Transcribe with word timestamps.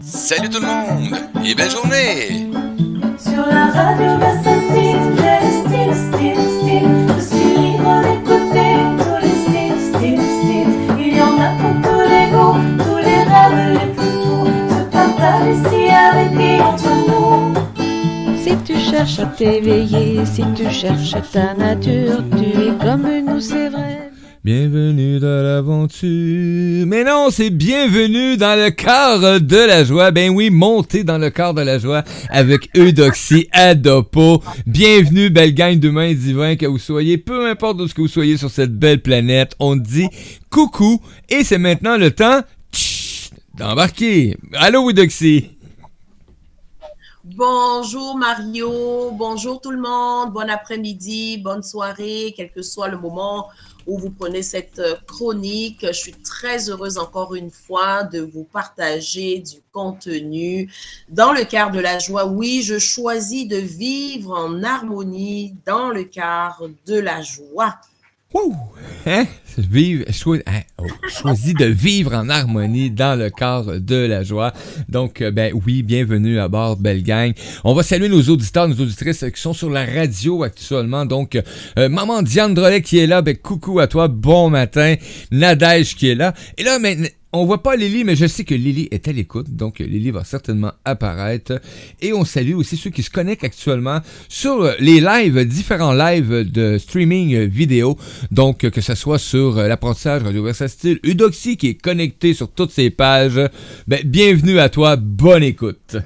Salut 0.00 0.48
tout 0.48 0.60
le 0.60 0.66
monde 0.66 1.16
et 1.44 1.54
belle 1.54 1.70
journée! 1.70 2.50
Sur 3.18 3.46
la 3.46 3.66
radio, 3.66 4.10
style, 4.40 4.96
j'ai 5.16 5.40
style, 5.50 5.94
style, 5.94 6.42
style. 6.60 6.88
Je 7.08 7.20
suis 7.20 7.50
libre 7.56 8.00
d'écouter 8.02 8.72
tous 8.98 9.18
les 9.22 9.36
styles, 9.44 9.80
styles, 9.94 10.26
styles. 10.38 10.74
Il 10.98 11.16
y 11.16 11.20
en 11.20 11.38
a 11.40 11.50
pour 11.58 11.74
tous 11.82 12.04
les 12.08 12.26
goûts, 12.30 12.58
tous 12.84 12.98
les 12.98 13.22
rêves 13.24 13.72
les 13.72 13.88
plus 13.92 14.14
fous. 14.22 14.46
Se 14.68 14.80
partage 14.92 15.48
ici 15.56 15.82
avec 15.90 16.30
et 16.40 16.60
entre 16.62 16.92
nous. 17.08 17.54
Si 18.42 18.56
tu 18.64 18.78
cherches 18.78 19.18
à 19.18 19.26
t'éveiller, 19.26 20.24
si 20.24 20.44
tu 20.54 20.70
cherches 20.70 21.16
ta 21.32 21.54
nature, 21.54 22.22
tu 22.36 22.44
es 22.44 22.72
comme 22.80 23.08
nous, 23.26 23.40
c'est 23.40 23.68
vrai. 23.68 23.97
Bienvenue 24.50 25.20
dans 25.20 25.42
l'aventure. 25.42 26.86
Mais 26.86 27.04
non, 27.04 27.28
c'est 27.30 27.50
bienvenue 27.50 28.38
dans 28.38 28.58
le 28.58 28.70
cœur 28.70 29.42
de 29.42 29.56
la 29.58 29.84
joie. 29.84 30.10
Ben 30.10 30.30
oui, 30.30 30.48
montez 30.48 31.04
dans 31.04 31.18
le 31.18 31.28
cœur 31.28 31.52
de 31.52 31.60
la 31.60 31.78
joie 31.78 32.02
avec 32.30 32.70
Eudoxie 32.74 33.46
Adopo. 33.52 34.42
Bienvenue, 34.66 35.28
belle 35.28 35.52
gang 35.52 35.78
d'humains 35.78 36.14
divins 36.14 36.56
que 36.56 36.64
vous 36.64 36.78
soyez, 36.78 37.18
peu 37.18 37.50
importe 37.50 37.78
où 37.82 37.88
ce 37.88 37.92
que 37.92 38.00
vous 38.00 38.08
soyez 38.08 38.38
sur 38.38 38.48
cette 38.48 38.74
belle 38.74 39.02
planète. 39.02 39.54
On 39.58 39.76
dit 39.76 40.08
coucou 40.48 41.02
et 41.28 41.44
c'est 41.44 41.58
maintenant 41.58 41.98
le 41.98 42.10
temps 42.10 42.40
d'embarquer. 43.58 44.34
Allô, 44.54 44.88
Eudoxie? 44.88 45.50
Bonjour 47.22 48.16
Mario, 48.16 49.10
bonjour 49.12 49.60
tout 49.60 49.70
le 49.70 49.80
monde, 49.80 50.32
bon 50.32 50.48
après-midi, 50.48 51.36
bonne 51.36 51.62
soirée, 51.62 52.32
quel 52.34 52.50
que 52.50 52.62
soit 52.62 52.88
le 52.88 52.96
moment 52.96 53.48
où 53.88 53.98
vous 53.98 54.10
prenez 54.10 54.42
cette 54.42 54.78
euh, 54.78 54.94
chronique. 55.06 55.84
Je 55.84 55.92
suis 55.92 56.12
très 56.12 56.68
heureuse 56.68 56.98
encore 56.98 57.34
une 57.34 57.50
fois 57.50 58.04
de 58.04 58.20
vous 58.20 58.44
partager 58.44 59.38
du 59.40 59.56
contenu 59.72 60.70
dans 61.08 61.32
le 61.32 61.44
cadre 61.44 61.72
de 61.72 61.80
la 61.80 61.98
joie. 61.98 62.26
Oui, 62.26 62.62
je 62.62 62.78
choisis 62.78 63.48
de 63.48 63.56
vivre 63.56 64.32
en 64.32 64.62
harmonie 64.62 65.56
dans 65.66 65.88
le 65.88 66.04
cadre 66.04 66.70
de 66.86 66.98
la 66.98 67.22
joie. 67.22 67.80
Wouh! 68.34 68.54
Hein? 69.06 69.24
Choi- 70.12 70.42
hein? 70.46 70.60
Oh, 70.76 70.84
choisis 71.08 71.54
de 71.54 71.64
vivre 71.64 72.12
en 72.14 72.28
harmonie 72.28 72.90
dans 72.90 73.18
le 73.18 73.30
cadre 73.30 73.78
de 73.78 73.96
la 73.96 74.22
joie. 74.22 74.52
Donc, 74.90 75.22
euh, 75.22 75.30
ben 75.30 75.52
oui, 75.66 75.82
bienvenue 75.82 76.38
à 76.38 76.46
bord, 76.48 76.76
belle 76.76 77.02
gang. 77.02 77.32
On 77.64 77.72
va 77.72 77.82
saluer 77.82 78.10
nos 78.10 78.20
auditeurs, 78.22 78.68
nos 78.68 78.74
auditrices 78.74 79.24
qui 79.34 79.40
sont 79.40 79.54
sur 79.54 79.70
la 79.70 79.86
radio 79.86 80.42
actuellement. 80.42 81.06
Donc, 81.06 81.40
euh, 81.78 81.88
maman 81.88 82.20
Diane 82.20 82.52
Drolet 82.52 82.82
qui 82.82 82.98
est 82.98 83.06
là, 83.06 83.22
ben 83.22 83.34
coucou 83.34 83.80
à 83.80 83.86
toi, 83.86 84.08
bon 84.08 84.50
matin. 84.50 84.96
Nadège 85.30 85.96
qui 85.96 86.10
est 86.10 86.14
là. 86.14 86.34
Et 86.58 86.64
là, 86.64 86.78
maintenant, 86.78 87.08
on 87.32 87.44
voit 87.44 87.62
pas 87.62 87.76
Lily, 87.76 88.04
mais 88.04 88.16
je 88.16 88.26
sais 88.26 88.44
que 88.44 88.54
Lily 88.54 88.88
est 88.90 89.06
à 89.06 89.12
l'écoute, 89.12 89.50
donc 89.50 89.80
Lily 89.80 90.10
va 90.10 90.24
certainement 90.24 90.72
apparaître. 90.84 91.60
Et 92.00 92.12
on 92.12 92.24
salue 92.24 92.54
aussi 92.54 92.76
ceux 92.76 92.90
qui 92.90 93.02
se 93.02 93.10
connectent 93.10 93.44
actuellement 93.44 94.00
sur 94.28 94.70
les 94.80 95.00
lives, 95.00 95.44
différents 95.46 95.92
lives 95.92 96.50
de 96.50 96.78
streaming 96.78 97.44
vidéo. 97.44 97.98
Donc, 98.30 98.58
que 98.70 98.80
ce 98.80 98.94
soit 98.94 99.18
sur 99.18 99.56
l'apprentissage 99.56 100.22
Radio 100.22 100.42
Versatile, 100.42 101.00
Udoxy 101.02 101.56
qui 101.56 101.68
est 101.68 101.74
connecté 101.74 102.32
sur 102.32 102.50
toutes 102.50 102.70
ces 102.70 102.90
pages. 102.90 103.40
Ben, 103.86 104.00
bienvenue 104.04 104.58
à 104.58 104.70
toi, 104.70 104.96
bonne 104.96 105.42
écoute. 105.42 105.96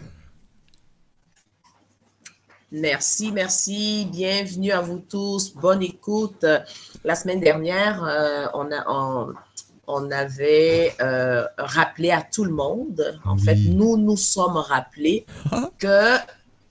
Merci, 2.75 3.33
merci, 3.33 4.09
bienvenue 4.11 4.73
à 4.73 4.81
vous 4.81 4.98
tous, 4.98 5.55
bonne 5.55 5.83
écoute. 5.83 6.47
La 7.05 7.15
semaine 7.15 7.39
dernière, 7.39 8.03
euh, 8.03 8.47
on, 8.55 8.73
a, 8.73 9.27
on 9.86 10.11
avait 10.11 10.94
euh, 11.00 11.44
rappelé 11.58 12.11
à 12.11 12.22
tout 12.22 12.44
le 12.44 12.52
monde, 12.52 13.19
en 13.25 13.36
fait, 13.36 13.56
nous 13.56 13.97
nous 13.97 14.16
sommes 14.16 14.56
rappelés 14.56 15.27
Ah. 15.50 15.70
que 15.78 16.16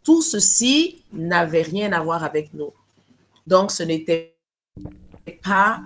tout 0.04 0.22
ceci 0.22 1.04
n'avait 1.14 1.62
rien 1.62 1.92
à 1.92 2.02
voir 2.02 2.24
avec 2.24 2.54
nous. 2.54 2.72
Donc, 3.46 3.72
ce 3.72 3.84
n'était 3.84 4.36
pas, 5.44 5.82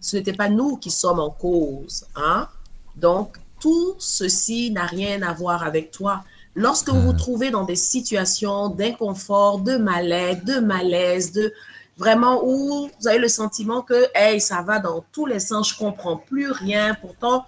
ce 0.00 0.16
n'était 0.16 0.32
pas 0.32 0.48
nous 0.48 0.76
qui 0.76 0.90
sommes 0.90 1.20
en 1.20 1.30
cause. 1.30 2.06
Hein? 2.16 2.48
Donc, 2.96 3.36
tout 3.60 3.94
ceci 3.98 4.70
n'a 4.70 4.86
rien 4.86 5.20
à 5.22 5.34
voir 5.34 5.62
avec 5.62 5.90
toi. 5.90 6.24
Lorsque 6.54 6.88
vous 6.88 7.00
vous 7.00 7.12
trouvez 7.12 7.50
dans 7.50 7.64
des 7.64 7.76
situations 7.76 8.68
d'inconfort, 8.70 9.60
de 9.60 9.76
malaise, 9.76 10.42
de 10.44 10.58
malaise, 10.58 11.30
de 11.32 11.52
vraiment 12.00 12.40
où 12.42 12.88
vous 12.98 13.08
avez 13.08 13.18
le 13.18 13.28
sentiment 13.28 13.82
que, 13.82 14.06
hey, 14.14 14.40
ça 14.40 14.62
va 14.62 14.78
dans 14.78 15.04
tous 15.12 15.26
les 15.26 15.38
sens, 15.38 15.70
je 15.70 15.76
comprends 15.78 16.16
plus 16.16 16.50
rien. 16.50 16.96
Pourtant, 17.00 17.44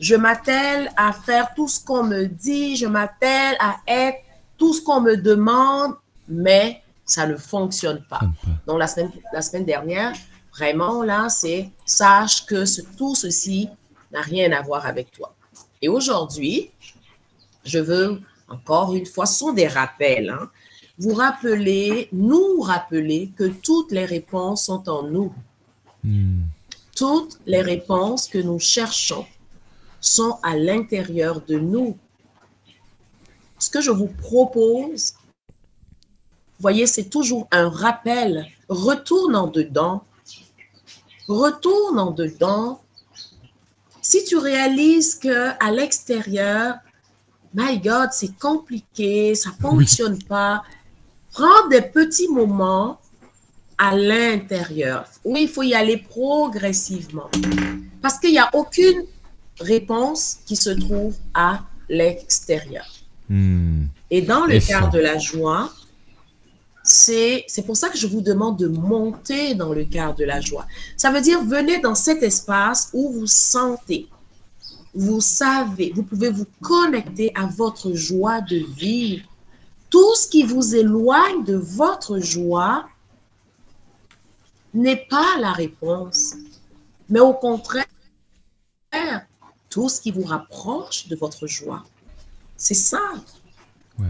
je 0.00 0.16
m'attelle 0.16 0.90
à 0.96 1.12
faire 1.12 1.54
tout 1.54 1.68
ce 1.68 1.78
qu'on 1.82 2.02
me 2.02 2.26
dit, 2.26 2.74
je 2.76 2.86
m'attelle 2.86 3.56
à 3.60 3.76
être 3.86 4.18
tout 4.58 4.74
ce 4.74 4.82
qu'on 4.82 5.00
me 5.00 5.16
demande, 5.16 5.94
mais 6.28 6.82
ça 7.04 7.26
ne 7.28 7.36
fonctionne 7.36 8.02
pas. 8.10 8.20
Donc, 8.66 8.80
la 8.80 8.88
semaine, 8.88 9.12
la 9.32 9.40
semaine 9.40 9.64
dernière, 9.64 10.12
vraiment, 10.52 11.04
là, 11.04 11.28
c'est 11.28 11.70
sache 11.86 12.44
que 12.44 12.64
ce- 12.64 12.82
tout 12.98 13.14
ceci 13.14 13.68
n'a 14.10 14.20
rien 14.20 14.50
à 14.52 14.62
voir 14.62 14.84
avec 14.84 15.12
toi. 15.12 15.32
Et 15.80 15.88
aujourd'hui, 15.88 16.70
je 17.64 17.78
veux 17.78 18.20
encore 18.48 18.94
une 18.94 19.06
fois, 19.06 19.26
ce 19.26 19.38
sont 19.38 19.52
des 19.52 19.68
rappels, 19.68 20.28
hein, 20.28 20.50
vous 20.98 21.14
rappeler, 21.14 22.08
nous 22.12 22.60
rappeler 22.60 23.32
que 23.36 23.44
toutes 23.44 23.92
les 23.92 24.04
réponses 24.04 24.66
sont 24.66 24.88
en 24.88 25.02
nous. 25.02 25.32
Hmm. 26.04 26.42
Toutes 26.96 27.38
les 27.46 27.62
réponses 27.62 28.28
que 28.28 28.38
nous 28.38 28.58
cherchons 28.58 29.26
sont 30.00 30.38
à 30.42 30.56
l'intérieur 30.56 31.40
de 31.40 31.58
nous. 31.58 31.96
Ce 33.58 33.70
que 33.70 33.80
je 33.80 33.90
vous 33.90 34.08
propose, 34.08 35.14
voyez, 36.62 36.86
c'est 36.86 37.10
toujours 37.10 37.48
un 37.50 37.68
rappel. 37.68 38.46
Retourne 38.68 39.36
en 39.36 39.48
dedans. 39.48 40.04
Retourne 41.28 41.98
en 41.98 42.10
dedans. 42.10 42.80
Si 44.00 44.24
tu 44.24 44.36
réalises 44.36 45.14
que 45.16 45.50
à 45.64 45.70
l'extérieur, 45.70 46.74
my 47.54 47.78
God, 47.78 48.10
c'est 48.12 48.36
compliqué, 48.38 49.34
ça 49.34 49.50
fonctionne 49.60 50.22
pas, 50.24 50.62
prends 51.32 51.68
des 51.68 51.82
petits 51.82 52.28
moments 52.28 52.98
à 53.78 53.96
l'intérieur. 53.96 55.06
Oui, 55.24 55.42
il 55.42 55.48
faut 55.48 55.62
y 55.62 55.74
aller 55.74 55.96
progressivement. 55.96 57.30
Parce 58.00 58.18
qu'il 58.18 58.30
n'y 58.30 58.38
a 58.38 58.50
aucune 58.52 59.04
réponse 59.60 60.38
qui 60.46 60.56
se 60.56 60.70
trouve 60.70 61.16
à 61.34 61.60
l'extérieur. 61.88 62.86
Hmm. 63.28 63.84
Et 64.10 64.22
dans 64.22 64.46
le 64.46 64.58
cadre 64.60 64.90
de 64.90 64.98
la 64.98 65.18
joie, 65.18 65.72
c'est 66.84 67.44
c'est 67.46 67.62
pour 67.62 67.76
ça 67.76 67.88
que 67.88 67.96
je 67.96 68.06
vous 68.06 68.20
demande 68.20 68.58
de 68.58 68.66
monter 68.66 69.54
dans 69.54 69.72
le 69.72 69.84
cadre 69.84 70.16
de 70.16 70.24
la 70.24 70.40
joie. 70.40 70.66
Ça 70.96 71.10
veut 71.10 71.20
dire 71.20 71.42
venez 71.44 71.78
dans 71.78 71.94
cet 71.94 72.22
espace 72.22 72.90
où 72.92 73.12
vous 73.12 73.26
sentez, 73.26 74.08
vous 74.94 75.20
savez, 75.20 75.92
vous 75.94 76.02
pouvez 76.02 76.30
vous 76.30 76.46
connecter 76.60 77.32
à 77.34 77.46
votre 77.46 77.94
joie 77.94 78.40
de 78.40 78.56
vivre. 78.76 79.24
Tout 79.92 80.14
ce 80.14 80.26
qui 80.26 80.42
vous 80.42 80.74
éloigne 80.74 81.44
de 81.44 81.54
votre 81.54 82.18
joie 82.18 82.88
n'est 84.72 85.04
pas 85.10 85.36
la 85.38 85.52
réponse, 85.52 86.34
mais 87.10 87.20
au 87.20 87.34
contraire, 87.34 87.84
tout 89.68 89.90
ce 89.90 90.00
qui 90.00 90.10
vous 90.10 90.22
rapproche 90.22 91.08
de 91.08 91.16
votre 91.16 91.46
joie. 91.46 91.84
C'est 92.56 92.72
ça. 92.72 93.02
Ouais. 93.98 94.06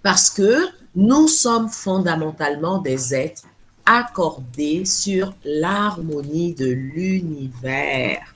Parce 0.00 0.30
que 0.30 0.68
nous 0.94 1.26
sommes 1.26 1.68
fondamentalement 1.68 2.78
des 2.78 3.12
êtres 3.12 3.42
accordés 3.84 4.84
sur 4.84 5.34
l'harmonie 5.44 6.54
de 6.54 6.66
l'univers. 6.66 8.32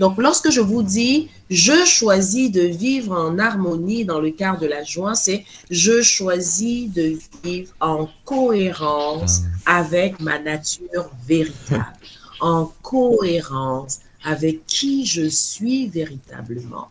Donc, 0.00 0.18
lorsque 0.18 0.50
je 0.50 0.60
vous 0.60 0.82
dis, 0.82 1.30
je 1.50 1.84
choisis 1.84 2.50
de 2.50 2.60
vivre 2.60 3.12
en 3.12 3.38
harmonie 3.38 4.04
dans 4.04 4.20
le 4.20 4.30
cadre 4.30 4.60
de 4.60 4.66
la 4.66 4.84
joie, 4.84 5.14
c'est 5.14 5.44
je 5.70 6.02
choisis 6.02 6.92
de 6.92 7.18
vivre 7.42 7.72
en 7.80 8.08
cohérence 8.24 9.42
avec 9.64 10.20
ma 10.20 10.38
nature 10.38 11.10
véritable, 11.26 11.96
en 12.40 12.72
cohérence 12.82 14.00
avec 14.24 14.66
qui 14.66 15.06
je 15.06 15.28
suis 15.28 15.88
véritablement. 15.88 16.88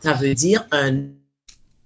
Ça 0.00 0.14
veut 0.14 0.34
dire 0.34 0.66
un 0.70 1.04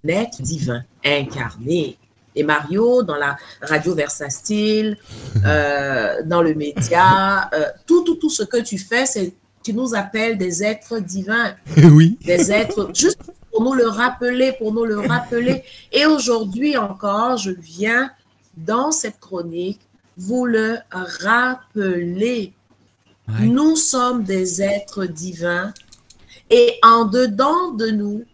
être 0.08 0.42
divin 0.42 0.84
incarné. 1.04 1.96
Et 2.34 2.42
Mario, 2.42 3.02
dans 3.02 3.16
la 3.16 3.36
radio 3.60 3.94
Versatile, 3.94 4.96
euh, 5.44 6.22
dans 6.24 6.42
le 6.42 6.54
média, 6.54 7.50
euh, 7.52 7.66
tout, 7.86 8.04
tout, 8.04 8.16
tout 8.16 8.30
ce 8.30 8.42
que 8.42 8.58
tu 8.58 8.78
fais, 8.78 9.04
c'est 9.04 9.34
tu 9.62 9.74
nous 9.74 9.94
appelles 9.94 10.38
des 10.38 10.62
êtres 10.62 10.98
divins, 10.98 11.54
oui. 11.92 12.18
des 12.24 12.50
êtres, 12.50 12.90
juste 12.94 13.20
pour 13.50 13.62
nous 13.62 13.74
le 13.74 13.88
rappeler, 13.88 14.52
pour 14.52 14.72
nous 14.72 14.84
le 14.84 15.00
rappeler. 15.00 15.62
Et 15.92 16.06
aujourd'hui 16.06 16.76
encore, 16.76 17.36
je 17.36 17.50
viens 17.50 18.10
dans 18.56 18.90
cette 18.90 19.20
chronique 19.20 19.80
vous 20.16 20.46
le 20.46 20.78
rappeler. 20.90 22.52
Ouais. 23.28 23.46
Nous 23.46 23.76
sommes 23.76 24.24
des 24.24 24.62
êtres 24.62 25.06
divins 25.06 25.72
et 26.50 26.78
en 26.82 27.04
dedans 27.04 27.70
de 27.70 27.86
nous, 27.90 28.24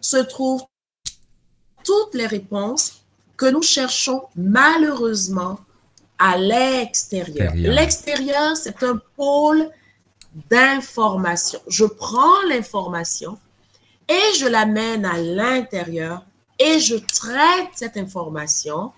se 0.00 0.18
trouvent 0.18 0.64
toutes 1.82 2.14
les 2.14 2.26
réponses 2.26 3.04
que 3.38 3.46
nous 3.46 3.62
cherchons 3.62 4.22
malheureusement 4.36 5.58
à 6.18 6.36
l'extérieur. 6.36 7.52
Extérieur. 7.52 7.74
L'extérieur, 7.74 8.56
c'est 8.56 8.82
un 8.82 9.00
pôle 9.16 9.70
d'information. 10.50 11.60
Je 11.68 11.84
prends 11.84 12.42
l'information 12.48 13.38
et 14.08 14.36
je 14.38 14.46
l'amène 14.46 15.04
à 15.04 15.18
l'intérieur 15.18 16.24
et 16.58 16.78
je 16.78 16.96
traite 16.96 17.70
cette 17.74 17.96
information 17.96 18.92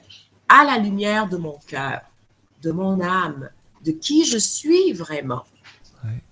à 0.48 0.64
la 0.64 0.78
lumière 0.78 1.28
de 1.28 1.36
mon 1.36 1.58
cœur, 1.66 2.00
de 2.62 2.70
mon 2.70 3.00
âme, 3.00 3.48
de 3.84 3.92
qui 3.92 4.24
je 4.24 4.38
suis 4.38 4.92
vraiment. 4.92 5.44
Ouais. 6.04 6.22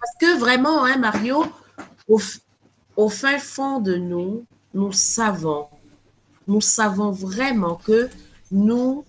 Parce 0.00 0.14
que 0.20 0.38
vraiment, 0.38 0.84
hein, 0.84 0.96
Mario, 0.98 1.44
au, 2.08 2.20
au 2.96 3.08
fin 3.08 3.38
fond 3.38 3.80
de 3.80 3.96
nous, 3.96 4.44
nous 4.74 4.92
savons, 4.92 5.68
nous 6.46 6.60
savons 6.60 7.10
vraiment 7.10 7.76
que 7.76 8.08
nous 8.50 9.04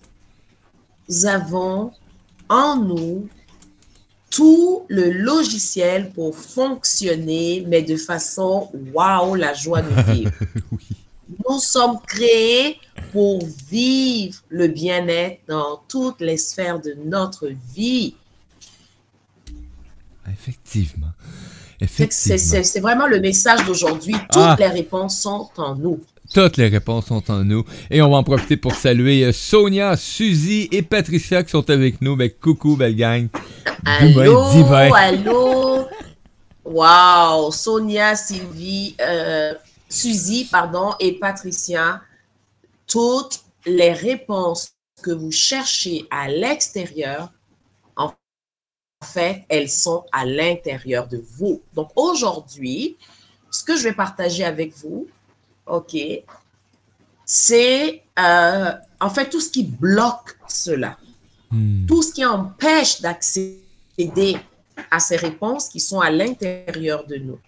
avons 1.24 1.92
en 2.48 2.76
nous 2.76 3.28
tout 4.34 4.84
le 4.88 5.10
logiciel 5.10 6.10
pour 6.10 6.36
fonctionner, 6.36 7.64
mais 7.68 7.82
de 7.82 7.96
façon 7.96 8.70
waouh, 8.92 9.34
la 9.36 9.54
joie 9.54 9.82
de 9.82 10.12
vivre. 10.12 10.30
Oui. 10.72 10.86
Nous 11.48 11.58
sommes 11.58 11.98
créés 12.06 12.78
pour 13.12 13.42
vivre 13.70 14.36
le 14.48 14.68
bien-être 14.68 15.40
dans 15.48 15.80
toutes 15.88 16.20
les 16.20 16.36
sphères 16.36 16.80
de 16.80 16.94
notre 17.04 17.48
vie. 17.74 18.14
Effectivement. 20.30 21.08
C'est 21.78 21.84
Effectivement. 21.84 22.62
c'est 22.64 22.80
vraiment 22.80 23.06
le 23.06 23.20
message 23.20 23.64
d'aujourd'hui. 23.66 24.14
Toutes 24.30 24.36
Ah. 24.42 24.56
les 24.58 24.68
réponses 24.68 25.20
sont 25.20 25.48
en 25.56 25.74
nous. 25.74 26.00
Toutes 26.34 26.56
les 26.56 26.66
réponses 26.66 27.06
sont 27.06 27.30
en 27.30 27.44
nous. 27.44 27.64
Et 27.92 28.02
on 28.02 28.10
va 28.10 28.16
en 28.16 28.24
profiter 28.24 28.56
pour 28.56 28.74
saluer 28.74 29.24
euh, 29.24 29.30
Sonia, 29.32 29.96
Suzy 29.96 30.68
et 30.72 30.82
Patricia 30.82 31.44
qui 31.44 31.50
sont 31.50 31.70
avec 31.70 32.00
nous. 32.00 32.16
Ben, 32.16 32.28
coucou, 32.28 32.74
belle 32.74 32.96
gang. 32.96 33.28
Allô, 33.84 34.50
divin. 34.50 34.90
allô? 34.92 35.86
Wow, 36.64 37.52
Sonia, 37.52 38.16
Sylvie, 38.16 38.96
euh, 39.00 39.54
Suzy, 39.88 40.48
pardon, 40.50 40.94
et 40.98 41.20
Patricia, 41.20 42.00
toutes 42.88 43.44
les 43.64 43.92
réponses 43.92 44.72
que 45.04 45.12
vous 45.12 45.30
cherchez 45.30 46.04
à 46.10 46.28
l'extérieur, 46.28 47.30
en 47.96 48.12
fait, 49.04 49.44
elles 49.48 49.70
sont 49.70 50.04
à 50.10 50.24
l'intérieur 50.24 51.06
de 51.06 51.22
vous. 51.38 51.62
Donc 51.74 51.90
aujourd'hui, 51.94 52.96
ce 53.52 53.62
que 53.62 53.76
je 53.76 53.84
vais 53.84 53.92
partager 53.92 54.42
avec 54.42 54.74
vous, 54.78 55.06
OK, 55.66 55.96
c'est 57.24 58.02
euh, 58.18 58.72
en 59.00 59.10
fait 59.10 59.30
tout 59.30 59.40
ce 59.40 59.50
qui 59.50 59.64
bloque 59.64 60.36
cela 60.46 60.98
Hmm. 61.54 61.86
tout 61.86 62.02
ce 62.02 62.12
qui 62.12 62.24
empêche 62.24 63.00
d'accéder 63.00 64.36
à 64.90 64.98
ces 64.98 65.14
réponses 65.14 65.68
qui 65.68 65.78
sont 65.78 66.00
à 66.00 66.10
l'intérieur 66.10 67.06
de 67.06 67.14
nous. 67.14 67.38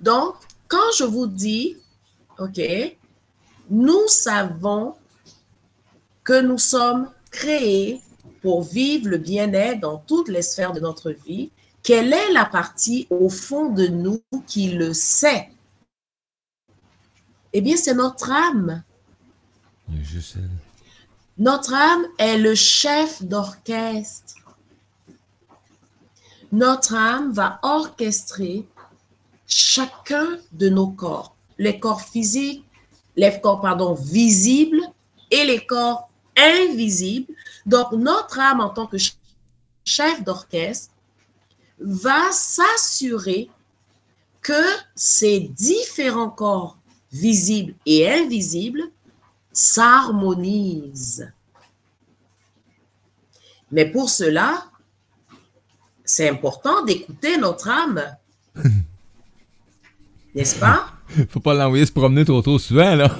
Donc, 0.00 0.36
quand 0.68 0.90
je 0.96 1.04
vous 1.04 1.26
dis, 1.26 1.76
OK, 2.38 2.60
nous 3.68 4.08
savons 4.08 4.94
que 6.22 6.40
nous 6.40 6.56
sommes 6.56 7.10
créés 7.30 8.00
pour 8.40 8.62
vivre 8.62 9.08
le 9.08 9.18
bien-être 9.18 9.80
dans 9.80 9.98
toutes 9.98 10.28
les 10.28 10.42
sphères 10.42 10.72
de 10.72 10.80
notre 10.80 11.10
vie, 11.10 11.50
quelle 11.82 12.10
est 12.10 12.32
la 12.32 12.46
partie 12.46 13.06
au 13.10 13.28
fond 13.28 13.68
de 13.68 13.86
nous 13.86 14.22
qui 14.46 14.70
le 14.70 14.94
sait? 14.94 15.50
Eh 17.56 17.60
bien, 17.60 17.76
c'est 17.76 17.94
notre 17.94 18.30
âme. 18.32 18.82
Notre 21.38 21.72
âme 21.72 22.04
est 22.18 22.36
le 22.38 22.54
chef 22.54 23.22
d'orchestre. 23.22 24.34
Notre 26.50 26.94
âme 26.94 27.32
va 27.32 27.58
orchestrer 27.62 28.66
chacun 29.46 30.38
de 30.52 30.68
nos 30.68 30.88
corps, 30.88 31.34
les 31.58 31.78
corps 31.78 32.02
physiques, 32.02 32.64
les 33.16 33.40
corps 33.40 33.60
pardon, 33.60 33.94
visibles 33.94 34.80
et 35.30 35.44
les 35.44 35.64
corps 35.64 36.08
invisibles. 36.36 37.32
Donc 37.66 37.92
notre 37.92 38.38
âme 38.40 38.60
en 38.60 38.70
tant 38.70 38.86
que 38.86 38.98
ch- 38.98 39.16
chef 39.84 40.22
d'orchestre 40.24 40.92
va 41.78 42.30
s'assurer 42.32 43.50
que 44.40 44.62
ces 44.94 45.40
différents 45.40 46.30
corps 46.30 46.78
visibles 47.14 47.74
et 47.86 48.10
invisibles 48.10 48.82
s'harmonisent. 49.52 51.30
Mais 53.70 53.86
pour 53.86 54.10
cela, 54.10 54.64
c'est 56.04 56.28
important 56.28 56.84
d'écouter 56.84 57.38
notre 57.38 57.68
âme. 57.68 58.02
N'est-ce 60.34 60.58
pas? 60.58 60.88
Faut 61.30 61.40
pas 61.40 61.54
l'envoyer 61.54 61.86
se 61.86 61.92
promener 61.92 62.24
trop 62.24 62.42
trop 62.42 62.58
souvent, 62.58 62.94
là. 62.94 63.08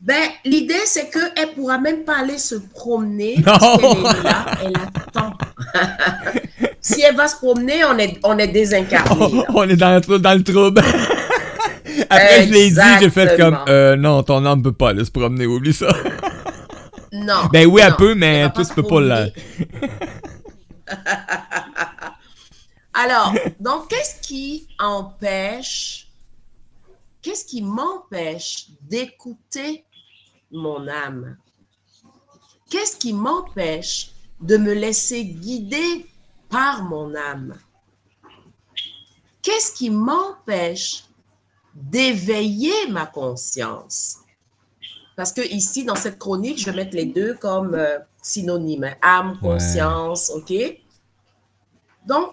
Ben, 0.00 0.30
l'idée, 0.42 0.86
c'est 0.86 1.10
qu'elle 1.10 1.48
ne 1.50 1.54
pourra 1.54 1.76
même 1.76 2.02
pas 2.04 2.20
aller 2.20 2.38
se 2.38 2.54
promener 2.54 3.36
Non. 3.38 3.44
parce 3.58 3.76
qu'elle 3.78 4.16
est 4.20 4.22
là, 4.22 4.46
elle 4.62 4.76
attend. 4.76 5.32
si 6.80 7.02
elle 7.02 7.14
va 7.14 7.28
se 7.28 7.36
promener, 7.36 7.84
on 7.84 7.98
est, 7.98 8.18
on 8.24 8.38
est 8.38 8.48
désincarné. 8.48 9.42
on 9.52 9.68
est 9.68 9.76
dans 9.76 9.94
le, 9.96 10.00
trou- 10.00 10.16
dans 10.18 10.32
le 10.34 10.42
trouble. 10.42 10.80
Après, 12.10 12.46
je 12.46 12.52
l'ai 12.52 12.70
dit, 12.70 12.80
j'ai 13.00 13.10
fait 13.10 13.36
comme, 13.36 13.58
euh, 13.68 13.96
non, 13.96 14.22
ton 14.22 14.44
âme 14.44 14.62
peut 14.62 14.72
pas 14.72 14.90
aller 14.90 15.04
se 15.04 15.10
promener, 15.10 15.46
oublie 15.46 15.72
ça. 15.72 15.88
Non. 17.12 17.46
Ben 17.52 17.66
oui, 17.66 17.80
elle 17.82 17.90
non, 17.90 17.96
peut, 17.96 18.14
mais 18.14 18.42
va 18.42 18.50
toi, 18.50 18.64
tu 18.64 18.74
peux 18.74 18.82
pas 18.82 19.00
la-. 19.00 19.28
Alors, 22.94 23.32
donc, 23.60 23.88
qu'est-ce 23.88 24.20
qui 24.20 24.68
empêche, 24.78 26.08
qu'est-ce 27.22 27.44
qui 27.44 27.62
m'empêche 27.62 28.66
d'écouter 28.82 29.84
mon 30.50 30.86
âme? 30.88 31.36
Qu'est-ce 32.70 32.96
qui 32.96 33.12
m'empêche 33.12 34.10
de 34.40 34.56
me 34.56 34.74
laisser 34.74 35.24
guider 35.24 36.06
par 36.50 36.82
mon 36.82 37.14
âme? 37.14 37.54
Qu'est-ce 39.42 39.72
qui 39.72 39.90
m'empêche 39.90 41.04
d'éveiller 41.82 42.88
ma 42.90 43.06
conscience? 43.06 44.18
Parce 45.16 45.32
que 45.32 45.40
ici, 45.52 45.84
dans 45.84 45.96
cette 45.96 46.18
chronique, 46.18 46.58
je 46.58 46.66
vais 46.66 46.76
mettre 46.76 46.94
les 46.96 47.06
deux 47.06 47.34
comme 47.34 47.74
euh, 47.74 47.98
synonymes, 48.22 48.90
âme, 49.02 49.38
Ouais. 49.42 49.50
conscience, 49.50 50.30
OK? 50.30 50.52
Donc, 52.06 52.30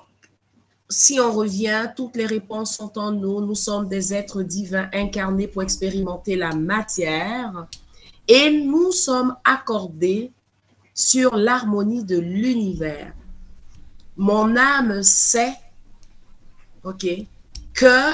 si 0.89 1.19
on 1.19 1.31
revient, 1.31 1.91
toutes 1.95 2.15
les 2.15 2.27
réponses 2.27 2.75
sont 2.75 2.97
en 2.99 3.11
nous. 3.11 3.41
Nous 3.41 3.55
sommes 3.55 3.87
des 3.87 4.13
êtres 4.13 4.43
divins 4.43 4.87
incarnés 4.93 5.47
pour 5.47 5.63
expérimenter 5.63 6.35
la 6.35 6.53
matière 6.53 7.67
et 8.27 8.51
nous 8.51 8.91
sommes 8.91 9.35
accordés 9.43 10.31
sur 10.93 11.35
l'harmonie 11.35 12.03
de 12.03 12.17
l'univers. 12.19 13.13
Mon 14.15 14.55
âme 14.55 15.01
sait, 15.01 15.55
OK, 16.83 17.05
que 17.73 18.11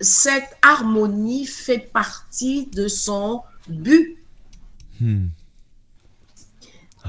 cette 0.00 0.56
harmonie 0.62 1.46
fait 1.46 1.78
partie 1.78 2.66
de 2.66 2.88
son 2.88 3.42
but. 3.68 4.18
Hmm. 5.00 5.28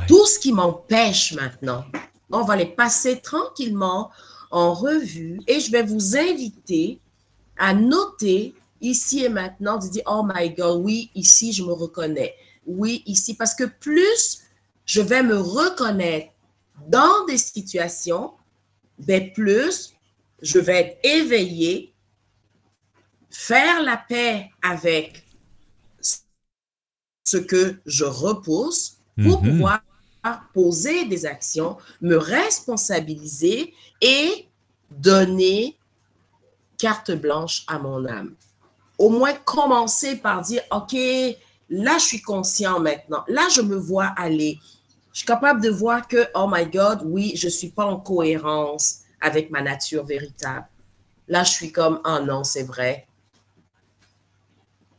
Tout 0.07 0.25
ce 0.25 0.39
qui 0.39 0.53
m'empêche 0.53 1.33
maintenant, 1.33 1.85
on 2.31 2.43
va 2.43 2.55
les 2.55 2.65
passer 2.65 3.19
tranquillement 3.19 4.11
en 4.51 4.73
revue 4.73 5.39
et 5.47 5.59
je 5.59 5.71
vais 5.71 5.83
vous 5.83 6.15
inviter 6.15 6.99
à 7.57 7.73
noter 7.73 8.53
ici 8.81 9.23
et 9.23 9.29
maintenant, 9.29 9.77
de 9.77 9.87
dire, 9.87 10.03
oh 10.05 10.23
my 10.23 10.49
God, 10.51 10.81
oui, 10.83 11.09
ici, 11.15 11.51
je 11.51 11.63
me 11.63 11.73
reconnais. 11.73 12.35
Oui, 12.65 13.03
ici, 13.05 13.33
parce 13.33 13.55
que 13.55 13.63
plus 13.63 14.43
je 14.85 15.01
vais 15.01 15.23
me 15.23 15.37
reconnaître 15.37 16.31
dans 16.87 17.25
des 17.25 17.37
situations, 17.37 18.31
ben 18.99 19.31
plus 19.33 19.93
je 20.41 20.59
vais 20.59 20.79
être 20.81 20.99
éveillé, 21.03 21.93
faire 23.29 23.81
la 23.83 23.97
paix 23.97 24.49
avec 24.61 25.23
ce 27.25 27.37
que 27.37 27.79
je 27.85 28.05
repousse 28.05 28.97
pour 29.21 29.41
Mhm. 29.41 29.49
pouvoir 29.51 29.81
poser 30.53 31.05
des 31.05 31.25
actions, 31.25 31.77
me 32.01 32.17
responsabiliser 32.17 33.73
et 34.01 34.47
donner 34.91 35.77
carte 36.77 37.11
blanche 37.11 37.63
à 37.67 37.79
mon 37.79 38.05
âme. 38.05 38.35
Au 38.97 39.09
moins 39.09 39.33
commencer 39.33 40.17
par 40.17 40.41
dire, 40.41 40.63
OK, 40.71 40.93
là, 41.69 41.97
je 41.97 42.05
suis 42.05 42.21
conscient 42.21 42.79
maintenant. 42.79 43.23
Là, 43.27 43.47
je 43.49 43.61
me 43.61 43.75
vois 43.77 44.07
aller. 44.17 44.59
Je 45.13 45.19
suis 45.19 45.27
capable 45.27 45.61
de 45.61 45.69
voir 45.69 46.07
que, 46.07 46.27
oh 46.35 46.47
my 46.51 46.65
God, 46.67 47.01
oui, 47.05 47.33
je 47.35 47.47
ne 47.47 47.51
suis 47.51 47.69
pas 47.71 47.85
en 47.85 47.99
cohérence 47.99 48.99
avec 49.21 49.49
ma 49.51 49.61
nature 49.61 50.05
véritable. 50.05 50.67
Là, 51.27 51.43
je 51.43 51.51
suis 51.51 51.71
comme, 51.71 52.01
ah 52.05 52.21
non, 52.21 52.43
c'est 52.43 52.63
vrai. 52.63 53.06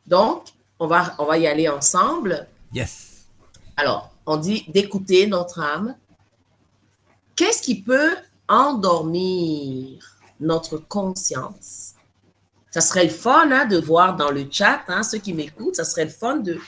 Donc, 0.08 0.44
on 0.78 0.86
va, 0.86 1.14
on 1.18 1.26
va 1.26 1.36
y 1.38 1.46
aller 1.46 1.68
ensemble. 1.68 2.46
Yes. 2.72 3.26
Alors, 3.76 4.10
on 4.24 4.36
dit 4.38 4.64
d'écouter 4.68 5.26
notre 5.26 5.60
âme. 5.60 5.96
Qu'est-ce 7.36 7.60
qui 7.62 7.82
peut 7.82 8.16
endormir 8.48 10.18
notre 10.40 10.78
conscience? 10.78 11.94
Ça 12.70 12.80
serait 12.80 13.04
le 13.04 13.10
fun 13.10 13.50
hein, 13.52 13.66
de 13.66 13.76
voir 13.78 14.16
dans 14.16 14.30
le 14.30 14.46
chat, 14.50 14.80
hein, 14.88 15.02
ceux 15.02 15.18
qui 15.18 15.32
m'écoutent, 15.34 15.76
ça 15.76 15.84
serait 15.84 16.04
le 16.04 16.10
fun 16.10 16.36
de, 16.36 16.58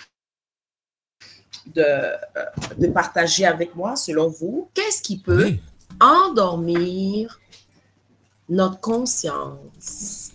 de, 1.74 1.82
euh, 1.82 2.16
de 2.78 2.86
partager 2.88 3.46
avec 3.46 3.74
moi, 3.74 3.96
selon 3.96 4.28
vous, 4.28 4.70
qu'est-ce 4.74 5.02
qui 5.02 5.18
peut 5.18 5.44
Oui. 5.44 5.60
endormir 6.00 7.40
notre 8.48 8.80
conscience? 8.80 10.32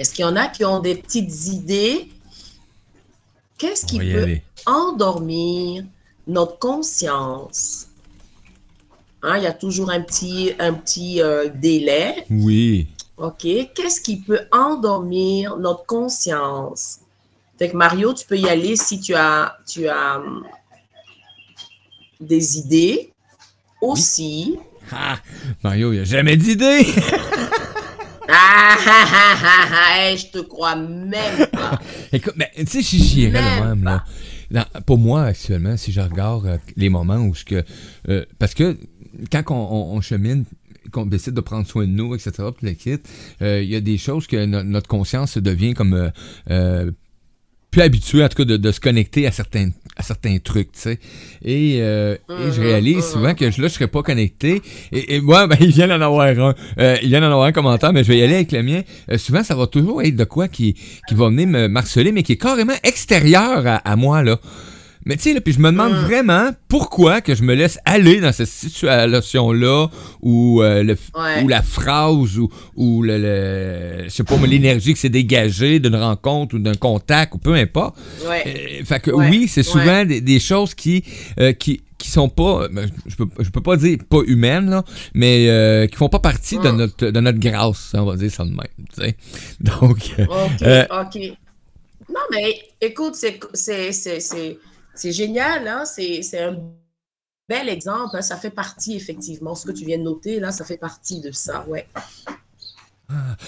Est-ce 0.00 0.14
qu'il 0.14 0.24
y 0.24 0.28
en 0.28 0.34
a 0.34 0.46
qui 0.48 0.64
ont 0.64 0.80
des 0.80 0.94
petites 0.94 1.48
idées? 1.48 2.08
Qu'est-ce 3.58 3.84
qui 3.84 3.98
peut 3.98 4.22
aller. 4.22 4.42
endormir 4.64 5.84
notre 6.26 6.58
conscience? 6.58 7.88
Hein, 9.22 9.36
il 9.36 9.42
y 9.42 9.46
a 9.46 9.52
toujours 9.52 9.90
un 9.90 10.00
petit, 10.00 10.52
un 10.58 10.72
petit 10.72 11.20
euh, 11.20 11.50
délai. 11.54 12.24
Oui. 12.30 12.88
OK. 13.18 13.42
Qu'est-ce 13.42 14.00
qui 14.00 14.16
peut 14.16 14.40
endormir 14.50 15.58
notre 15.58 15.84
conscience? 15.84 17.00
Fait 17.58 17.68
que 17.68 17.76
Mario, 17.76 18.14
tu 18.14 18.26
peux 18.26 18.38
y 18.38 18.48
aller 18.48 18.76
si 18.76 19.00
tu 19.00 19.14
as, 19.14 19.58
tu 19.66 19.86
as 19.86 20.16
hum, 20.18 20.46
des 22.18 22.56
idées. 22.56 23.12
Aussi. 23.82 24.58
Ah, 24.90 25.18
Mario, 25.62 25.92
il 25.92 26.00
a 26.00 26.04
jamais 26.04 26.38
d'idée. 26.38 26.86
Ah, 28.32 28.76
ah, 28.86 29.06
ah, 29.12 29.36
ah, 29.42 29.68
ah, 29.72 30.16
je 30.16 30.26
te 30.26 30.38
crois 30.38 30.76
même 30.76 31.46
pas. 31.52 31.78
Écoute, 32.12 32.34
mais 32.36 32.50
tu 32.56 32.66
sais, 32.66 32.82
j'irais 32.82 33.40
le 33.60 33.64
même, 33.68 33.84
là. 33.84 34.04
Dans- 34.50 34.66
pour 34.86 34.98
moi, 34.98 35.24
actuellement, 35.24 35.76
si 35.76 35.92
je 35.92 36.00
regarde 36.00 36.46
euh, 36.46 36.58
les 36.76 36.88
moments 36.88 37.16
où 37.18 37.34
ce 37.34 37.44
que. 37.44 37.64
euh, 38.08 38.24
parce 38.38 38.54
que 38.54 38.76
quand 39.32 39.42
on, 39.50 39.54
on- 39.54 39.96
on 39.96 40.00
chemine, 40.00 40.44
qu'on 40.92 41.06
décide 41.06 41.34
de 41.34 41.40
prendre 41.40 41.66
soin 41.66 41.84
de 41.86 41.92
nous, 41.92 42.14
etc., 42.14 42.32
puis 42.56 42.66
le 42.68 42.72
kit, 42.74 43.02
euh, 43.42 43.62
il 43.62 43.68
y 43.68 43.76
a 43.76 43.80
des 43.80 43.98
choses 43.98 44.26
que 44.26 44.44
no- 44.46 44.62
notre 44.62 44.88
conscience 44.88 45.38
devient 45.38 45.74
comme. 45.74 46.10
Plus 47.70 47.82
habituée, 47.82 48.24
en 48.24 48.28
tout 48.28 48.36
cas, 48.38 48.44
de, 48.44 48.56
de 48.56 48.72
se 48.72 48.80
connecter 48.80 49.26
à 49.26 49.32
certains, 49.32 49.70
à 49.96 50.02
certains 50.02 50.38
trucs, 50.38 50.72
tu 50.72 50.80
sais. 50.80 50.98
Et, 51.44 51.78
euh, 51.80 52.16
et 52.36 52.50
je 52.50 52.60
Mhm, 52.60 52.60
réalise 52.60 52.96
mhm. 52.96 53.02
souvent 53.12 53.34
que 53.34 53.50
je, 53.50 53.62
là, 53.62 53.68
je 53.68 53.74
serais 53.74 53.86
pas 53.88 54.02
connecté. 54.02 54.60
Et, 54.92 55.16
et 55.16 55.20
moi, 55.20 55.46
ben, 55.48 55.56
il 55.60 55.70
vient 55.70 55.88
d'en 55.88 56.00
avoir 56.00 56.26
un. 56.28 56.54
Euh, 56.78 56.96
il 57.02 57.08
vient 57.08 57.20
d'en 57.20 57.26
avoir 57.30 57.44
un 57.44 57.52
commentaire, 57.52 57.92
mais 57.92 58.02
je 58.04 58.08
vais 58.08 58.18
y 58.18 58.22
aller 58.22 58.34
avec 58.34 58.52
le 58.52 58.62
mien. 58.62 58.82
Euh, 59.10 59.18
souvent, 59.18 59.42
ça 59.44 59.54
va 59.54 59.66
toujours 59.66 60.02
être 60.02 60.16
de 60.16 60.24
quoi 60.24 60.48
qui, 60.48 60.74
qui 61.06 61.14
va 61.14 61.28
venir 61.28 61.46
me 61.46 61.68
marceler, 61.68 62.12
mais 62.12 62.22
qui 62.22 62.32
est 62.32 62.36
carrément 62.36 62.74
extérieur 62.82 63.66
à, 63.66 63.76
à 63.76 63.96
moi, 63.96 64.22
là. 64.22 64.38
Mais 65.06 65.16
tu 65.16 65.22
sais, 65.22 65.32
là, 65.34 65.40
puis 65.40 65.54
je 65.54 65.58
me 65.60 65.70
demande 65.70 65.92
Mm. 65.92 66.04
vraiment 66.04 66.50
pourquoi 66.68 67.20
que 67.22 67.34
je 67.34 67.42
me 67.42 67.54
laisse 67.54 67.78
aller 67.86 68.20
dans 68.20 68.32
cette 68.32 68.48
situation-là 68.48 69.88
où, 70.20 70.62
euh, 70.62 70.82
le, 70.82 70.96
Ouais. 71.14 71.42
où 71.42 71.48
la 71.48 71.62
phrase 71.62 72.38
ou, 72.38 72.50
ou 72.76 73.02
le, 73.02 73.16
le- 73.18 74.04
je 74.04 74.08
sais 74.10 74.24
pas, 74.24 74.36
moi, 74.36 74.46
l'énergie 74.46 74.92
qui 74.94 75.00
s'est 75.00 75.08
dégagée 75.08 75.78
d'une 75.80 75.96
rencontre 75.96 76.54
ou 76.56 76.58
d'un 76.58 76.74
contact 76.74 77.34
ou 77.34 77.38
peu 77.38 77.54
importe. 77.54 77.96
Ouais. 78.28 78.42
Euh, 78.46 78.84
fait 78.84 79.00
que 79.00 79.10
Ouais, 79.10 79.28
oui, 79.30 79.48
c'est 79.48 79.62
souvent 79.62 80.04
des, 80.04 80.20
des 80.20 80.38
choses 80.40 80.74
qui, 80.74 81.02
euh, 81.38 81.52
qui, 81.52 81.82
qui 81.96 82.10
sont 82.10 82.28
pas, 82.28 82.68
ben, 82.70 82.90
je 83.06 83.16
peux, 83.16 83.26
je 83.40 83.50
peux 83.50 83.60
pas 83.62 83.76
dire 83.76 83.98
pas 84.08 84.20
humaines, 84.26 84.68
là, 84.70 84.84
mais 85.14 85.46
euh, 85.48 85.86
qui 85.86 85.96
font 85.96 86.08
pas 86.08 86.18
partie 86.20 86.58
de, 86.58 86.70
notre, 86.70 87.06
de 87.10 87.20
notre 87.20 87.38
grâce, 87.38 87.92
on 87.94 88.04
va 88.04 88.16
dire 88.16 88.30
ça 88.30 88.44
de 88.44 88.50
même. 88.50 88.58
tu 88.94 89.02
sais. 89.02 89.16
Donc, 89.60 90.14
euh, 90.18 90.24
OK, 90.26 90.62
Euh, 90.62 90.84
OK. 90.90 91.18
Non, 92.08 92.20
mais 92.30 92.54
écoute, 92.80 93.14
c'est- 93.14 93.38
c'est 95.00 95.12
génial, 95.12 95.66
hein? 95.66 95.84
c'est 95.86 96.20
un 96.38 96.58
bel 97.48 97.68
exemple. 97.68 98.14
hein, 98.16 98.22
Ça 98.22 98.36
fait 98.36 98.50
partie, 98.50 98.94
effectivement, 98.96 99.54
ce 99.54 99.66
que 99.66 99.72
tu 99.72 99.84
viens 99.84 99.98
de 99.98 100.02
noter, 100.04 100.38
là, 100.40 100.52
ça 100.52 100.64
fait 100.64 100.76
partie 100.76 101.20
de 101.20 101.32
ça, 101.32 101.64
ouais. 101.68 101.86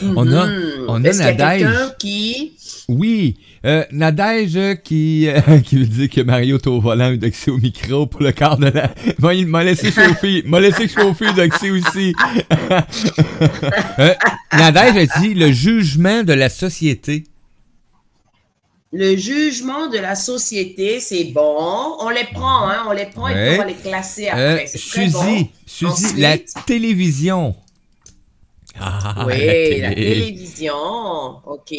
on 0.02 0.32
a- 0.32 0.46
Mhm. 0.48 0.86
on 0.88 0.94
a 0.96 0.98
Nadège. 1.12 1.36
quelqu'un 1.62 1.90
qui... 1.96 2.56
oui, 2.88 3.36
euh, 3.64 3.84
Nadège 3.92 4.82
qui, 4.82 5.28
euh, 5.28 5.40
qui 5.64 5.86
dire 5.86 6.10
que 6.10 6.20
Mario 6.22 6.56
est 6.56 6.66
au 6.66 6.80
volant 6.80 7.14
d'accès 7.14 7.50
au 7.52 7.58
micro 7.58 8.06
pour 8.08 8.22
le 8.22 8.32
quart 8.32 8.56
de 8.58 8.66
la... 8.66 8.92
Bon, 9.20 9.30
il 9.30 9.46
m'a 9.46 9.62
laissé 9.62 9.92
chauffer, 9.92 10.42
m'a 10.46 10.58
laissé 10.58 10.88
chauffer 10.88 11.32
d'accès 11.34 11.70
aussi. 11.70 12.12
euh, 14.00 14.14
Nadège 14.52 14.96
a 15.10 15.20
dit 15.20 15.34
le 15.34 15.52
jugement 15.52 16.24
de 16.24 16.32
la 16.32 16.48
société. 16.48 17.24
Le 18.94 19.16
jugement 19.16 19.88
de 19.88 19.96
la 19.98 20.14
société, 20.14 21.00
c'est 21.00 21.24
bon. 21.24 21.96
On 22.00 22.10
les 22.10 22.24
prend, 22.24 22.68
hein? 22.68 22.84
On 22.88 22.92
les 22.92 23.06
prend 23.06 23.28
et 23.28 23.32
Ouais. 23.34 23.48
puis 23.48 23.54
on 23.60 23.62
va 23.62 23.68
les 23.70 23.74
classer 23.76 24.26
Euh, 24.28 24.32
après. 24.52 24.64
très 24.66 24.78
Suzy, 24.78 25.12
bon. 25.12 25.48
Suzy, 25.66 25.86
Ensuite- 26.06 26.18
la 26.18 26.38
télévision. 26.66 27.56
Ah, 28.78 29.24
Oui, 29.26 29.38
la 29.80 29.88
la 29.88 29.94
télé. 29.94 30.12
télévision. 30.14 30.74
OK. 31.46 31.74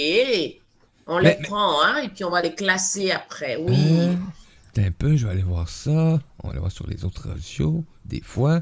On 1.06 1.18
les 1.20 1.24
Mais- 1.30 1.40
prend, 1.44 1.84
hein? 1.84 1.98
Et 2.04 2.10
puis 2.10 2.24
on 2.24 2.30
va 2.32 2.42
les 2.42 2.54
classer 2.56 3.12
après. 3.12 3.58
Oui. 3.58 3.76
Euh, 3.78 4.16
un 4.78 4.92
peu, 4.92 5.16
je 5.16 5.26
vais 5.28 5.34
aller 5.34 5.44
voir 5.44 5.70
ça. 5.70 5.92
On 5.92 6.48
va 6.48 6.50
aller 6.52 6.60
voir 6.60 6.72
sur 6.72 6.88
les 6.88 7.06
autres 7.06 7.30
radios, 7.30 7.84
des 8.06 8.22
fois. 8.22 8.62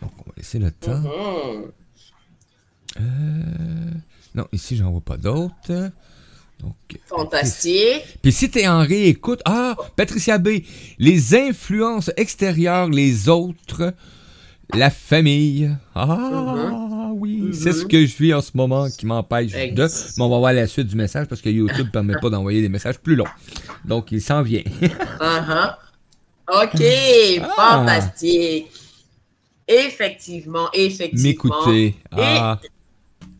Donc, 0.00 0.10
on 0.18 0.22
va 0.30 0.32
laisser 0.36 0.58
le 0.58 0.72
temps. 0.72 0.98
Mhm. 0.98 1.70
Euh, 3.00 3.90
non, 4.34 4.46
ici, 4.52 4.76
j'en 4.76 4.90
vois 4.90 5.00
pas 5.00 5.16
d'autres. 5.16 5.90
Donc, 6.62 6.74
Fantastique. 7.06 8.02
Puis 8.22 8.32
si 8.32 8.50
t'es 8.50 8.68
en 8.68 8.80
réécoute, 8.80 9.40
ah, 9.44 9.76
Patricia 9.96 10.38
B, 10.38 10.60
les 10.98 11.34
influences 11.34 12.10
extérieures, 12.16 12.88
les 12.88 13.28
autres, 13.28 13.92
la 14.74 14.90
famille. 14.90 15.70
Ah, 15.94 17.10
oui, 17.14 17.38
Mhm. 17.42 17.52
c'est 17.52 17.72
ce 17.72 17.84
que 17.84 18.06
je 18.06 18.16
vis 18.16 18.32
en 18.34 18.40
ce 18.40 18.52
moment 18.54 18.88
qui 18.88 19.06
m'empêche 19.06 19.52
de. 19.52 19.82
Mais 19.82 20.22
on 20.24 20.28
va 20.28 20.38
voir 20.38 20.52
la 20.52 20.66
suite 20.66 20.86
du 20.86 20.96
message 20.96 21.26
parce 21.26 21.40
que 21.40 21.48
YouTube 21.50 21.86
ne 21.86 21.90
permet 21.92 22.14
pas 22.20 22.30
d'envoyer 22.30 22.62
des 22.62 22.68
messages 22.68 22.98
plus 22.98 23.16
longs. 23.16 23.26
Donc, 23.84 24.12
il 24.12 24.20
s'en 24.22 24.42
vient. 24.42 24.62
Uh-huh. 25.20 25.74
OK, 26.48 26.82
Ah. 27.42 27.54
fantastique. 27.84 28.66
Effectivement, 29.68 30.68
effectivement. 30.74 31.22
M'écouter. 31.22 31.94
Ah, 32.10 32.58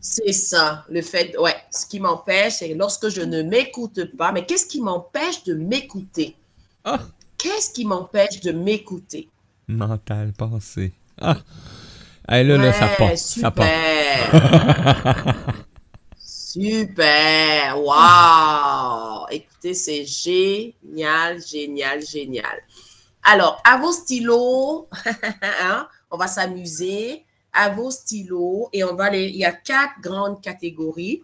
C'est 0.05 0.33
ça, 0.33 0.83
le 0.89 1.01
fait, 1.01 1.37
ouais, 1.37 1.55
ce 1.71 1.85
qui 1.85 2.01
m'empêche, 2.01 2.55
c'est 2.55 2.73
lorsque 2.73 3.07
je 3.07 3.21
ne 3.21 3.41
m'écoute 3.41 4.15
pas, 4.17 4.33
mais 4.33 4.45
qu'est-ce 4.45 4.65
qui 4.65 4.81
m'empêche 4.81 5.45
de 5.45 5.53
m'écouter? 5.53 6.35
Ah. 6.83 6.99
Qu'est-ce 7.37 7.71
qui 7.71 7.85
m'empêche 7.85 8.41
de 8.41 8.51
m'écouter? 8.51 9.29
mental, 9.69 10.33
pensée. 10.33 10.91
Ah, 11.21 11.37
Hey, 12.27 12.45
là, 12.45 12.57
là, 12.57 12.73
ça 12.73 12.87
part. 12.97 13.17
Ça 13.17 13.51
part. 13.51 13.65
Super. 13.65 15.35
Super. 16.17 17.79
Wow. 17.79 19.27
Écoutez, 19.31 19.73
c'est 19.73 20.05
génial, 20.05 21.41
génial, 21.41 22.05
génial. 22.05 22.61
Alors, 23.23 23.61
à 23.65 23.77
vos 23.77 23.91
stylos, 23.93 24.87
hein, 25.61 25.87
on 26.11 26.17
va 26.17 26.27
s'amuser. 26.27 27.25
À 27.53 27.69
vos 27.69 27.91
stylos, 27.91 28.69
et 28.73 28.83
on 28.83 28.95
va 28.95 29.09
les. 29.09 29.27
Il 29.27 29.35
y 29.37 29.45
a 29.45 29.51
quatre 29.51 30.01
grandes 30.01 30.41
catégories 30.41 31.21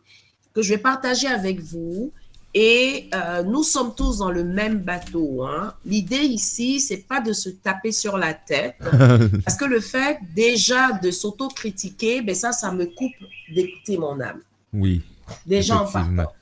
que 0.53 0.61
je 0.61 0.73
vais 0.73 0.77
partager 0.81 1.27
avec 1.27 1.59
vous. 1.59 2.11
Et 2.55 3.09
euh, 3.13 3.43
nous 3.43 3.61
sommes 3.63 3.93
tous 3.95 4.17
dans 4.17 4.31
le 4.31 4.43
même 4.43 4.79
bateau. 4.79 5.43
hein. 5.43 5.73
L'idée 5.85 6.17
ici, 6.17 6.79
c'est 6.79 6.97
pas 7.07 7.21
de 7.21 7.31
se 7.31 7.49
taper 7.49 7.91
sur 7.91 8.17
la 8.17 8.33
tête. 8.33 8.75
Parce 9.45 9.55
que 9.55 9.65
le 9.65 9.79
fait 9.79 10.17
déjà 10.35 10.93
de 10.93 11.11
s'autocritiquer, 11.11 12.21
ben 12.21 12.33
ça, 12.33 12.51
ça 12.51 12.71
me 12.71 12.85
coupe 12.87 13.13
d'écouter 13.53 13.97
mon 13.97 14.19
âme. 14.19 14.41
oui. 14.73 15.01
Déjà 15.45 15.75
en 15.83 15.85
partant. 15.85 16.33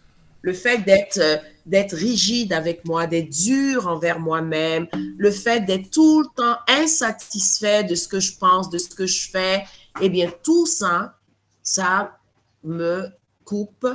Le 0.41 0.53
fait 0.53 0.77
d'être 0.77 1.17
euh, 1.17 1.35
d'être 1.65 1.93
rigide 1.93 2.53
avec 2.53 2.85
moi, 2.85 3.05
d'être 3.05 3.29
dur 3.29 3.85
envers 3.87 4.17
moi-même, 4.17 4.87
le 5.17 5.29
fait 5.29 5.59
d'être 5.65 5.91
tout 5.91 6.21
le 6.21 6.27
temps 6.33 6.55
insatisfait 6.69 7.83
de 7.83 7.95
ce 7.95 8.07
que 8.07 8.21
je 8.21 8.37
pense, 8.37 8.69
de 8.69 8.77
ce 8.77 8.87
que 8.87 9.05
je 9.05 9.29
fais, 9.29 9.65
eh 10.01 10.09
bien, 10.09 10.31
tout 10.43 10.65
ça, 10.65 11.15
ça 11.63 12.17
me 12.63 13.07
coupe, 13.45 13.87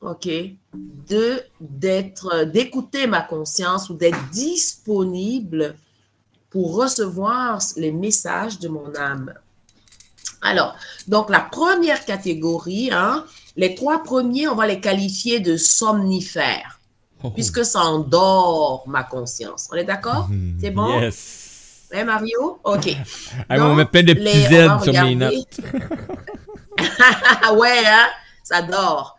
OK, 0.00 0.28
de 0.74 1.42
d'être, 1.60 2.44
d'écouter 2.44 3.06
ma 3.06 3.22
conscience 3.22 3.88
ou 3.90 3.94
d'être 3.94 4.30
disponible 4.30 5.76
pour 6.50 6.74
recevoir 6.74 7.60
les 7.76 7.92
messages 7.92 8.58
de 8.58 8.68
mon 8.68 8.94
âme. 8.96 9.32
Alors, 10.40 10.74
donc 11.06 11.30
la 11.30 11.40
première 11.40 12.04
catégorie, 12.04 12.90
hein, 12.92 13.24
les 13.56 13.74
trois 13.74 14.02
premiers, 14.02 14.48
on 14.48 14.56
va 14.56 14.66
les 14.66 14.80
qualifier 14.80 15.40
de 15.40 15.56
somnifères, 15.56 16.80
Oh. 17.24 17.30
puisque 17.30 17.64
ça 17.64 17.82
endort 17.82 18.82
ma 18.88 19.04
conscience. 19.04 19.68
On 19.70 19.76
est 19.76 19.84
d'accord? 19.84 20.28
Mhm. 20.28 20.58
C'est 20.60 20.70
bon? 20.70 21.00
Yes. 21.00 21.51
Hein, 21.92 22.04
Mario? 22.04 22.58
OK. 22.64 22.96
On 23.50 23.56
Donc, 23.56 23.76
met 23.76 23.84
plein 23.84 24.02
de 24.02 24.12
les- 24.12 24.14
petits 24.14 24.46
on 24.54 24.66
va 24.66 24.78
Z 24.78 24.84
sur 24.84 25.04
mes 25.04 25.14
notes. 25.14 25.60
Ah 27.42 27.52
ouais, 27.54 27.82
hein? 27.86 28.08
Ça 28.42 28.62
dort. 28.62 29.18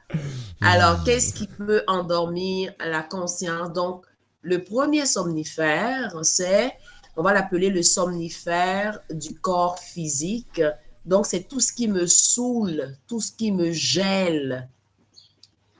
Alors, 0.61 1.03
qu'est-ce 1.03 1.33
qui 1.33 1.47
peut 1.47 1.83
endormir 1.87 2.73
la 2.79 3.01
conscience? 3.03 3.71
Donc, 3.73 4.05
le 4.41 4.63
premier 4.63 5.05
somnifère, 5.05 6.13
c'est, 6.23 6.73
on 7.15 7.21
va 7.23 7.33
l'appeler 7.33 7.69
le 7.69 7.83
somnifère 7.83 8.99
du 9.09 9.35
corps 9.35 9.79
physique. 9.79 10.61
Donc, 11.05 11.25
c'est 11.25 11.47
tout 11.47 11.59
ce 11.59 11.71
qui 11.73 11.87
me 11.87 12.05
saoule, 12.07 12.97
tout 13.07 13.21
ce 13.21 13.31
qui 13.31 13.51
me 13.51 13.71
gèle. 13.71 14.67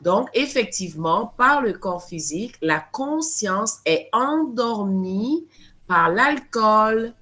Donc, 0.01 0.27
effectivement, 0.33 1.33
par 1.37 1.61
le 1.61 1.73
corps 1.73 2.03
physique, 2.03 2.55
la 2.61 2.79
conscience 2.79 3.77
est 3.85 4.09
endormie 4.11 5.45
par 5.87 6.09
l'alcool, 6.09 7.13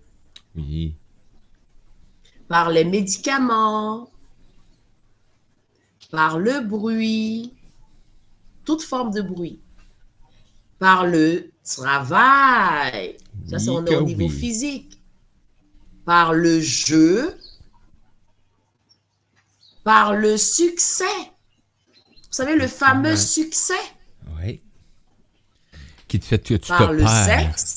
Oui. 0.55 0.95
par 2.47 2.69
les 2.69 2.83
médicaments, 2.85 4.09
par 6.11 6.39
le 6.39 6.59
bruit, 6.61 7.53
toute 8.65 8.81
forme 8.83 9.11
de 9.11 9.21
bruit, 9.21 9.61
par 10.79 11.05
le 11.05 11.51
travail, 11.63 13.17
ça 13.49 13.59
c'est 13.59 13.69
Oui 13.69 13.77
on 13.77 13.85
est 13.85 13.89
que 13.89 13.95
au 13.95 14.03
niveau 14.03 14.25
oui. 14.27 14.29
physique, 14.29 15.01
par 16.05 16.33
le 16.33 16.59
jeu, 16.59 17.37
par 19.83 20.13
le 20.15 20.37
succès. 20.37 21.05
Vous 22.05 22.37
savez, 22.37 22.55
le 22.55 22.67
fameux 22.67 23.15
succès 23.15 23.73
Oui. 24.39 24.61
Qui 26.07 26.19
te 26.19 26.25
fait 26.25 26.39
que 26.39 26.53
tu 26.55 26.67
par 26.67 26.87
te 26.89 26.93
le 26.93 27.03
perds. 27.03 27.25
sexe, 27.57 27.70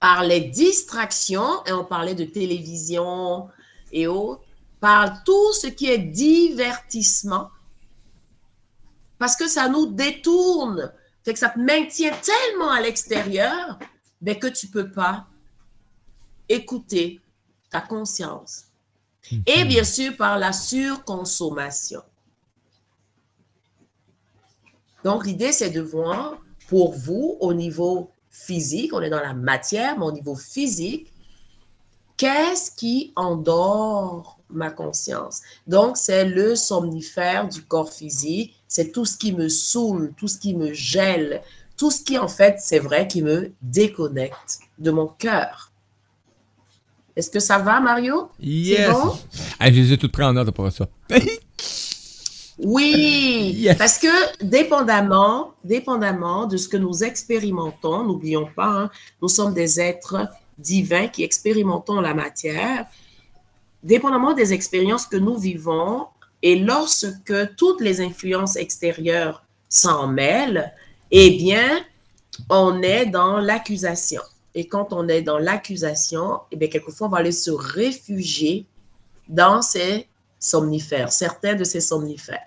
par 0.00 0.24
les 0.24 0.40
distractions, 0.40 1.64
et 1.66 1.72
on 1.72 1.84
parlait 1.84 2.14
de 2.14 2.24
télévision 2.24 3.48
et 3.92 4.06
autres, 4.06 4.42
par 4.80 5.24
tout 5.24 5.52
ce 5.52 5.68
qui 5.68 5.86
est 5.90 5.98
divertissement, 5.98 7.50
parce 9.18 9.36
que 9.36 9.48
ça 9.48 9.68
nous 9.68 9.86
détourne, 9.86 10.92
fait 11.24 11.32
que 11.32 11.38
ça 11.38 11.48
te 11.48 11.58
maintient 11.58 12.12
tellement 12.12 12.70
à 12.70 12.80
l'extérieur 12.80 13.78
ben, 14.20 14.38
que 14.38 14.46
tu 14.46 14.68
peux 14.68 14.90
pas 14.90 15.26
écouter 16.48 17.20
ta 17.70 17.80
conscience. 17.80 18.66
Et 19.46 19.64
bien 19.64 19.82
sûr 19.82 20.16
par 20.16 20.38
la 20.38 20.52
surconsommation. 20.52 22.02
Donc, 25.02 25.26
l'idée, 25.26 25.52
c'est 25.52 25.70
de 25.70 25.80
voir 25.80 26.38
pour 26.68 26.94
vous, 26.94 27.36
au 27.40 27.54
niveau 27.54 28.10
physique, 28.36 28.92
on 28.92 29.00
est 29.00 29.10
dans 29.10 29.20
la 29.20 29.34
matière, 29.34 29.98
mais 29.98 30.04
au 30.04 30.12
niveau 30.12 30.34
physique, 30.34 31.12
qu'est-ce 32.16 32.70
qui 32.70 33.12
endort 33.16 34.38
ma 34.50 34.70
conscience? 34.70 35.42
Donc, 35.66 35.96
c'est 35.96 36.24
le 36.24 36.54
somnifère 36.54 37.48
du 37.48 37.62
corps 37.62 37.92
physique, 37.92 38.54
c'est 38.68 38.92
tout 38.92 39.04
ce 39.04 39.16
qui 39.16 39.32
me 39.32 39.48
saoule, 39.48 40.12
tout 40.16 40.28
ce 40.28 40.38
qui 40.38 40.54
me 40.54 40.72
gèle, 40.72 41.42
tout 41.76 41.90
ce 41.90 42.02
qui, 42.02 42.18
en 42.18 42.28
fait, 42.28 42.56
c'est 42.60 42.78
vrai, 42.78 43.08
qui 43.08 43.22
me 43.22 43.52
déconnecte 43.62 44.60
de 44.78 44.90
mon 44.90 45.06
cœur. 45.06 45.72
Est-ce 47.16 47.30
que 47.30 47.40
ça 47.40 47.58
va, 47.58 47.80
Mario? 47.80 48.30
Yes. 48.38 48.90
bon? 48.90 49.16
Ah, 49.58 49.70
je 49.70 49.80
les 49.80 49.92
ai 49.92 49.98
toutes 49.98 50.12
prises 50.12 50.26
en 50.26 50.34
note 50.34 50.50
pour 50.50 50.70
ça. 50.70 50.86
Oui, 52.58 53.52
Yes. 53.58 53.76
parce 53.76 53.98
que 53.98 54.44
dépendamment, 54.44 55.52
dépendamment 55.62 56.46
de 56.46 56.56
ce 56.56 56.68
que 56.68 56.76
nous 56.76 57.04
expérimentons, 57.04 58.04
n'oublions 58.04 58.48
pas, 58.56 58.66
hein, 58.68 58.90
nous 59.20 59.28
sommes 59.28 59.52
des 59.52 59.78
êtres 59.80 60.28
divins 60.58 61.08
qui 61.08 61.22
expérimentons 61.22 62.00
la 62.00 62.14
matière, 62.14 62.86
dépendamment 63.82 64.32
des 64.32 64.54
expériences 64.54 65.06
que 65.06 65.16
nous 65.18 65.36
vivons 65.36 66.06
et 66.42 66.58
lorsque 66.58 67.54
toutes 67.56 67.80
les 67.82 68.00
influences 68.00 68.56
extérieures 68.56 69.42
s'en 69.68 70.06
mêlent, 70.06 70.72
eh 71.10 71.30
bien, 71.36 71.84
on 72.48 72.82
est 72.82 73.06
dans 73.06 73.38
l'accusation. 73.38 74.22
Et 74.54 74.66
quand 74.66 74.92
on 74.92 75.08
est 75.08 75.22
dans 75.22 75.38
l'accusation, 75.38 76.40
eh 76.50 76.56
bien, 76.56 76.68
quelquefois, 76.68 77.08
on 77.08 77.10
va 77.10 77.18
aller 77.18 77.32
se 77.32 77.50
réfugier 77.50 78.64
dans 79.28 79.60
ces 79.60 80.06
somnifères, 80.46 81.12
certains 81.12 81.54
de 81.54 81.64
ces 81.64 81.80
somnifères. 81.80 82.46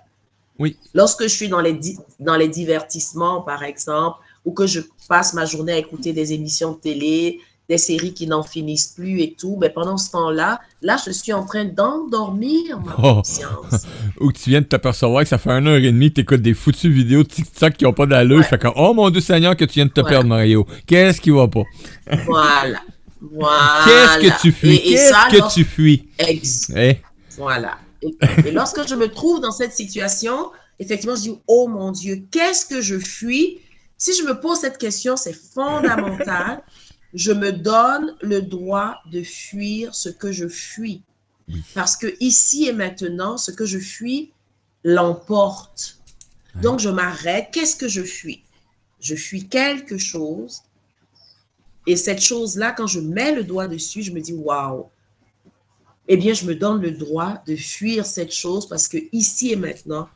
Oui. 0.57 0.77
Lorsque 0.93 1.23
je 1.23 1.27
suis 1.39 1.47
dans 1.47 1.61
les, 1.61 1.79
dans 2.19 2.35
les 2.35 2.47
divertissements, 2.49 3.41
par 3.41 3.63
exemple, 3.63 4.17
ou 4.45 4.51
que 4.51 4.67
je 4.67 4.81
passe 5.07 5.33
ma 5.33 5.45
journée 5.45 5.73
à 5.73 5.77
écouter 5.77 6.11
des 6.13 6.33
émissions 6.33 6.73
de 6.73 6.77
télé, 6.77 7.39
des 7.69 7.77
séries 7.77 8.13
qui 8.13 8.25
n'en 8.25 8.41
finissent 8.43 8.87
plus 8.87 9.21
et 9.21 9.35
tout, 9.39 9.55
mais 9.61 9.69
pendant 9.69 9.95
ce 9.97 10.09
temps-là, 10.11 10.59
là, 10.81 10.97
je 11.05 11.11
suis 11.11 11.31
en 11.33 11.45
train 11.45 11.65
d'endormir 11.65 12.79
ma 12.79 12.95
Oh. 12.97 13.15
conscience. 13.15 13.85
Ou 14.19 14.29
que 14.31 14.37
tu 14.39 14.49
viens 14.49 14.61
de 14.61 14.65
t'apercevoir 14.65 15.23
que 15.23 15.29
ça 15.29 15.37
fait 15.37 15.51
une 15.51 15.67
heure 15.67 15.75
et 15.77 15.91
demie 15.91 16.09
que 16.09 16.15
t'écoutes 16.15 16.41
des 16.41 16.53
foutues 16.55 16.89
vidéos 16.91 17.23
TikTok 17.23 17.73
qui 17.75 17.85
ont 17.85 17.93
pas 17.93 18.05
d'allure. 18.07 18.37
Ouais. 18.39 18.43
Fais 18.43 18.57
comme, 18.57 18.73
oh 18.75 18.93
mon 18.93 19.09
Dieu 19.11 19.21
Seigneur, 19.21 19.55
que 19.55 19.65
tu 19.65 19.75
viens 19.75 19.85
de 19.85 19.91
te 19.91 20.01
perdre, 20.01 20.27
Mario. 20.27 20.65
Qu'est-ce 20.87 21.21
qui 21.21 21.29
va 21.29 21.47
pas? 21.47 21.63
Voilà. 22.25 22.79
Voilà. 23.21 23.83
Qu'est-ce 23.85 24.17
que 24.35 24.41
tu 24.41 24.51
fuis? 24.51 24.81
Qu'est-ce 24.81 25.29
que 25.31 25.37
lors- 25.37 25.53
tu 25.53 25.63
fuis? 25.63 26.09
Ex- 26.17 26.71
Eh? 26.75 26.97
Voilà. 27.37 27.77
Et, 28.01 28.15
et 28.45 28.51
lorsque 28.51 28.87
je 28.87 28.95
me 28.95 29.07
trouve 29.07 29.41
dans 29.41 29.51
cette 29.51 29.73
situation, 29.73 30.51
effectivement, 30.79 31.15
je 31.15 31.21
dis, 31.21 31.39
oh 31.47 31.67
mon 31.67 31.91
Dieu, 31.91 32.25
qu'est-ce 32.31 32.65
que 32.65 32.81
je 32.81 32.97
fuis? 32.97 33.59
Si 33.97 34.13
je 34.15 34.23
me 34.23 34.39
pose 34.39 34.59
cette 34.59 34.77
question, 34.77 35.17
c'est 35.17 35.33
fondamental. 35.33 36.63
je 37.13 37.31
me 37.31 37.51
donne 37.51 38.15
le 38.21 38.41
droit 38.41 38.95
de 39.11 39.23
fuir 39.23 39.95
ce 39.95 40.09
que 40.09 40.31
je 40.31 40.47
fuis. 40.47 41.03
Parce 41.73 41.95
que 41.97 42.07
ici 42.19 42.67
et 42.67 42.73
maintenant, 42.73 43.37
ce 43.37 43.51
que 43.51 43.65
je 43.65 43.79
fuis 43.79 44.31
l'emporte. 44.83 45.97
Donc, 46.61 46.79
je 46.79 46.89
m'arrête. 46.89 47.47
Qu'est-ce 47.51 47.75
que 47.75 47.87
je 47.87 48.03
fuis? 48.03 48.43
Je 48.99 49.15
fuis 49.15 49.47
quelque 49.47 49.97
chose. 49.97 50.61
Et 51.87 51.95
cette 51.95 52.21
chose-là, 52.21 52.71
quand 52.71 52.87
je 52.87 52.99
mets 52.99 53.33
le 53.33 53.43
doigt 53.43 53.67
dessus, 53.67 54.03
je 54.03 54.11
me 54.11 54.21
dis, 54.21 54.33
waouh, 54.33 54.89
eh 56.11 56.17
bien, 56.17 56.33
je 56.33 56.45
me 56.45 56.55
donne 56.55 56.81
le 56.81 56.91
droit 56.91 57.35
de 57.45 57.55
fuir 57.55 58.05
cette 58.05 58.33
chose 58.33 58.67
parce 58.67 58.87
que 58.87 58.97
ici 59.11 59.51
et 59.51 59.55
maintenant, 59.55 60.09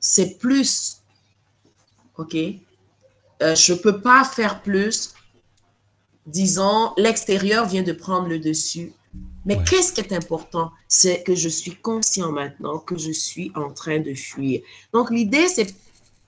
c'est 0.00 0.38
plus. 0.38 1.02
OK? 2.16 2.34
Euh, 2.34 3.54
je 3.54 3.74
ne 3.74 3.78
peux 3.78 4.00
pas 4.00 4.24
faire 4.24 4.62
plus. 4.62 5.12
Disons, 6.26 6.92
l'extérieur 6.96 7.66
vient 7.66 7.82
de 7.82 7.92
prendre 7.92 8.28
le 8.28 8.38
dessus. 8.38 8.92
Mais 9.44 9.56
Ouais. 9.56 9.64
qu'est-ce 9.68 9.92
qui 9.92 10.00
est 10.00 10.12
important? 10.12 10.72
C'est 10.88 11.22
que 11.22 11.34
je 11.34 11.50
suis 11.50 11.76
conscient 11.76 12.32
maintenant 12.32 12.78
que 12.78 12.96
je 12.98 13.12
suis 13.12 13.52
en 13.54 13.70
train 13.72 14.00
de 14.00 14.14
fuir. 14.14 14.62
Donc, 14.92 15.10
l'idée, 15.10 15.48
c'est 15.48 15.74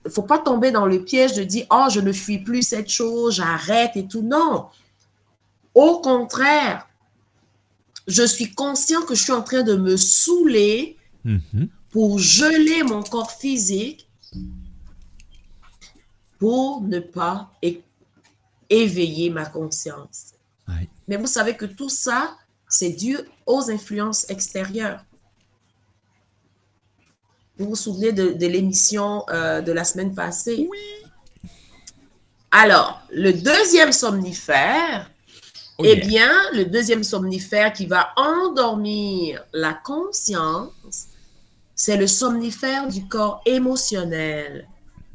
il 0.03 0.07
ne 0.07 0.13
faut 0.13 0.23
pas 0.23 0.39
tomber 0.39 0.71
dans 0.71 0.87
le 0.87 1.03
piège 1.03 1.33
de 1.33 1.43
dire, 1.43 1.65
oh, 1.69 1.85
je 1.91 1.99
ne 1.99 2.11
fuis 2.11 2.39
plus 2.39 2.63
cette 2.63 2.89
chose, 2.89 3.35
j'arrête 3.35 3.91
et 3.95 4.07
tout. 4.07 4.23
Non. 4.23 4.67
Au 5.75 5.99
contraire, 5.99 6.87
je 8.07 8.23
suis 8.23 8.53
conscient 8.53 9.01
que 9.03 9.15
je 9.15 9.23
suis 9.23 9.31
en 9.31 9.43
train 9.43 9.63
de 9.63 9.75
me 9.75 9.97
saouler 9.97 10.97
Mhm. 11.23 11.69
pour 11.91 12.17
geler 12.17 12.81
mon 12.83 13.03
corps 13.03 13.31
physique 13.31 14.07
pour 16.39 16.81
ne 16.81 16.99
pas 16.99 17.51
éveiller 18.69 19.29
ma 19.29 19.45
conscience. 19.45 20.33
Mais 21.07 21.17
vous 21.17 21.27
savez 21.27 21.55
que 21.57 21.65
tout 21.65 21.89
ça, 21.89 22.37
c'est 22.67 22.89
dû 22.91 23.17
aux 23.45 23.69
influences 23.69 24.27
extérieures. 24.29 25.03
Vous 27.57 27.69
vous 27.69 27.75
souvenez 27.75 28.13
de, 28.13 28.31
de 28.31 28.47
l'émission 28.47 29.23
euh, 29.29 29.61
de 29.61 29.71
la 29.73 29.83
semaine 29.83 30.15
passée? 30.15 30.67
Oui. 30.71 30.79
Alors, 32.49 33.01
le 33.11 33.33
deuxième 33.33 33.91
somnifère, 33.91 35.10
Oh 35.81 35.85
eh 35.87 35.95
bien, 35.95 36.29
le 36.53 36.65
deuxième 36.65 37.03
somnifère 37.03 37.73
qui 37.73 37.87
va 37.87 38.09
endormir 38.15 39.43
la 39.51 39.73
conscience, 39.73 41.07
c'est 41.73 41.97
le 41.97 42.05
somnifère 42.05 42.87
du 42.87 43.07
corps 43.07 43.41
émotionnel. 43.47 44.67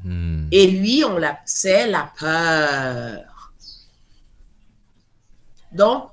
Hmm. 0.03 0.49
Et 0.51 0.67
lui, 0.67 1.05
on 1.05 1.19
l'a, 1.19 1.39
c'est 1.45 1.87
la 1.87 2.11
peur. 2.19 3.53
Donc, 5.71 6.11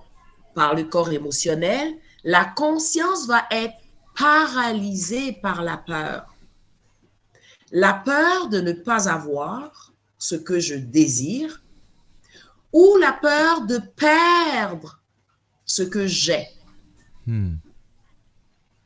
par 0.53 0.75
le 0.75 0.83
corps 0.83 1.11
émotionnel, 1.11 1.95
la 2.23 2.45
conscience 2.45 3.25
va 3.25 3.45
être 3.49 3.73
paralysée 4.15 5.33
par 5.33 5.63
la 5.63 5.77
peur. 5.77 6.35
La 7.71 7.93
peur 7.93 8.49
de 8.49 8.61
ne 8.61 8.73
pas 8.73 9.09
avoir 9.09 9.91
ce 10.19 10.35
que 10.35 10.59
je 10.59 10.75
désire 10.75 11.62
ou 12.73 12.97
la 12.97 13.13
peur 13.13 13.65
de 13.65 13.77
perdre 13.77 15.01
ce 15.63 15.83
que 15.83 16.07
j'ai. 16.07 16.47
Hmm. 17.25 17.55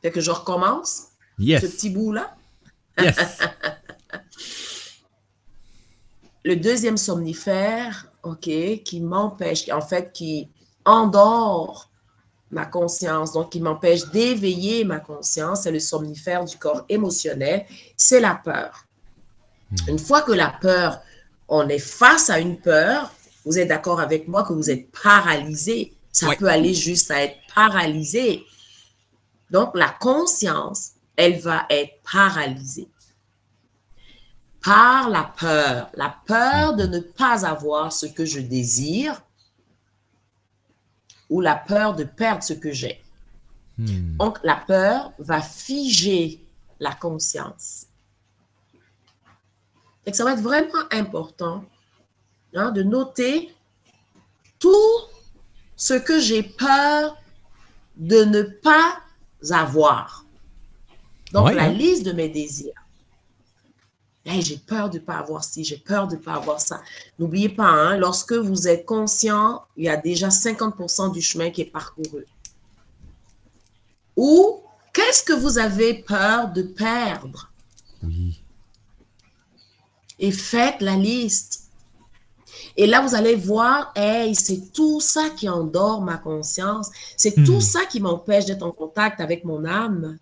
Fait 0.02 0.12
que 0.12 0.20
je 0.20 0.30
recommence 0.30 1.08
Yes. 1.38 1.62
ce 1.62 1.66
petit 1.66 1.90
bout-là. 1.90 2.36
Yes. 3.00 3.16
le 6.44 6.56
deuxième 6.56 6.96
somnifère, 6.96 8.06
OK, 8.22 8.40
qui 8.84 9.00
m'empêche, 9.00 9.68
en 9.70 9.80
fait, 9.80 10.12
qui 10.12 10.48
endort 10.84 11.90
ma 12.50 12.64
conscience, 12.66 13.32
donc 13.32 13.52
qui 13.52 13.60
m'empêche 13.60 14.06
d'éveiller 14.10 14.84
ma 14.84 15.00
conscience, 15.00 15.62
c'est 15.62 15.70
le 15.70 15.80
somnifère 15.80 16.44
du 16.44 16.56
corps 16.56 16.84
émotionnel, 16.88 17.66
c'est 17.96 18.20
la 18.20 18.34
peur. 18.34 18.86
Une 19.86 19.98
fois 19.98 20.22
que 20.22 20.32
la 20.32 20.48
peur, 20.48 21.00
on 21.46 21.68
est 21.68 21.78
face 21.78 22.30
à 22.30 22.38
une 22.38 22.58
peur, 22.58 23.12
vous 23.44 23.58
êtes 23.58 23.68
d'accord 23.68 24.00
avec 24.00 24.28
moi 24.28 24.44
que 24.44 24.52
vous 24.52 24.70
êtes 24.70 24.90
paralysé. 24.90 25.94
Ça 26.12 26.34
peut 26.36 26.48
aller 26.48 26.74
juste 26.74 27.10
à 27.10 27.22
être 27.22 27.36
paralysé. 27.54 28.44
Donc, 29.50 29.74
la 29.74 29.88
conscience, 29.88 30.92
elle 31.16 31.38
va 31.38 31.66
être 31.70 31.92
paralysée 32.10 32.88
par 34.62 35.08
la 35.08 35.24
peur. 35.38 35.90
La 35.94 36.14
peur 36.26 36.74
de 36.74 36.86
ne 36.86 36.98
pas 37.00 37.46
avoir 37.46 37.92
ce 37.92 38.06
que 38.06 38.24
je 38.24 38.40
désire 38.40 39.22
ou 41.30 41.40
la 41.40 41.56
peur 41.56 41.94
de 41.94 42.04
perdre 42.04 42.42
ce 42.42 42.54
que 42.54 42.72
j'ai. 42.72 43.02
Hmm. 43.76 44.16
Donc, 44.16 44.38
la 44.42 44.56
peur 44.56 45.12
va 45.18 45.40
figer 45.40 46.44
la 46.80 46.94
conscience. 46.94 47.86
Et 50.06 50.12
ça 50.12 50.24
va 50.24 50.32
être 50.32 50.42
vraiment 50.42 50.84
important 50.90 51.64
hein, 52.54 52.70
de 52.70 52.82
noter 52.82 53.54
tout 54.58 54.76
ce 55.76 55.94
que 55.94 56.18
j'ai 56.20 56.42
peur 56.42 57.16
de 57.96 58.24
ne 58.24 58.42
pas 58.42 58.98
avoir. 59.50 60.24
Donc, 61.32 61.46
Ouais, 61.46 61.54
la 61.54 61.64
hein. 61.64 61.68
liste 61.72 62.04
de 62.04 62.12
mes 62.12 62.28
désirs. 62.28 62.72
Hey, 64.24 64.42
j'ai 64.42 64.58
peur 64.58 64.90
de 64.90 64.98
ne 64.98 65.02
pas 65.04 65.16
avoir 65.18 65.42
ci, 65.42 65.64
j'ai 65.64 65.78
peur 65.78 66.06
de 66.06 66.16
ne 66.16 66.20
pas 66.20 66.34
avoir 66.34 66.60
ça. 66.60 66.82
N'oubliez 67.18 67.48
pas, 67.48 67.68
hein, 67.68 67.96
lorsque 67.96 68.34
vous 68.34 68.68
êtes 68.68 68.84
conscient, 68.84 69.64
il 69.76 69.84
y 69.84 69.88
a 69.88 69.96
déjà 69.96 70.28
50% 70.28 71.12
du 71.12 71.22
chemin 71.22 71.50
qui 71.50 71.62
est 71.62 71.70
parcouru. 71.70 72.26
Ou 74.16 74.60
qu'est-ce 74.92 75.22
que 75.22 75.32
vous 75.32 75.58
avez 75.58 76.02
peur 76.02 76.48
de 76.52 76.62
perdre? 76.62 77.50
Oui. 78.02 78.42
Et 80.18 80.32
faites 80.32 80.82
la 80.82 80.96
liste. 80.96 81.67
Et 82.80 82.86
là, 82.86 83.00
vous 83.00 83.14
allez 83.16 83.34
voir, 83.34 83.92
hey, 83.96 84.34
c'est 84.36 84.72
tout 84.72 85.00
ça 85.00 85.30
qui 85.36 85.48
endort 85.48 86.00
ma 86.00 86.16
conscience. 86.16 86.90
C'est 87.16 87.36
Hmm. 87.36 87.44
tout 87.44 87.60
ça 87.60 87.80
qui 87.90 87.98
m'empêche 88.00 88.44
d'être 88.44 88.62
en 88.62 88.70
contact 88.70 89.20
avec 89.20 89.44
mon 89.44 89.64
âme. 89.64 90.16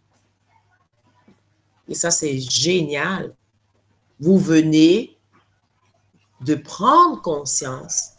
Et 1.86 1.94
ça, 1.94 2.10
c'est 2.10 2.38
génial. 2.40 3.34
Vous 4.18 4.38
venez 4.38 5.18
de 6.40 6.54
prendre 6.54 7.20
conscience 7.20 8.12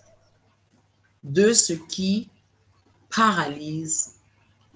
de 1.23 1.52
ce 1.52 1.73
qui 1.73 2.30
paralyse 3.10 4.12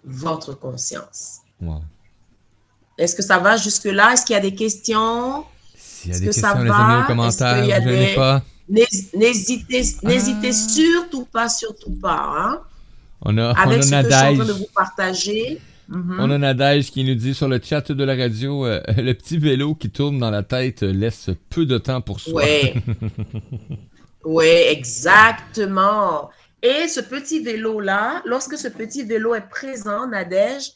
votre 0.04 0.56
conscience. 0.56 1.42
Wow. 1.62 1.82
Est-ce 2.98 3.16
que 3.16 3.22
ça 3.24 3.38
va 3.38 3.58
jusque-là? 3.58 4.14
Est-ce 4.14 4.26
qu'il 4.26 4.34
y 4.34 4.38
a 4.38 4.42
des 4.42 4.56
questions? 4.56 5.46
S'il 5.76 6.10
y 6.10 6.14
a 6.14 6.16
Est-ce 6.16 6.20
des 6.22 6.26
que 6.28 6.32
ça 6.34 6.54
questions, 6.54 6.64
les 6.64 6.72
amis, 6.72 7.04
aux 7.04 7.06
commentaires, 7.08 7.84
des- 7.84 8.16
pas. 8.16 8.42
N'hés- 8.72 8.88
N'hésitez, 9.16 9.82
Ah. 10.04 10.52
surtout 10.54 11.26
pas, 11.26 11.50
surtout 11.50 11.92
pas, 12.02 12.34
hein, 12.38 12.62
On 13.22 13.38
a, 13.38 13.52
avec 13.52 13.80
on 13.80 13.82
ce 13.84 13.94
a 13.94 14.04
que 14.04 14.10
je 14.10 14.16
suis 14.16 14.18
en 14.18 14.20
train 14.22 14.32
Nadège. 14.32 14.48
de 14.48 14.54
vous 14.54 14.68
partager. 14.74 15.62
On 15.94 16.32
a 16.32 16.38
Nadège 16.38 16.90
qui 16.90 17.04
nous 17.04 17.16
dit 17.16 17.34
sur 17.34 17.50
le 17.50 17.60
chat 17.62 17.92
de 17.92 18.04
la 18.06 18.16
radio 18.16 18.66
euh, 18.66 18.82
le 18.98 19.12
petit 19.14 19.38
vélo 19.38 19.76
qui 19.76 19.90
tourne 19.90 20.20
dans 20.20 20.32
la 20.32 20.42
tête 20.42 20.82
laisse 20.84 21.30
peu 21.50 21.66
de 21.66 21.78
temps 21.78 22.00
pour 22.02 22.20
soi. 22.22 22.44
Oui. 22.44 22.74
oui, 24.26 24.46
exactement. 25.28 26.30
Et 26.64 26.88
ce 26.88 27.02
petit 27.02 27.40
vélo-là, 27.40 28.22
lorsque 28.26 28.58
ce 28.58 28.68
petit 28.68 29.04
vélo 29.04 29.34
est 29.36 29.50
présent, 29.50 30.08
Nadège, 30.08 30.72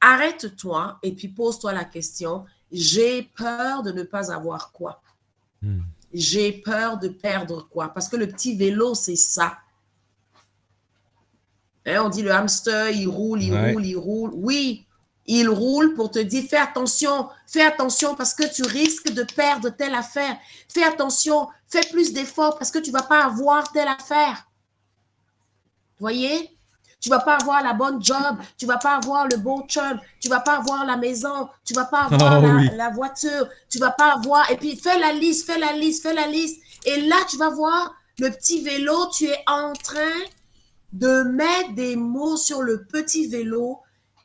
arrête-toi 0.00 0.98
et 1.02 1.12
puis 1.12 1.28
pose-toi 1.28 1.72
la 1.72 1.84
question, 1.84 2.44
j'ai 2.70 3.22
peur 3.36 3.82
de 3.82 3.92
ne 3.92 4.02
pas 4.02 4.32
avoir 4.32 4.72
quoi? 4.72 5.00
Hmm. 5.62 5.80
J'ai 6.12 6.52
peur 6.52 6.98
de 6.98 7.08
perdre 7.08 7.68
quoi? 7.70 7.88
Parce 7.88 8.08
que 8.08 8.16
le 8.16 8.26
petit 8.28 8.54
vélo, 8.56 8.94
c'est 8.94 9.16
ça. 9.16 9.58
Hein, 11.86 12.02
on 12.04 12.08
dit 12.08 12.22
le 12.22 12.30
hamster, 12.32 12.90
il 12.90 13.08
roule, 13.08 13.42
il 13.42 13.52
Ouais. 13.52 13.72
roule, 13.72 13.86
il 13.86 13.96
roule. 13.96 14.30
Oui, 14.34 14.86
il 15.26 15.48
roule 15.48 15.94
pour 15.94 16.10
te 16.10 16.18
dire 16.18 16.44
fais 16.48 16.56
attention, 16.58 17.28
fais 17.46 17.62
attention 17.62 18.14
parce 18.14 18.34
que 18.34 18.52
tu 18.52 18.62
risques 18.62 19.10
de 19.10 19.22
perdre 19.24 19.70
telle 19.70 19.94
affaire. 19.94 20.36
Fais 20.68 20.84
attention, 20.84 21.48
fais 21.66 21.84
plus 21.90 22.12
d'efforts 22.12 22.58
parce 22.58 22.70
que 22.70 22.78
tu 22.78 22.90
vas 22.90 23.02
pas 23.02 23.24
avoir 23.24 23.72
telle 23.72 23.88
affaire. 23.88 24.46
Voyez? 25.98 26.51
Tu 27.02 27.10
vas 27.10 27.18
pas 27.18 27.34
avoir 27.36 27.62
la 27.62 27.74
bonne 27.74 28.02
job, 28.02 28.38
tu 28.56 28.64
vas 28.64 28.78
pas 28.78 28.96
avoir 28.96 29.26
le 29.26 29.36
bon 29.36 29.62
chum, 29.66 30.00
tu 30.20 30.28
vas 30.28 30.40
pas 30.40 30.58
avoir 30.58 30.86
la 30.86 30.96
maison, 30.96 31.48
tu 31.64 31.74
vas 31.74 31.84
pas 31.84 32.02
avoir 32.10 32.38
Oh 32.38 32.46
la, 32.46 32.54
oui. 32.54 32.70
la 32.76 32.90
voiture, 32.90 33.48
tu 33.68 33.78
vas 33.78 33.90
pas 33.90 34.14
avoir. 34.14 34.50
Et 34.50 34.56
puis 34.56 34.76
fais 34.76 34.98
la 34.98 35.12
liste, 35.12 35.46
fais 35.46 35.58
la 35.58 35.72
liste, 35.72 36.02
fais 36.04 36.14
la 36.14 36.28
liste. 36.28 36.62
Et 36.86 37.00
là, 37.02 37.16
tu 37.28 37.36
vas 37.36 37.50
voir 37.50 37.92
le 38.18 38.30
petit 38.30 38.62
vélo, 38.62 39.08
tu 39.12 39.26
es 39.26 39.38
en 39.46 39.72
train 39.74 40.20
de 40.92 41.22
mettre 41.24 41.74
des 41.74 41.96
mots 41.96 42.36
sur 42.36 42.62
le 42.62 42.84
petit 42.84 43.26
vélo. 43.26 43.80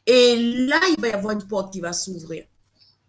Et 0.06 0.36
là, 0.68 0.80
il 0.96 1.02
va 1.02 1.08
y 1.08 1.12
avoir 1.12 1.34
une 1.34 1.48
porte 1.48 1.74
qui 1.74 1.82
va 1.82 1.94
s'ouvrir. 1.94 2.46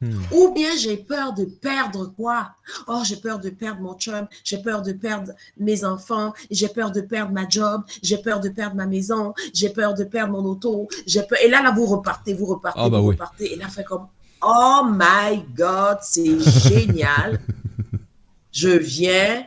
Hmm. 0.01 0.13
Ou 0.33 0.53
bien 0.55 0.77
j'ai 0.77 0.97
peur 0.97 1.33
de 1.33 1.45
perdre 1.45 2.07
quoi? 2.17 2.51
Oh, 2.87 3.03
j'ai 3.05 3.17
peur 3.17 3.41
de 3.41 3.51
perdre 3.51 3.81
mon 3.81 3.95
chum, 3.99 4.29
j'ai 4.45 4.59
peur 4.59 4.81
de 4.83 4.93
perdre 4.93 5.33
mes 5.59 5.85
enfants, 5.85 6.33
j'ai 6.53 6.69
peur 6.69 6.93
de 6.93 7.01
perdre 7.01 7.33
ma 7.33 7.49
job, 7.49 7.83
j'ai 8.01 8.19
peur 8.19 8.39
de 8.39 8.49
perdre 8.49 8.77
ma 8.77 8.87
maison, 8.87 9.35
j'ai 9.53 9.71
peur 9.71 9.95
de 9.95 10.05
perdre 10.05 10.33
mon 10.35 10.45
auto, 10.45 10.89
j'ai 11.05 11.23
peur. 11.25 11.39
Et 11.43 11.49
là, 11.49 11.63
là, 11.63 11.73
vous 11.73 11.85
repartez, 11.87 12.33
vous 12.33 12.47
repartez, 12.47 12.79
Ah, 12.81 12.89
bah 12.89 13.01
vous 13.01 13.09
oui. 13.09 13.15
repartez. 13.17 13.55
Et 13.55 13.57
là, 13.57 13.69
fait 13.69 13.83
comme, 13.83 14.07
oh 14.41 14.83
my 14.89 15.43
God, 15.57 15.99
c'est 16.03 16.39
génial. 16.69 17.41
Je 18.53 18.71
viens 18.71 19.45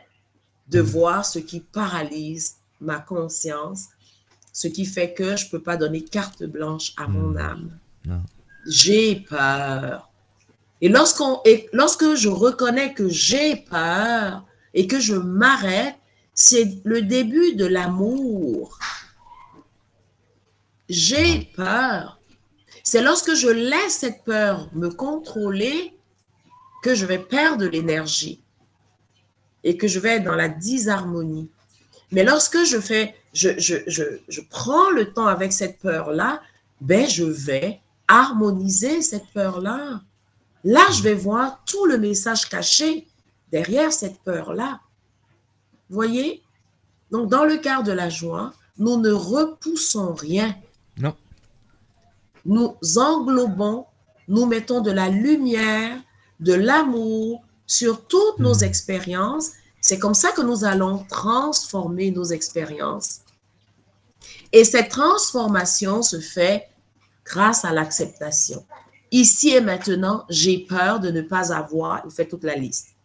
de 0.69 0.79
voir 0.81 1.25
ce 1.25 1.39
qui 1.39 1.59
paralyse 1.61 2.55
ma 2.81 2.99
conscience, 2.99 3.85
ce 4.53 4.67
qui 4.67 4.85
fait 4.85 5.13
que 5.13 5.35
je 5.37 5.45
ne 5.45 5.49
peux 5.51 5.61
pas 5.61 5.77
donner 5.77 6.01
carte 6.03 6.43
blanche 6.43 6.93
à 6.97 7.07
mon 7.07 7.31
Hmm. 7.31 7.37
âme. 7.37 7.71
Non. 8.05 8.21
J'ai 8.67 9.15
peur. 9.21 10.09
Et, 10.81 10.89
lorsque 10.89 12.15
je 12.15 12.27
reconnais 12.27 12.93
que 12.93 13.07
j'ai 13.07 13.55
peur 13.55 14.43
et 14.73 14.87
que 14.87 14.99
je 14.99 15.13
m'arrête, 15.13 15.95
c'est 16.33 16.81
le 16.83 17.03
début 17.03 17.55
de 17.55 17.65
l'amour. 17.65 18.79
J'ai 20.89 21.51
peur. 21.55 22.19
C'est 22.83 23.01
lorsque 23.01 23.35
je 23.35 23.47
laisse 23.47 23.99
cette 23.99 24.23
peur 24.23 24.69
me 24.73 24.89
contrôler 24.89 25.95
que 26.81 26.95
je 26.95 27.05
vais 27.05 27.19
perdre 27.19 27.65
l'énergie 27.65 28.41
et 29.63 29.77
que 29.77 29.87
je 29.87 29.99
vais 29.99 30.15
être 30.15 30.23
dans 30.23 30.35
la 30.35 30.49
disharmonie. 30.49 31.49
Mais 32.11 32.23
lorsque 32.23 32.65
je 32.65 32.79
fais, 32.79 33.15
je 33.33 34.41
prends 34.49 34.89
le 34.89 35.13
temps 35.13 35.27
avec 35.27 35.53
cette 35.53 35.77
peur-là, 35.77 36.41
ben 36.81 37.07
je 37.07 37.23
vais 37.23 37.79
harmoniser 38.07 39.03
cette 39.03 39.27
peur-là. 39.33 40.01
Là, 40.63 40.81
je 40.91 41.01
vais 41.01 41.13
voir 41.13 41.61
tout 41.65 41.85
le 41.85 41.97
message 41.97 42.47
caché 42.47 43.07
derrière 43.51 43.91
cette 43.91 44.19
peur-là. 44.21 44.79
Voyez? 45.89 46.43
Donc, 47.09 47.29
dans 47.29 47.43
le 47.45 47.57
quart 47.57 47.83
de 47.83 47.91
la 47.91 48.09
joie, 48.09 48.53
nous 48.77 48.97
ne 48.97 49.11
repoussons 49.11 50.13
rien. 50.13 50.55
Non. 50.97 51.15
Nous 52.45 52.75
englobons, 52.97 53.85
nous 54.27 54.45
mettons 54.45 54.81
de 54.81 54.91
la 54.91 55.09
lumière, 55.09 55.99
de 56.39 56.53
l'amour 56.53 57.43
sur 57.67 58.05
toutes 58.07 58.39
nos 58.39 58.55
Mhm. 58.55 58.63
expériences. 58.63 59.51
C'est 59.81 59.99
comme 59.99 60.13
ça 60.13 60.31
que 60.31 60.41
nous 60.41 60.63
allons 60.63 61.05
transformer 61.09 62.11
nos 62.11 62.25
expériences. 62.25 63.21
Et 64.51 64.63
cette 64.63 64.89
transformation 64.89 66.01
se 66.01 66.19
fait 66.19 66.69
grâce 67.25 67.65
à 67.65 67.71
l'acceptation. 67.71 68.65
Ici 69.11 69.49
et 69.49 69.61
maintenant, 69.61 70.25
j'ai 70.29 70.59
peur 70.59 70.99
de 70.99 71.11
ne 71.11 71.21
pas 71.21 71.53
avoir, 71.53 72.01
vous 72.03 72.11
faites 72.11 72.29
toute 72.29 72.45
la 72.45 72.55
liste. 72.55 72.95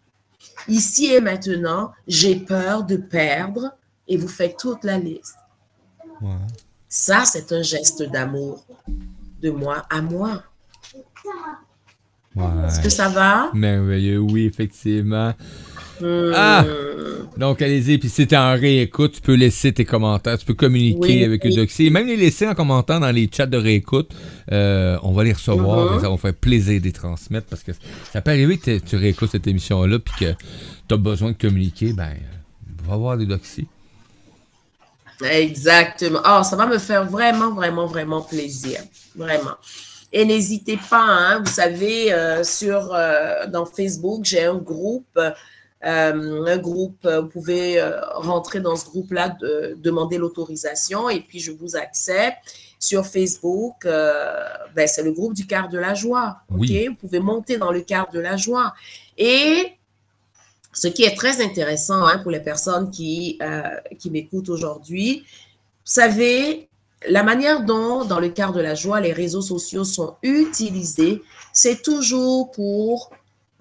Ici 0.68 1.12
et 1.12 1.20
maintenant, 1.20 1.92
j'ai 2.06 2.36
peur 2.36 2.84
de 2.84 2.96
perdre 2.96 3.72
et 4.06 4.16
vous 4.16 4.28
faites 4.28 4.56
toute 4.56 4.84
la 4.84 4.98
liste. 4.98 5.36
Ouais. 6.20 6.36
Ça, 6.88 7.24
c'est 7.24 7.52
un 7.52 7.62
geste 7.62 8.04
d'amour 8.04 8.64
de 9.42 9.50
moi 9.50 9.84
à 9.90 10.00
moi. 10.00 10.42
Ouais. 12.34 12.44
Est-ce 12.66 12.80
que 12.80 12.88
ça 12.88 13.08
va? 13.08 13.50
Merveilleux, 13.52 14.18
oui, 14.18 14.46
effectivement. 14.46 15.34
Hmm. 16.00 16.32
Ah! 16.34 16.64
Donc, 17.36 17.60
allez-y, 17.60 17.98
puis 17.98 18.08
si 18.08 18.26
t'es 18.26 18.36
en 18.36 18.54
réécoute, 18.54 19.12
tu 19.12 19.20
peux 19.20 19.34
laisser 19.34 19.72
tes 19.72 19.84
commentaires, 19.84 20.38
tu 20.38 20.46
peux 20.46 20.54
communiquer 20.54 20.98
Oui, 20.98 21.24
avec 21.24 21.44
oui. 21.44 21.52
Eudoxie, 21.52 21.90
même 21.90 22.06
les 22.06 22.16
laisser 22.16 22.46
en 22.48 22.54
commentaire 22.54 22.98
dans 22.98 23.10
les 23.10 23.28
chats 23.30 23.46
de 23.46 23.58
réécoute. 23.58 24.10
Euh, 24.52 24.98
on 25.02 25.12
va 25.12 25.24
les 25.24 25.32
recevoir 25.32 25.96
et 25.96 26.00
ça 26.00 26.08
va 26.08 26.16
faire 26.16 26.34
plaisir 26.34 26.80
de 26.80 26.86
les 26.86 26.92
transmettre 26.92 27.46
parce 27.48 27.62
que 27.62 27.72
ça 28.12 28.20
peut 28.22 28.30
arriver 28.30 28.56
que 28.56 28.78
tu 28.78 28.96
réécoutes 28.96 29.30
cette 29.30 29.46
émission-là 29.46 29.98
puis 29.98 30.14
que 30.18 30.34
t'as 30.88 30.96
besoin 30.96 31.32
de 31.32 31.36
communiquer, 31.36 31.92
ben, 31.92 32.04
euh, 32.04 32.88
va 32.88 32.96
voir 32.96 33.18
Eudoxie. 33.18 33.66
Exactement. 35.24 36.20
Oh, 36.26 36.42
ça 36.42 36.56
va 36.56 36.66
me 36.66 36.78
faire 36.78 37.04
vraiment, 37.04 37.52
vraiment, 37.52 37.86
vraiment 37.86 38.22
plaisir. 38.22 38.80
Vraiment. 39.14 39.56
Et 40.12 40.24
n'hésitez 40.24 40.78
pas, 40.88 41.02
hein, 41.02 41.40
vous 41.40 41.50
savez, 41.50 42.12
euh, 42.12 42.44
sur, 42.44 42.94
euh, 42.94 43.46
dans 43.48 43.66
Facebook, 43.66 44.24
j'ai 44.24 44.44
un 44.44 44.56
groupe. 44.56 45.18
Euh, 45.84 46.44
un 46.46 46.58
groupe, 46.58 47.04
euh, 47.04 47.20
vous 47.22 47.28
pouvez 47.28 47.80
euh, 47.80 48.00
rentrer 48.14 48.60
dans 48.60 48.76
ce 48.76 48.86
groupe-là, 48.86 49.36
de, 49.40 49.76
demander 49.78 50.18
l'autorisation 50.18 51.10
et 51.10 51.20
puis 51.20 51.40
je 51.40 51.52
vous 51.52 51.76
accepte. 51.76 52.38
Sur 52.78 53.06
Facebook, 53.06 53.84
ben, 53.84 54.86
c'est 54.86 55.02
le 55.02 55.10
groupe 55.10 55.32
du 55.32 55.46
quart 55.46 55.70
de 55.70 55.78
la 55.78 55.94
joie. 55.94 56.42
Vous 56.50 56.66
pouvez 57.00 57.20
monter 57.20 57.56
dans 57.56 57.72
le 57.72 57.80
quart 57.80 58.10
de 58.12 58.20
la 58.20 58.36
joie. 58.36 58.74
Et 59.16 59.72
ce 60.76 60.88
qui 60.88 61.04
est 61.04 61.14
très 61.16 61.42
intéressant 61.42 62.06
hein, 62.06 62.18
pour 62.18 62.30
les 62.30 62.40
personnes 62.40 62.90
qui, 62.90 63.38
euh, 63.40 63.62
qui 63.98 64.10
m'écoutent 64.10 64.50
aujourd'hui, 64.50 65.20
vous 65.20 65.92
savez, 65.92 66.68
la 67.08 67.22
manière 67.22 67.64
dont, 67.64 68.04
dans 68.04 68.20
le 68.20 68.28
quart 68.28 68.52
de 68.52 68.60
la 68.60 68.74
joie, 68.74 69.00
les 69.00 69.14
réseaux 69.14 69.40
sociaux 69.40 69.84
sont 69.84 70.16
utilisés, 70.22 71.22
c'est 71.54 71.82
toujours 71.82 72.50
pour 72.50 73.10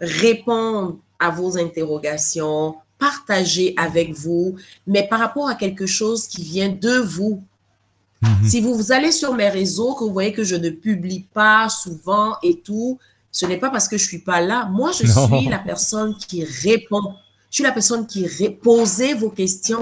répondre 0.01 0.97
à 1.19 1.29
vos 1.29 1.57
interrogations, 1.57 2.75
partager 2.97 3.73
avec 3.77 4.13
vous, 4.13 4.55
mais 4.87 5.07
par 5.07 5.19
rapport 5.19 5.47
à 5.47 5.55
quelque 5.55 5.85
chose 5.85 6.27
qui 6.27 6.43
vient 6.43 6.69
de 6.69 6.97
vous. 6.97 7.43
Mhm. 8.21 8.47
Si 8.47 8.61
vous, 8.61 8.75
vous 8.75 8.91
allez 8.91 9.11
sur 9.11 9.33
mes 9.33 9.49
réseaux, 9.49 9.93
que 9.95 10.03
vous 10.03 10.13
voyez 10.13 10.33
que 10.33 10.43
je 10.43 10.55
ne 10.55 10.69
publie 10.69 11.25
pas 11.33 11.69
souvent 11.69 12.37
et 12.41 12.61
tout, 12.61 12.97
ce 13.31 13.45
n'est 13.45 13.57
pas 13.57 13.69
parce 13.69 13.87
que 13.87 13.97
je 13.97 14.05
suis 14.05 14.19
pas 14.19 14.39
là. 14.41 14.69
Moi, 14.71 14.91
je 14.93 15.03
Non. 15.15 15.27
suis 15.39 15.49
la 15.49 15.59
personne 15.59 16.15
qui 16.15 16.43
répond. 16.43 17.15
Je 17.51 17.55
suis 17.55 17.63
la 17.63 17.71
personne 17.71 18.05
qui 18.07 18.27
posez 18.49 19.13
vos 19.13 19.29
questions. 19.29 19.81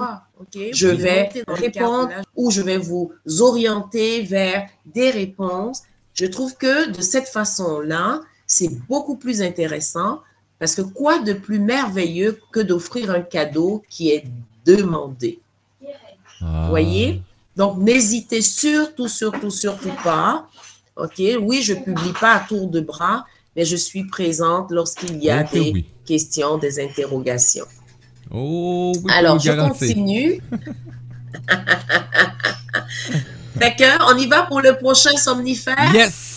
Je 0.72 0.88
vais 0.88 1.30
répondre 1.48 2.10
ou 2.36 2.52
je 2.52 2.62
vais 2.62 2.78
vous 2.78 3.12
orienter 3.40 4.24
vers 4.24 4.68
des 4.86 5.10
réponses. 5.12 5.82
Je 6.14 6.26
trouve 6.26 6.56
que 6.56 6.92
de 6.92 7.02
cette 7.02 7.28
façon-là, 7.28 8.22
c'est 8.46 8.70
beaucoup 8.88 9.16
plus 9.16 9.42
intéressant 9.42 10.20
parce 10.64 10.76
que 10.76 10.82
quoi 10.82 11.20
de 11.20 11.34
plus 11.34 11.60
merveilleux 11.60 12.40
que 12.54 12.62
d'offrir 12.62 13.12
un 13.12 13.20
cadeau 13.20 13.84
qui 13.90 14.12
est 14.12 14.24
demandé? 14.66 15.42
Ah. 16.40 16.62
Vous 16.62 16.70
voyez? 16.70 17.22
Donc, 17.58 17.80
n'hésitez 17.80 18.42
surtout, 18.42 19.10
surtout, 19.10 19.50
surtout 19.50 19.92
pas. 20.06 20.48
OK? 20.96 21.22
Oui, 21.42 21.62
je 21.62 21.74
publie 21.74 22.14
pas 22.18 22.36
à 22.36 22.40
tour 22.40 22.68
de 22.68 22.80
bras, 22.80 23.26
mais 23.58 23.66
je 23.66 23.76
suis 23.76 24.06
présente 24.06 24.72
lorsqu'il 24.72 25.22
y 25.22 25.30
a 25.30 25.44
des 25.44 25.72
oui. 25.74 25.86
questions, 26.06 26.58
des 26.58 26.82
interrogations. 26.82 27.68
Oh, 28.32 28.94
oui, 29.04 29.12
Alors, 29.14 29.40
je 29.40 29.52
continue. 29.52 30.42
fait 33.60 33.76
que, 33.76 34.14
on 34.14 34.18
y 34.18 34.28
va 34.28 34.44
pour 34.44 34.62
le 34.62 34.78
prochain 34.78 35.18
somnifère? 35.18 35.94
Yes! 35.94 36.30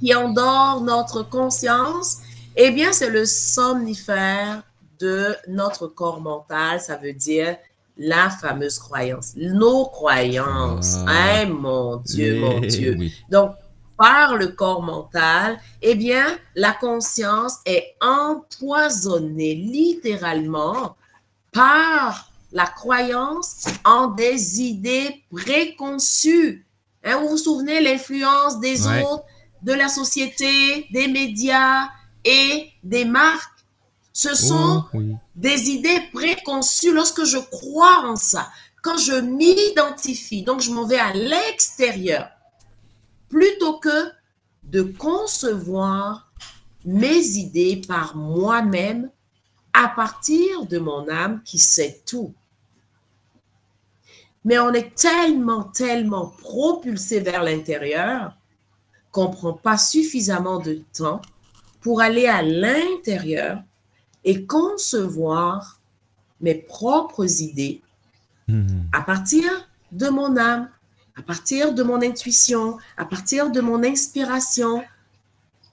qui 0.00 0.14
endort 0.14 0.80
notre 0.80 1.22
conscience. 1.22 2.18
Eh 2.56 2.70
bien, 2.70 2.92
c'est 2.92 3.10
le 3.10 3.24
somnifère 3.24 4.62
de 4.98 5.34
notre 5.48 5.86
corps 5.86 6.20
mental. 6.20 6.80
Ça 6.80 6.96
veut 6.96 7.12
dire 7.12 7.56
la 7.96 8.30
fameuse 8.30 8.78
croyance, 8.78 9.32
nos 9.36 9.86
croyances. 9.86 10.96
Ah. 11.06 11.40
Hein, 11.42 11.46
mon 11.46 11.96
Dieu, 11.98 12.40
mon 12.40 12.62
Eh 12.62 12.66
Dieu. 12.66 12.96
oui. 12.98 13.12
Donc, 13.30 13.52
par 13.96 14.36
le 14.36 14.48
corps 14.48 14.82
mental, 14.82 15.58
eh 15.82 15.94
bien, 15.94 16.24
la 16.54 16.72
conscience 16.72 17.56
est 17.66 17.94
empoisonnée 18.00 19.54
littéralement 19.54 20.96
par 21.52 22.30
la 22.52 22.66
croyance 22.66 23.66
en 23.84 24.08
des 24.08 24.60
idées 24.62 25.22
préconçues. 25.30 26.66
Hein, 27.04 27.18
vous 27.20 27.28
vous 27.30 27.36
souvenez 27.36 27.80
l'influence 27.80 28.58
des 28.60 28.86
Ouais. 28.86 29.02
autres, 29.02 29.24
de 29.62 29.72
la 29.74 29.88
société, 29.88 30.86
des 30.90 31.06
médias 31.08 31.88
et 32.24 32.70
des 32.82 33.04
marques. 33.04 33.64
Ce 34.12 34.34
sont 34.34 34.84
Oh, 34.92 34.96
oui. 34.96 35.16
des 35.36 35.70
idées 35.70 36.02
préconçues 36.12 36.92
lorsque 36.92 37.24
je 37.24 37.38
crois 37.38 38.04
en 38.06 38.16
ça, 38.16 38.50
quand 38.82 38.98
je 38.98 39.12
m'identifie, 39.14 40.42
donc 40.42 40.60
je 40.60 40.70
m'en 40.72 40.86
vais 40.86 40.98
à 40.98 41.12
l'extérieur, 41.12 42.28
plutôt 43.28 43.78
que 43.78 44.10
de 44.64 44.82
concevoir 44.82 46.30
mes 46.84 47.18
idées 47.36 47.80
par 47.86 48.16
moi-même 48.16 49.10
à 49.72 49.88
partir 49.88 50.66
de 50.66 50.78
mon 50.78 51.08
âme 51.08 51.42
qui 51.44 51.58
sait 51.58 52.02
tout. 52.06 52.34
Mais 54.44 54.58
on 54.58 54.72
est 54.72 54.94
tellement, 54.94 55.64
tellement 55.64 56.26
propulsé 56.26 57.20
vers 57.20 57.42
l'intérieur 57.42 58.34
qu'on 59.12 59.28
ne 59.28 59.34
prend 59.34 59.52
pas 59.52 59.76
suffisamment 59.78 60.58
de 60.58 60.82
temps 60.96 61.20
pour 61.80 62.00
aller 62.00 62.26
à 62.26 62.42
l'intérieur 62.42 63.62
et 64.24 64.44
concevoir 64.44 65.80
mes 66.40 66.54
propres 66.54 67.42
idées 67.42 67.80
Mhm. 68.48 68.88
à 68.92 69.02
partir 69.02 69.44
de 69.92 70.08
mon 70.08 70.36
âme, 70.36 70.68
à 71.16 71.22
partir 71.22 71.72
de 71.72 71.82
mon 71.82 72.02
intuition, 72.02 72.78
à 72.96 73.04
partir 73.04 73.50
de 73.50 73.60
mon 73.60 73.82
inspiration. 73.84 74.82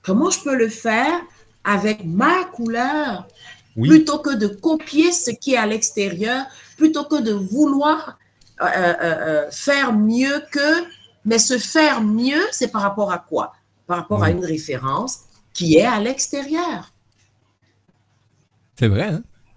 Comment 0.03 0.29
je 0.29 0.41
peux 0.41 0.55
le 0.55 0.69
faire 0.69 1.21
avec 1.63 2.05
ma 2.05 2.43
couleur? 2.45 3.27
Oui. 3.75 3.89
plutôt 3.89 4.17
que 4.17 4.33
de 4.33 4.47
copier 4.47 5.11
ce 5.11 5.29
qui 5.29 5.53
est 5.53 5.57
à 5.57 5.67
l'extérieur, 5.67 6.45
plutôt 6.77 7.03
que 7.03 7.21
de 7.21 7.31
vouloir 7.33 8.17
euh, 8.59 8.65
euh, 8.65 8.95
euh, 9.01 9.51
faire 9.51 9.93
mieux 9.93 10.41
que, 10.51 10.83
mais 11.25 11.37
se 11.37 11.59
faire 11.59 12.01
mieux, 12.01 12.41
c'est 12.51 12.69
par 12.69 12.81
rapport 12.81 13.11
à 13.11 13.19
quoi? 13.19 13.53
Par 13.85 13.97
rapport 13.97 14.23
à 14.23 14.31
une 14.31 14.43
référence 14.43 15.19
qui 15.57 15.77
est 15.77 15.85
à 15.85 15.99
l'extérieur. 15.99 16.93
C'est 18.79 18.87
vrai, 18.87 19.09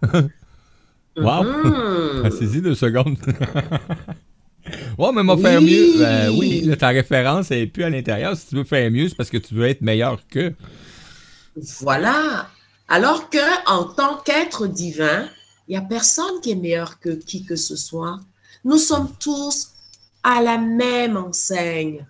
hein? 0.02 0.28
Wow! 1.16 1.44
Asseyez 2.24 2.60
deux 2.62 2.74
secondes. 2.74 3.18
ouais, 4.98 5.12
mais 5.14 5.22
m'a 5.22 5.36
Oui. 5.36 5.42
faire 5.42 5.60
mieux. 5.60 5.98
Ben 5.98 6.30
oui, 6.30 6.62
là, 6.62 6.76
ta 6.76 6.88
référence 6.88 7.50
est 7.50 7.66
plus 7.66 7.84
à 7.84 7.90
l'intérieur. 7.90 8.36
Si 8.36 8.46
tu 8.48 8.54
veux 8.56 8.64
faire 8.64 8.90
mieux, 8.90 9.08
c'est 9.08 9.16
parce 9.16 9.30
que 9.30 9.38
tu 9.38 9.54
veux 9.54 9.66
être 9.66 9.82
meilleur 9.82 10.26
que. 10.28 10.54
Voilà. 11.80 12.48
Alors 12.88 13.30
que 13.30 13.38
en 13.68 13.84
tant 13.84 14.18
qu'être 14.18 14.66
divin, 14.66 15.28
il 15.68 15.72
n'y 15.72 15.76
a 15.76 15.82
personne 15.82 16.40
qui 16.42 16.52
est 16.52 16.56
meilleur 16.56 16.98
que 17.00 17.10
qui 17.10 17.44
que 17.44 17.56
ce 17.56 17.76
soit. 17.76 18.20
Nous 18.64 18.78
sommes 18.78 19.12
tous 19.18 19.72
à 20.22 20.42
la 20.42 20.58
même 20.58 21.16
enseigne. 21.16 22.06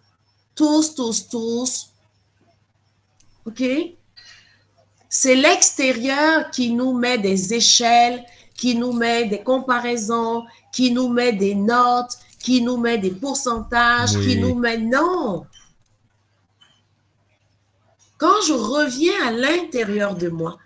Tous, 0.54 0.94
tous, 0.94 1.28
tous. 1.28 1.89
OK? 3.46 3.62
C'est 5.08 5.34
l'extérieur 5.34 6.50
qui 6.50 6.72
nous 6.72 6.92
met 6.92 7.18
des 7.18 7.54
échelles, 7.54 8.24
qui 8.54 8.76
nous 8.76 8.92
met 8.92 9.26
des 9.26 9.42
comparaisons, 9.42 10.44
qui 10.72 10.92
nous 10.92 11.08
met 11.08 11.32
des 11.32 11.54
notes, 11.54 12.16
qui 12.38 12.62
nous 12.62 12.76
met 12.76 12.98
des 12.98 13.10
pourcentages, 13.10 14.14
Oui. 14.16 14.26
qui 14.26 14.36
nous 14.38 14.54
met... 14.54 14.78
Non! 14.78 15.46
Quand 18.18 18.40
je 18.46 18.52
reviens 18.52 19.26
à 19.26 19.30
l'intérieur 19.30 20.14
de 20.14 20.28
moi, 20.28 20.58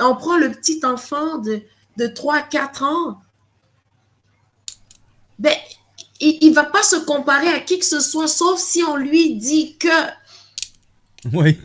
on 0.00 0.16
prend 0.16 0.36
le 0.38 0.50
petit 0.50 0.80
enfant 0.84 1.38
de, 1.38 1.62
de 1.98 2.06
3-4 2.06 2.84
ans, 2.84 3.20
ben, 5.38 5.54
il 6.20 6.48
ne 6.48 6.54
va 6.54 6.64
pas 6.64 6.82
se 6.82 6.96
comparer 6.96 7.48
à 7.48 7.60
qui 7.60 7.78
que 7.78 7.84
ce 7.84 8.00
soit, 8.00 8.26
sauf 8.26 8.58
si 8.58 8.82
on 8.82 8.96
lui 8.96 9.36
dit 9.36 9.76
que, 9.76 9.88
Oui. 11.32 11.58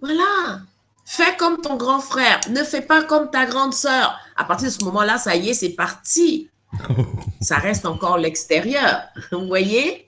Voilà, 0.00 0.60
fais 1.04 1.36
comme 1.36 1.60
ton 1.60 1.76
grand 1.76 2.00
frère, 2.00 2.40
ne 2.50 2.62
fais 2.62 2.82
pas 2.82 3.02
comme 3.04 3.30
ta 3.30 3.46
grande 3.46 3.72
sœur. 3.74 4.18
À 4.36 4.44
partir 4.44 4.68
de 4.68 4.72
ce 4.72 4.84
moment-là, 4.84 5.18
ça 5.18 5.34
y 5.36 5.50
est, 5.50 5.54
c'est 5.54 5.70
parti. 5.70 6.50
Ça 7.40 7.56
reste 7.58 7.86
encore 7.86 8.18
l'extérieur. 8.18 9.02
Vous 9.32 9.46
voyez? 9.46 10.06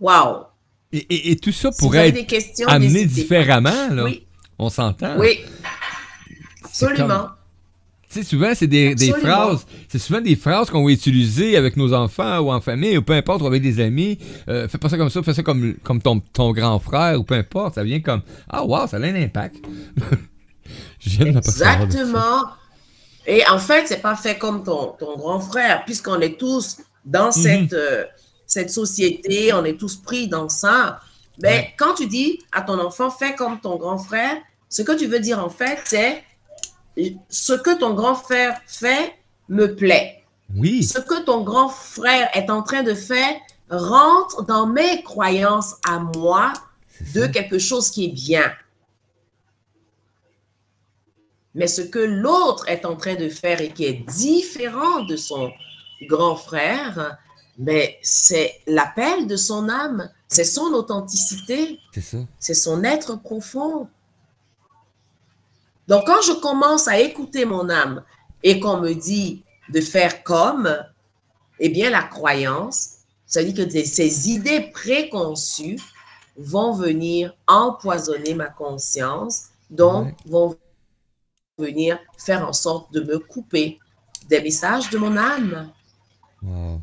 Wow. 0.00 0.46
Et, 0.92 0.98
et- 0.98 1.30
et 1.32 1.36
tout 1.36 1.52
ça 1.52 1.72
Si 1.72 1.78
pourrait 1.78 2.08
avez 2.08 2.20
être 2.20 2.68
amené 2.68 3.04
différemment, 3.06 3.88
là. 3.90 4.04
Oui, 4.04 4.26
On 4.58 4.70
s'entend. 4.70 5.16
oui, 5.18 5.40
absolument. 6.64 7.30
Sais, 8.14 8.22
souvent, 8.24 8.52
c'est 8.54 8.66
des, 8.66 8.94
phrases. 9.20 9.66
C'est 9.88 9.98
souvent 9.98 10.20
des 10.20 10.36
phrases 10.36 10.70
qu'on 10.70 10.84
va 10.84 10.90
utiliser 10.90 11.56
avec 11.56 11.76
nos 11.76 11.92
enfants 11.92 12.38
ou 12.40 12.50
en 12.52 12.60
famille, 12.60 12.96
ou 12.98 13.02
peu 13.02 13.12
importe, 13.12 13.42
ou 13.42 13.46
avec 13.46 13.62
des 13.62 13.80
amis. 13.80 14.18
Euh, 14.48 14.68
fais 14.68 14.78
pas 14.78 14.88
ça 14.88 14.96
comme 14.96 15.10
ça, 15.10 15.22
fais 15.22 15.34
ça 15.34 15.42
comme, 15.42 15.74
comme 15.82 16.00
ton, 16.02 16.20
ton 16.20 16.52
grand 16.52 16.78
frère, 16.78 17.18
ou 17.20 17.24
peu 17.24 17.34
importe. 17.34 17.74
Ça 17.76 17.84
vient 17.84 18.00
comme 18.00 18.22
Ah, 18.48 18.64
wow, 18.64 18.86
ça 18.86 18.96
a 18.96 19.00
un 19.00 19.14
impact. 19.14 19.56
De 21.06 21.40
ça. 21.42 21.74
Exactement. 21.74 22.44
Et 23.26 23.42
en 23.50 23.58
fait, 23.58 23.86
c'est 23.86 24.02
pas 24.02 24.16
fait 24.16 24.36
comme 24.38 24.62
ton, 24.62 24.92
ton 24.98 25.16
grand 25.16 25.40
frère, 25.40 25.84
puisqu'on 25.84 26.20
est 26.20 26.38
tous 26.38 26.78
dans 27.04 27.26
Mhm. 27.26 27.32
cette, 27.32 27.72
euh, 27.72 28.04
cette 28.46 28.70
société, 28.70 29.52
on 29.52 29.64
est 29.64 29.78
tous 29.78 29.96
pris 29.96 30.28
dans 30.28 30.48
ça. 30.48 31.00
Mais 31.42 31.48
Ouais. 31.48 31.74
quand 31.78 31.94
tu 31.94 32.06
dis 32.06 32.38
à 32.52 32.62
ton 32.62 32.78
enfant, 32.78 33.10
fais 33.10 33.34
comme 33.34 33.58
ton 33.60 33.76
grand 33.76 33.98
frère, 33.98 34.36
ce 34.68 34.82
que 34.82 34.92
tu 34.96 35.06
veux 35.06 35.20
dire 35.20 35.38
en 35.38 35.48
fait, 35.50 35.78
c'est 35.84 36.22
ce 37.28 37.52
que 37.52 37.78
ton 37.78 37.94
grand 37.94 38.14
frère 38.14 38.60
fait 38.66 39.14
me 39.48 39.74
plaît. 39.74 40.22
Oui. 40.54 40.84
Ce 40.84 40.98
que 40.98 41.24
ton 41.24 41.42
grand 41.42 41.68
frère 41.68 42.28
est 42.34 42.50
en 42.50 42.62
train 42.62 42.82
de 42.82 42.94
faire 42.94 43.34
rentre 43.70 44.44
dans 44.44 44.66
mes 44.66 45.02
croyances 45.02 45.76
à 45.88 45.98
moi 45.98 46.52
de 47.14 47.26
quelque 47.26 47.58
chose 47.58 47.90
qui 47.90 48.06
est 48.06 48.12
bien. 48.12 48.52
Mais 51.54 51.66
ce 51.66 51.82
que 51.82 51.98
l'autre 51.98 52.68
est 52.68 52.84
en 52.84 52.96
train 52.96 53.14
de 53.14 53.28
faire 53.28 53.60
et 53.60 53.70
qui 53.70 53.84
est 53.84 54.04
différent 54.10 55.02
de 55.04 55.16
son 55.16 55.52
grand 56.08 56.36
frère, 56.36 57.18
mais 57.58 57.98
c'est 58.02 58.60
l'appel 58.66 59.26
de 59.26 59.36
son 59.36 59.68
âme, 59.68 60.10
c'est 60.26 60.44
son 60.44 60.72
authenticité, 60.72 61.78
c'est 62.38 62.54
son 62.54 62.82
être 62.82 63.20
profond. 63.20 63.88
Donc, 65.88 66.06
quand 66.06 66.22
je 66.22 66.32
commence 66.40 66.88
à 66.88 66.98
écouter 66.98 67.44
mon 67.44 67.68
âme 67.68 68.02
et 68.42 68.58
qu'on 68.60 68.78
me 68.80 68.94
dit 68.94 69.44
de 69.68 69.80
faire 69.80 70.22
comme, 70.22 70.68
eh 71.58 71.68
bien, 71.68 71.90
la 71.90 72.02
croyance, 72.02 72.90
ça 73.26 73.40
veut 73.42 73.52
dire 73.52 73.64
que 73.66 73.70
des- 73.70 73.84
ces 73.84 74.30
idées 74.30 74.70
préconçues 74.72 75.78
vont 76.36 76.72
venir 76.72 77.34
empoisonner 77.46 78.34
ma 78.34 78.46
conscience, 78.48 79.46
donc 79.70 80.06
Ouais. 80.06 80.16
vont 80.26 80.56
venir 81.58 81.98
faire 82.18 82.46
en 82.48 82.52
sorte 82.52 82.92
de 82.92 83.00
me 83.00 83.18
couper 83.18 83.78
des 84.28 84.40
messages 84.42 84.90
de 84.90 84.98
mon 84.98 85.16
âme. 85.16 85.70
Wow. 86.42 86.80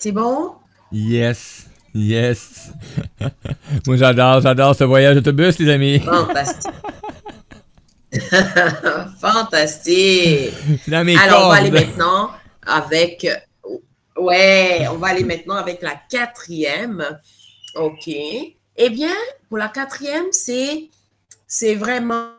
C'est 0.00 0.12
bon? 0.12 0.54
Yes. 0.92 1.67
Yes. 1.94 2.72
Moi, 3.86 3.96
j'adore, 3.96 4.40
j'adore 4.40 4.74
ce 4.74 4.84
voyage 4.84 5.16
d'autobus, 5.16 5.58
les 5.58 5.70
amis. 5.70 6.00
Fantastique. 6.00 6.72
Fantastique. 9.20 10.54
C'est 10.84 10.90
dans 10.90 11.04
mes 11.04 11.16
Alors, 11.16 11.46
on 11.46 11.48
va 11.48 11.56
aller 11.56 11.70
maintenant 11.70 12.30
avec. 12.66 13.26
Ouais, 14.16 14.86
on 14.90 14.96
va 14.96 15.08
aller 15.08 15.24
maintenant 15.24 15.56
avec 15.56 15.82
la 15.82 15.94
quatrième. 16.10 17.04
OK. 17.74 18.08
Eh 18.08 18.90
bien, 18.90 19.14
pour 19.48 19.58
la 19.58 19.68
quatrième, 19.68 20.26
c'est 20.30 20.88
c'est 21.46 21.74
vraiment 21.74 22.30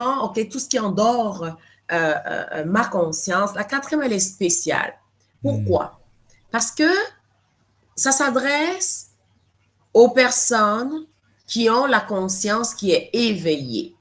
OK, 0.00 0.48
tout 0.48 0.58
ce 0.58 0.68
qui 0.68 0.78
endort 0.78 1.44
euh, 1.44 1.50
euh, 1.92 2.14
euh, 2.52 2.64
ma 2.64 2.86
conscience. 2.86 3.54
La 3.54 3.64
quatrième, 3.64 4.02
elle 4.02 4.14
est 4.14 4.18
spéciale. 4.18 4.94
Pourquoi? 5.42 6.00
Parce 6.50 6.70
que 6.70 6.90
ça 8.00 8.12
s'adresse 8.12 9.10
aux 9.92 10.08
personnes 10.08 11.04
qui 11.46 11.68
ont 11.68 11.84
la 11.84 12.00
conscience 12.00 12.72
qui 12.72 12.92
est 12.92 13.10
éveillée. 13.12 13.94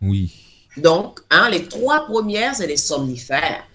Oui. 0.00 0.30
Donc, 0.76 1.18
hein, 1.28 1.48
les 1.50 1.66
trois 1.66 2.06
premières, 2.06 2.54
c'est 2.54 2.68
les 2.68 2.76
somnifères. 2.76 3.66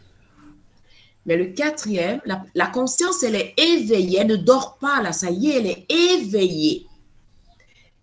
Mais 1.26 1.36
le 1.36 1.48
quatrième, 1.48 2.22
la, 2.26 2.46
la 2.54 2.68
conscience, 2.68 3.24
elle 3.24 3.36
est 3.36 3.54
éveillée, 3.58 4.20
elle 4.20 4.28
ne 4.28 4.36
dort 4.38 4.78
pas, 4.78 5.02
là, 5.02 5.12
ça 5.12 5.30
y 5.30 5.50
est, 5.50 5.58
elle 5.58 5.68
est 5.68 5.86
éveillée. 5.92 6.88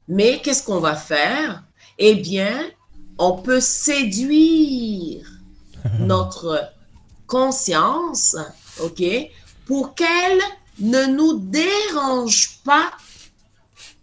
Mais 0.09 0.39
qu'est-ce 0.43 0.63
qu'on 0.63 0.81
va 0.81 0.97
faire? 0.97 1.65
Eh 1.97 2.17
bien, 2.17 2.71
on 3.17 3.41
peut 3.41 3.61
séduire 3.61 5.27
notre 5.99 6.75
conscience, 7.27 8.37
OK, 8.83 9.03
pour 9.65 9.95
qu'elle 9.95 10.43
ne 10.79 11.07
nous 11.07 11.35
dérange 11.39 12.59
pas, 12.65 12.91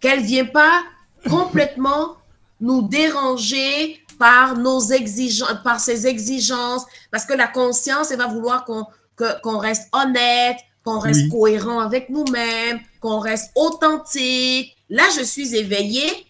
qu'elle 0.00 0.20
ne 0.20 0.26
vienne 0.26 0.50
pas 0.50 0.82
complètement 1.28 2.16
nous 2.60 2.82
déranger 2.82 4.00
par 4.18 4.56
nos 4.56 4.80
exigences, 4.80 5.56
par 5.64 5.80
ses 5.80 6.06
exigences, 6.06 6.84
parce 7.10 7.24
que 7.24 7.32
la 7.32 7.48
conscience, 7.48 8.10
elle 8.10 8.18
va 8.18 8.26
vouloir 8.26 8.64
qu'on 8.64 9.58
reste 9.58 9.88
honnête, 9.92 10.58
qu'on 10.84 10.98
reste 10.98 11.22
Oui. 11.24 11.28
cohérent 11.30 11.80
avec 11.80 12.10
nous-mêmes, 12.10 12.80
qu'on 13.00 13.18
reste 13.18 13.50
authentique. 13.54 14.76
Là, 14.88 15.04
je 15.16 15.22
suis 15.22 15.54
éveillée, 15.54 16.26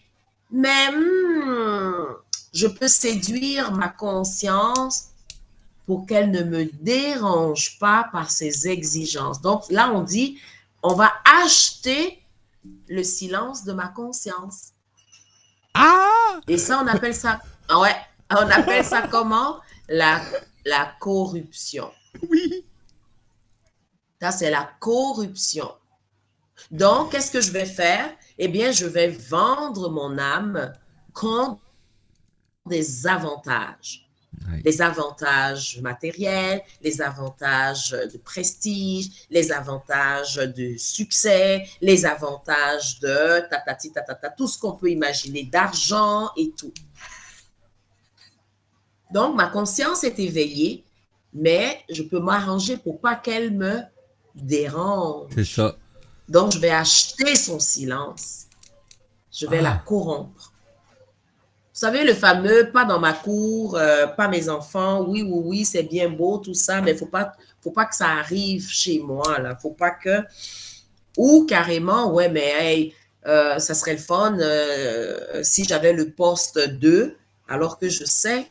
mais 0.51 0.89
hmm, 0.91 2.15
je 2.53 2.67
peux 2.67 2.87
séduire 2.87 3.71
ma 3.73 3.89
conscience 3.89 5.10
pour 5.85 6.05
qu'elle 6.05 6.31
ne 6.31 6.43
me 6.43 6.65
dérange 6.81 7.77
pas 7.79 8.09
par 8.11 8.29
ses 8.31 8.67
exigences. 8.67 9.41
Donc 9.41 9.63
là, 9.69 9.91
on 9.93 10.03
dit, 10.03 10.39
on 10.83 10.93
va 10.93 11.11
acheter 11.43 12.21
le 12.87 13.03
silence 13.03 13.63
de 13.63 13.73
ma 13.73 13.87
conscience. 13.87 14.71
Ah! 15.73 16.39
Et 16.47 16.57
ça, 16.57 16.81
on 16.83 16.87
appelle 16.87 17.15
ça, 17.15 17.41
ah 17.67 17.79
ouais, 17.79 17.95
on 18.29 18.49
appelle 18.49 18.85
ça 18.85 19.07
comment? 19.07 19.59
La, 19.89 20.21
la 20.65 20.93
corruption. 20.99 21.91
Oui. 22.29 22.65
Ça, 24.21 24.31
c'est 24.31 24.51
la 24.51 24.69
corruption. 24.79 25.71
Donc, 26.69 27.11
qu'est-ce 27.11 27.31
que 27.31 27.41
je 27.41 27.51
vais 27.51 27.65
faire? 27.65 28.13
Eh 28.37 28.47
bien, 28.47 28.71
je 28.71 28.85
vais 28.85 29.07
vendre 29.07 29.89
mon 29.89 30.17
âme 30.17 30.73
contre 31.13 31.61
des 32.65 33.07
avantages. 33.07 34.07
Les 34.63 34.81
avantages 34.81 35.79
matériels, 35.81 36.61
les 36.81 37.01
avantages 37.01 37.91
de 37.91 38.17
prestige, 38.17 39.09
les 39.29 39.51
avantages 39.51 40.35
de 40.35 40.75
succès, 40.77 41.67
les 41.81 42.05
avantages 42.05 42.99
de 42.99 43.47
tatati 43.49 43.91
tatata, 43.91 44.29
tout 44.29 44.47
ce 44.47 44.57
qu'on 44.57 44.73
peut 44.73 44.89
imaginer, 44.89 45.43
d'argent 45.43 46.29
et 46.37 46.51
tout. 46.51 46.73
Donc, 49.11 49.35
ma 49.35 49.47
conscience 49.47 50.03
est 50.03 50.17
éveillée, 50.19 50.85
mais 51.33 51.81
je 51.89 52.03
peux 52.03 52.19
m'arranger 52.19 52.77
pour 52.77 52.99
pas 53.01 53.15
qu'elle 53.15 53.51
me 53.51 53.81
dérange. 54.35 55.31
C'est 55.35 55.43
ça. 55.45 55.75
Donc, 56.29 56.53
je 56.53 56.59
vais 56.59 56.69
acheter 56.71 57.35
son 57.35 57.59
silence. 57.59 58.45
Je 59.31 59.45
vais 59.47 59.59
Ah. 59.59 59.63
la 59.63 59.75
corrompre. 59.85 60.50
Vous 61.73 61.79
savez, 61.79 62.03
le 62.03 62.13
fameux 62.13 62.69
pas 62.71 62.83
dans 62.83 62.99
ma 62.99 63.13
cour, 63.13 63.77
euh, 63.77 64.05
pas 64.07 64.27
mes 64.27 64.49
enfants, 64.49 65.05
oui, 65.07 65.21
oui, 65.23 65.41
oui, 65.45 65.65
c'est 65.65 65.83
bien 65.83 66.09
beau, 66.09 66.37
tout 66.37 66.53
ça, 66.53 66.81
mais 66.81 66.91
il 66.91 66.93
ne 66.95 66.99
faut 66.99 67.05
pas, 67.05 67.31
faut 67.61 67.71
pas 67.71 67.85
que 67.85 67.95
ça 67.95 68.07
arrive 68.09 68.67
chez 68.69 68.99
moi, 68.99 69.39
là. 69.39 69.55
faut 69.55 69.71
pas 69.71 69.91
que. 69.91 70.19
Ou 71.17 71.45
carrément, 71.47 72.11
ouais, 72.13 72.29
mais 72.29 72.51
hey, 72.59 72.93
euh, 73.25 73.59
ça 73.59 73.73
serait 73.73 73.93
le 73.93 73.99
fun 73.99 74.37
euh, 74.39 75.41
si 75.43 75.63
j'avais 75.63 75.93
le 75.93 76.09
poste 76.11 76.59
2, 76.59 77.15
alors 77.47 77.77
que 77.79 77.87
je 77.89 78.03
sais 78.05 78.47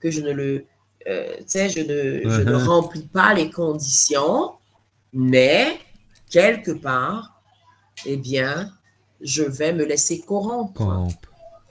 que 0.00 0.10
je 0.10 0.20
ne 0.20 0.32
le. 0.32 0.66
tu 1.06 1.12
sais, 1.46 1.68
je 1.70 1.80
ne, 1.80 2.28
je 2.28 2.42
ne 2.42 2.54
Mhm. 2.54 2.68
remplis 2.68 3.06
pas 3.08 3.32
les 3.34 3.50
conditions, 3.50 4.52
mais 5.14 5.78
quelque 6.30 6.72
part, 6.72 7.40
eh 8.06 8.16
bien, 8.16 8.72
je 9.20 9.42
vais 9.42 9.72
me 9.72 9.84
laisser 9.84 10.20
corrompre. 10.20 10.82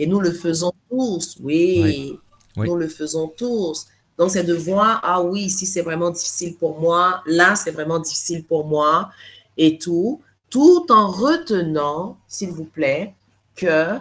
Et 0.02 0.08
nous 0.08 0.20
le 0.20 0.32
faisons 0.32 0.74
tous, 0.90 1.38
oui. 1.42 1.80
Oui. 1.84 2.20
Oui. 2.58 2.68
Nous 2.68 2.76
le 2.76 2.88
faisons 2.88 3.28
tous. 3.28 3.86
Donc, 4.18 4.32
c'est 4.32 4.44
de 4.44 4.56
voir, 4.56 5.00
ah 5.04 5.22
oui, 5.22 5.44
ici, 5.44 5.68
c'est 5.68 5.84
vraiment 5.84 6.10
difficile 6.10 6.56
pour 6.58 6.80
moi. 6.80 7.22
Là, 7.28 7.56
c'est 7.56 7.70
vraiment 7.70 8.00
difficile 8.00 8.44
pour 8.44 8.66
moi. 8.66 9.12
Et 9.58 9.78
tout, 9.78 10.20
tout 10.50 10.88
en 10.90 11.08
retenant, 11.08 12.18
s'il 12.28 12.50
vous 12.50 12.66
plaît, 12.66 13.14
que 13.56 14.00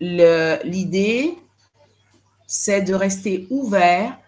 l'idée, 0.00 1.38
c'est 2.48 2.82
de 2.82 2.94
rester 2.94 3.46
ouvert 3.48 4.18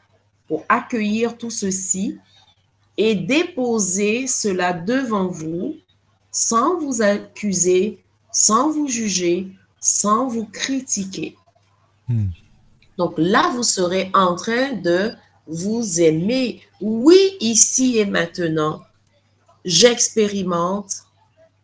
pour 0.46 0.62
accueillir 0.68 1.37
tout 1.37 1.50
ceci 1.50 2.18
et 2.96 3.16
déposer 3.16 4.29
cela 4.29 4.73
devant 4.73 5.27
vous 5.27 5.75
sans 6.31 6.79
vous 6.79 7.02
accuser, 7.02 7.98
sans 8.31 8.71
vous 8.71 8.87
juger, 8.87 9.48
sans 9.81 10.29
vous 10.29 10.46
critiquer. 10.46 11.37
Hmm. 12.08 12.29
Donc 12.98 13.14
là, 13.16 13.50
vous 13.54 13.62
serez 13.62 14.10
en 14.14 14.35
train 14.37 14.72
de 14.72 15.12
vous 15.46 16.00
aimer. 16.00 16.62
Oui, 16.81 17.37
ici 17.40 17.98
et 17.98 18.06
maintenant, 18.06 18.83
j'expérimente, 19.64 21.02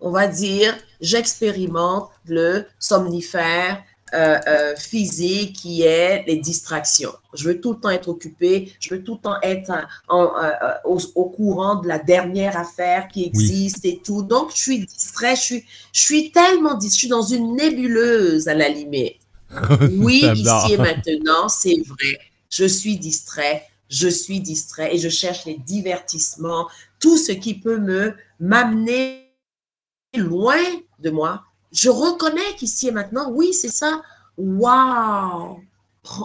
on 0.00 0.10
va 0.10 0.26
dire, 0.26 0.76
j'expérimente 1.00 2.10
le 2.26 2.66
somnifère 2.78 3.82
euh, 4.14 4.38
euh, 4.46 4.76
physique 4.76 5.54
qui 5.56 5.82
est 5.82 6.24
les 6.26 6.36
distractions. 6.36 7.12
Je 7.34 7.44
veux 7.48 7.60
tout 7.60 7.72
le 7.72 7.80
temps 7.80 7.90
être 7.90 8.08
occupé, 8.08 8.72
je 8.80 8.90
veux 8.94 9.02
tout 9.02 9.14
le 9.14 9.20
temps 9.20 9.40
être 9.42 9.70
en- 10.08 10.24
en, 10.24 10.36
euh, 10.44 10.50
au, 10.84 10.98
au 11.14 11.24
courant 11.30 11.76
de 11.76 11.88
la 11.88 11.98
dernière 11.98 12.56
affaire 12.56 13.08
qui 13.08 13.24
existe 13.24 13.84
et 13.84 14.00
tout. 14.04 14.22
Donc, 14.22 14.50
je 14.54 14.60
suis 14.60 14.78
distrait, 14.86 15.36
je 15.36 15.40
suis, 15.40 15.64
je 15.92 16.00
suis 16.00 16.30
tellement 16.30 16.74
distrait, 16.74 16.94
je 16.94 16.98
suis 16.98 17.08
dans 17.08 17.22
une 17.22 17.56
nébuleuse 17.56 18.48
à 18.48 18.54
la 18.54 18.68
limite. 18.68 19.16
Oui, 19.98 20.20
ici 20.64 20.72
et 20.72 20.76
maintenant, 20.78 21.48
c'est 21.48 21.76
vrai. 21.86 22.18
Je 22.50 22.64
suis 22.64 22.98
distrait, 22.98 23.66
je 23.88 24.08
suis 24.08 24.40
distrait 24.40 24.94
et 24.94 24.98
je 24.98 25.08
cherche 25.08 25.44
les 25.46 25.56
divertissements, 25.58 26.68
tout 27.00 27.16
ce 27.16 27.32
qui 27.32 27.54
peut 27.54 27.78
me 27.78 28.14
m'amener 28.40 29.30
loin 30.16 30.58
de 30.98 31.10
moi 31.10 31.42
je 31.72 31.88
reconnais 31.88 32.54
qu'ici 32.56 32.88
et 32.88 32.92
maintenant, 32.92 33.30
oui, 33.30 33.52
c'est 33.54 33.72
ça. 33.72 34.02
Waouh! 34.36 35.60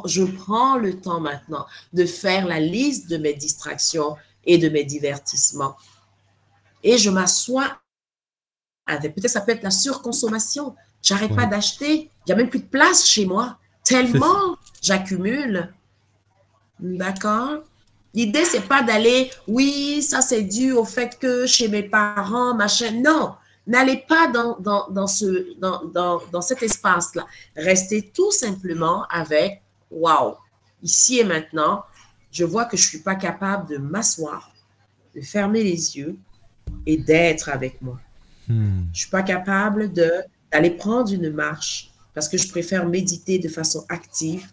Je 0.05 0.23
prends 0.23 0.77
le 0.77 0.99
temps 0.99 1.19
maintenant 1.19 1.65
de 1.93 2.05
faire 2.05 2.47
la 2.47 2.59
liste 2.59 3.09
de 3.09 3.17
mes 3.17 3.33
distractions 3.33 4.15
et 4.43 4.57
de 4.57 4.69
mes 4.69 4.83
divertissements. 4.83 5.77
Et 6.83 6.97
je 6.97 7.09
m'assois 7.09 7.77
avec, 8.85 9.13
peut-être 9.13 9.31
ça 9.31 9.41
peut 9.41 9.51
être 9.51 9.63
la 9.63 9.71
surconsommation. 9.71 10.75
J'arrête 11.01 11.35
pas 11.35 11.45
d'acheter. 11.45 12.09
Il 12.25 12.27
n'y 12.27 12.33
a 12.33 12.35
même 12.35 12.49
plus 12.49 12.61
de 12.61 12.65
place 12.65 13.05
chez 13.05 13.25
moi. 13.25 13.57
Tellement 13.83 14.57
j'accumule. 14.81 15.73
D'accord? 16.79 17.63
L'idée, 18.13 18.45
c'est 18.45 18.67
pas 18.67 18.81
d'aller, 18.81 19.29
oui, 19.47 20.01
ça 20.01 20.21
c'est 20.21 20.43
dû 20.43 20.71
au 20.71 20.85
fait 20.85 21.19
que 21.19 21.45
chez 21.45 21.67
mes 21.67 21.83
parents, 21.83 22.55
machin. 22.55 22.91
Non, 23.03 23.35
n'allez 23.67 24.03
pas 24.07 24.27
dans, 24.27 24.57
dans, 24.59 24.87
dans 24.89 25.07
ce, 25.07 25.59
dans, 25.59 25.85
dans, 25.85 26.21
dans 26.31 26.41
cet 26.41 26.63
espace-là. 26.63 27.25
Restez 27.55 28.09
tout 28.13 28.31
simplement 28.31 29.03
avec, 29.09 29.61
waouh, 29.91 30.35
ici 30.81 31.19
et 31.19 31.23
maintenant, 31.23 31.83
je 32.31 32.45
vois 32.45 32.65
que 32.65 32.77
je 32.77 32.87
suis 32.87 32.99
pas 32.99 33.15
capable 33.15 33.69
de 33.69 33.77
m'asseoir, 33.77 34.51
de 35.15 35.21
fermer 35.21 35.63
les 35.63 35.97
yeux 35.97 36.15
et 36.85 36.97
d'être 36.97 37.49
avec 37.49 37.81
moi. 37.81 37.99
Hmm. 38.47 38.83
Je 38.93 38.99
suis 39.01 39.09
pas 39.09 39.23
capable 39.23 39.91
d'aller 39.91 40.71
prendre 40.71 41.11
une 41.11 41.29
marche 41.31 41.89
parce 42.13 42.27
que 42.29 42.37
je 42.37 42.47
préfère 42.49 42.85
méditer 42.85 43.37
de 43.39 43.49
façon 43.49 43.85
active 43.89 44.47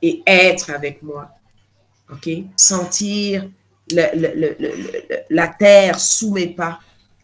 et 0.00 0.22
être 0.26 0.70
avec 0.70 1.02
moi. 1.02 1.30
OK? 2.10 2.28
Sentir 2.56 3.48
le- 3.90 4.16
le- 4.16 4.34
le- 4.34 4.56
le- 4.58 4.76
le- 4.76 5.16
la 5.30 5.48
terre 5.48 5.98
sous 6.00 6.32
mes 6.32 6.48
pas, 6.48 6.80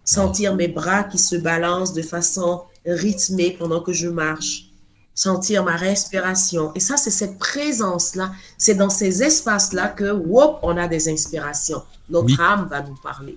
sentir 0.08 0.54
mes 0.54 0.68
bras 0.68 1.04
qui 1.04 1.18
se 1.18 1.36
balancent 1.36 1.92
de 1.92 2.00
façon 2.02 2.62
rythmée 2.86 3.54
pendant 3.58 3.80
que 3.82 3.92
je 3.92 4.08
marche, 4.08 4.70
sentir 5.14 5.62
ma 5.64 5.76
respiration. 5.76 6.72
Et 6.74 6.80
ça, 6.80 6.96
c'est 6.96 7.10
cette 7.10 7.38
présence-là, 7.38 8.32
c'est 8.56 8.74
dans 8.74 8.88
ces 8.88 9.22
espaces-là 9.22 9.88
que, 9.88 10.10
whoop, 10.12 10.60
on 10.62 10.78
a 10.78 10.88
des 10.88 11.10
inspirations. 11.10 11.82
Notre 12.08 12.26
Oui. 12.26 12.36
âme 12.40 12.68
va 12.70 12.80
nous 12.80 12.96
parler. 13.02 13.36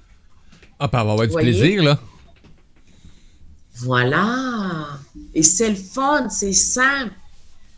Ah, 0.79 0.87
puis 0.87 0.97
elle 0.99 1.05
va 1.07 1.11
avoir 1.11 1.27
du 1.27 1.33
Voyez? 1.33 1.51
plaisir, 1.51 1.83
là. 1.83 1.99
Voilà. 3.75 4.87
Et 5.33 5.43
c'est 5.43 5.69
le 5.69 5.75
fun, 5.75 6.29
c'est 6.29 6.53
simple. 6.53 7.11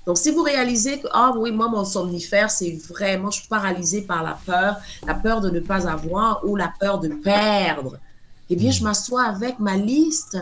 Donc, 0.06 0.18
si 0.18 0.32
vous 0.32 0.44
réalisez 0.44 1.00
que, 1.00 1.08
ah 1.14 1.32
oui, 1.38 1.52
moi, 1.52 1.68
mon 1.70 1.86
somnifère, 1.86 2.52
c'est 2.52 2.78
vraiment, 2.90 3.32
je 3.32 3.40
suis 3.40 3.48
paralysée 3.48 4.02
par 4.02 4.22
la 4.22 4.38
peur, 4.46 4.76
la 5.08 5.14
peur 5.16 5.40
de 5.42 5.50
ne 5.50 5.62
pas 5.62 5.88
avoir 5.88 6.46
ou 6.46 6.56
la 6.56 6.72
peur 6.80 7.00
de 7.00 7.08
perdre, 7.08 7.98
eh 8.54 8.56
bien, 8.58 8.72
je 8.72 8.84
m'assois 8.84 9.24
avec 9.26 9.60
ma 9.60 9.78
liste 9.78 10.38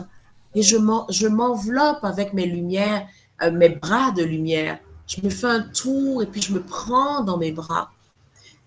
et 0.55 0.62
je 0.64 0.78
m'en- 0.78 1.07
je 1.09 1.28
m'enveloppe 1.28 2.03
avec 2.03 2.34
mes 2.34 2.45
lumières, 2.45 3.07
euh, 3.43 3.51
mes 3.51 3.70
bras 3.70 4.12
de 4.12 4.24
lumière. 4.24 4.80
Je 5.07 5.22
me 5.24 5.30
fais 5.30 5.47
un 5.47 5.62
tour 5.62 6.24
et 6.24 6.28
puis 6.28 6.41
je 6.41 6.53
me 6.53 6.62
prends 6.62 7.24
dans 7.24 7.38
mes 7.38 7.51
bras. 7.51 7.91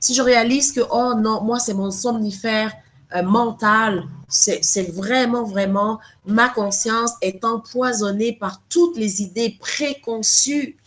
Si 0.00 0.14
je 0.14 0.22
réalise 0.22 0.72
que, 0.72 0.80
oh 0.90 1.14
non, 1.16 1.42
moi, 1.42 1.58
c'est 1.58 1.74
mon 1.74 1.90
somnifère 1.90 2.72
euh, 3.16 3.22
mental, 3.22 4.04
c'est 4.28 4.64
c'est 4.64 4.90
vraiment, 4.92 5.44
vraiment, 5.44 6.00
ma 6.26 6.48
conscience 6.48 7.12
est 7.22 7.44
empoisonnée 7.44 8.32
par 8.34 8.62
toutes 8.68 8.96
les 8.96 9.22
idées 9.22 9.56
préconçues. 9.60 10.78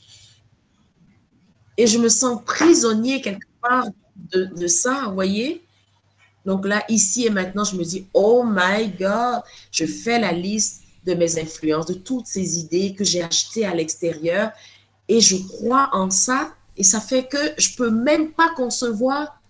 Et 1.77 1.87
je 1.87 1.97
me 1.97 2.09
sens 2.09 2.41
prisonnier 2.45 3.21
quelque 3.21 3.47
part 3.61 3.85
de, 4.33 4.45
de 4.45 4.67
ça, 4.67 5.05
vous 5.07 5.13
voyez? 5.13 5.66
Donc 6.47 6.65
là, 6.65 6.81
ici 6.87 7.25
et 7.25 7.29
maintenant, 7.29 7.65
je 7.65 7.75
me 7.75 7.83
dis, 7.83 8.07
oh 8.13 8.41
my 8.45 8.87
God, 8.87 9.41
je 9.69 9.85
fais 9.85 10.17
la 10.17 10.31
liste 10.31 10.81
de 11.05 11.13
mes 11.13 11.37
influences, 11.37 11.87
de 11.87 11.93
toutes 11.93 12.25
ces 12.25 12.57
idées 12.57 12.95
que 12.95 13.03
j'ai 13.03 13.21
achetées 13.21 13.65
à 13.65 13.75
l'extérieur 13.75 14.51
et 15.09 15.19
je 15.19 15.35
crois 15.45 15.89
en 15.91 16.09
ça 16.09 16.55
et 16.77 16.83
ça 16.83 17.01
fait 17.01 17.27
que 17.27 17.37
je 17.57 17.75
peux 17.75 17.89
même 17.89 18.31
pas 18.31 18.49
concevoir 18.55 19.41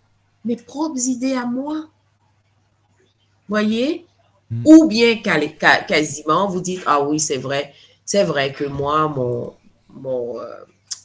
mes 0.44 0.56
propres 0.56 1.08
idées 1.08 1.36
à 1.36 1.46
moi. 1.46 1.88
Voyez? 3.48 4.08
Mm. 4.50 4.64
Ou 4.66 4.88
bien 4.88 5.18
quasiment, 5.88 6.48
vous 6.48 6.62
dites, 6.62 6.82
ah 6.88 7.04
oui, 7.04 7.20
c'est 7.20 7.38
vrai, 7.38 7.74
c'est 8.06 8.24
vrai 8.24 8.54
que 8.54 8.64
moi, 8.64 9.08
mon, 9.08 9.54
mon, 9.90 10.40
euh, 10.40 10.64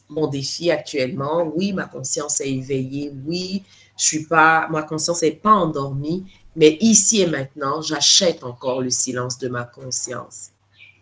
mon 0.08 0.26
défi 0.26 0.70
actuellement, 0.70 1.52
oui, 1.54 1.74
ma 1.74 1.84
conscience 1.84 2.40
est 2.40 2.50
éveillée, 2.50 3.12
oui, 3.26 3.62
je 4.02 4.08
suis 4.08 4.24
pas, 4.24 4.66
ma 4.68 4.82
conscience 4.82 5.22
n'est 5.22 5.30
pas 5.30 5.52
endormie, 5.52 6.24
mais 6.56 6.76
ici 6.80 7.20
et 7.20 7.26
maintenant, 7.28 7.80
j'achète 7.82 8.42
encore 8.42 8.80
le 8.82 8.90
silence 8.90 9.38
de 9.38 9.46
ma 9.48 9.62
conscience. 9.62 10.50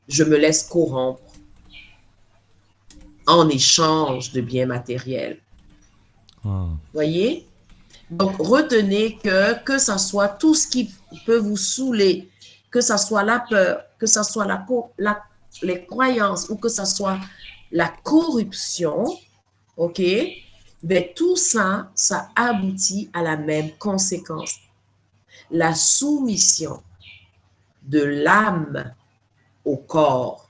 Je 0.07 0.22
me 0.22 0.36
laisse 0.36 0.64
corrompre 0.64 1.22
en 3.26 3.48
échange 3.48 4.32
de 4.32 4.42
biens 4.42 4.66
matériels. 4.66 5.40
Ah. 6.44 6.66
Voyez? 6.92 7.46
Donc, 8.11 8.36
retenez 8.38 9.16
que, 9.16 9.62
que 9.62 9.78
ça 9.78 9.96
soit 9.96 10.28
tout 10.28 10.55
ce 10.55 10.66
qui 10.66 10.90
peut 11.24 11.38
vous 11.38 11.57
saouler, 11.57 12.28
que 12.70 12.82
ça 12.82 12.98
soit 12.98 13.22
la 13.22 13.42
peur, 13.48 13.82
que 13.98 14.07
ça 14.07 14.22
soit 14.24 14.46
la- 14.98 15.22
les 15.62 15.86
croyances 15.86 16.51
ou 16.51 16.57
que 16.57 16.68
ça 16.68 16.84
soit 16.84 17.18
la 17.72 17.88
corruption, 18.05 19.05
OK? 19.78 20.03
Ben, 20.83 21.05
tout 21.14 21.37
ça, 21.37 21.91
ça 21.95 22.31
aboutit 22.35 23.11
à 23.12 23.22
la 23.22 23.37
même 23.37 23.70
conséquence. 23.78 24.59
La 25.51 25.74
soumission 25.74 26.83
de 27.83 28.03
l'âme 28.03 28.95
au 29.64 29.76
corps. 29.76 30.49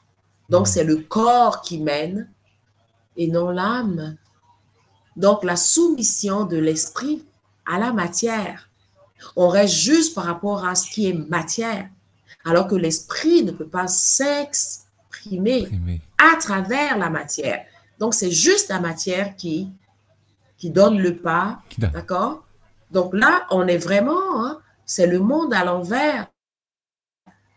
Donc, 0.49 0.69
c'est 0.69 0.85
le 0.85 0.97
corps 0.97 1.63
qui 1.63 1.79
mène 1.79 2.29
et 3.17 3.27
non 3.29 3.51
l'âme. 3.51 4.17
Donc, 5.17 5.45
la 5.45 5.57
soumission 5.57 6.45
de 6.45 6.57
l'esprit 6.57 7.25
à 7.67 7.79
la 7.79 7.93
matière. 7.93 8.69
On 9.37 9.49
reste 9.49 9.75
juste 9.75 10.15
par 10.15 10.25
rapport 10.25 10.65
à 10.65 10.75
ce 10.75 10.91
qui 10.91 11.09
est 11.09 11.13
matière, 11.13 11.89
alors 12.45 12.67
que 12.67 12.75
l'esprit 12.75 13.45
ne 13.45 13.53
peut 13.53 13.69
pas 13.69 13.87
s'exprimer 13.87 15.69
à 16.19 16.37
travers 16.37 16.97
la 16.99 17.11
matière. 17.11 17.65
Donc, 17.99 18.15
c'est 18.15 18.31
juste 18.31 18.69
la 18.69 18.81
matière 18.81 19.37
qui, 19.37 19.69
qui 20.61 20.71
donne 20.71 20.99
le 20.99 21.17
pas, 21.17 21.63
d'accord? 21.79 22.45
Donc 22.91 23.15
là, 23.15 23.47
on 23.51 23.67
est 23.67 23.79
vraiment, 23.79 24.45
hein, 24.45 24.61
c'est 24.85 25.07
le 25.07 25.19
monde 25.19 25.55
à 25.55 25.65
l'envers. 25.65 26.29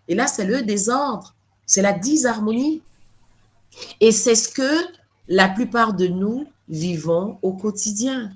Et 0.08 0.16
là, 0.16 0.26
c'est 0.26 0.46
le 0.46 0.62
désordre, 0.62 1.36
c'est 1.66 1.82
la 1.82 1.92
disharmonie. 1.94 2.82
Et 4.00 4.12
c'est 4.12 4.36
ce 4.36 4.48
que 4.48 4.88
la 5.28 5.50
plupart 5.50 5.94
de 5.94 6.08
nous 6.08 6.48
vivons 6.70 7.40
au 7.42 7.54
quotidien. 7.54 8.32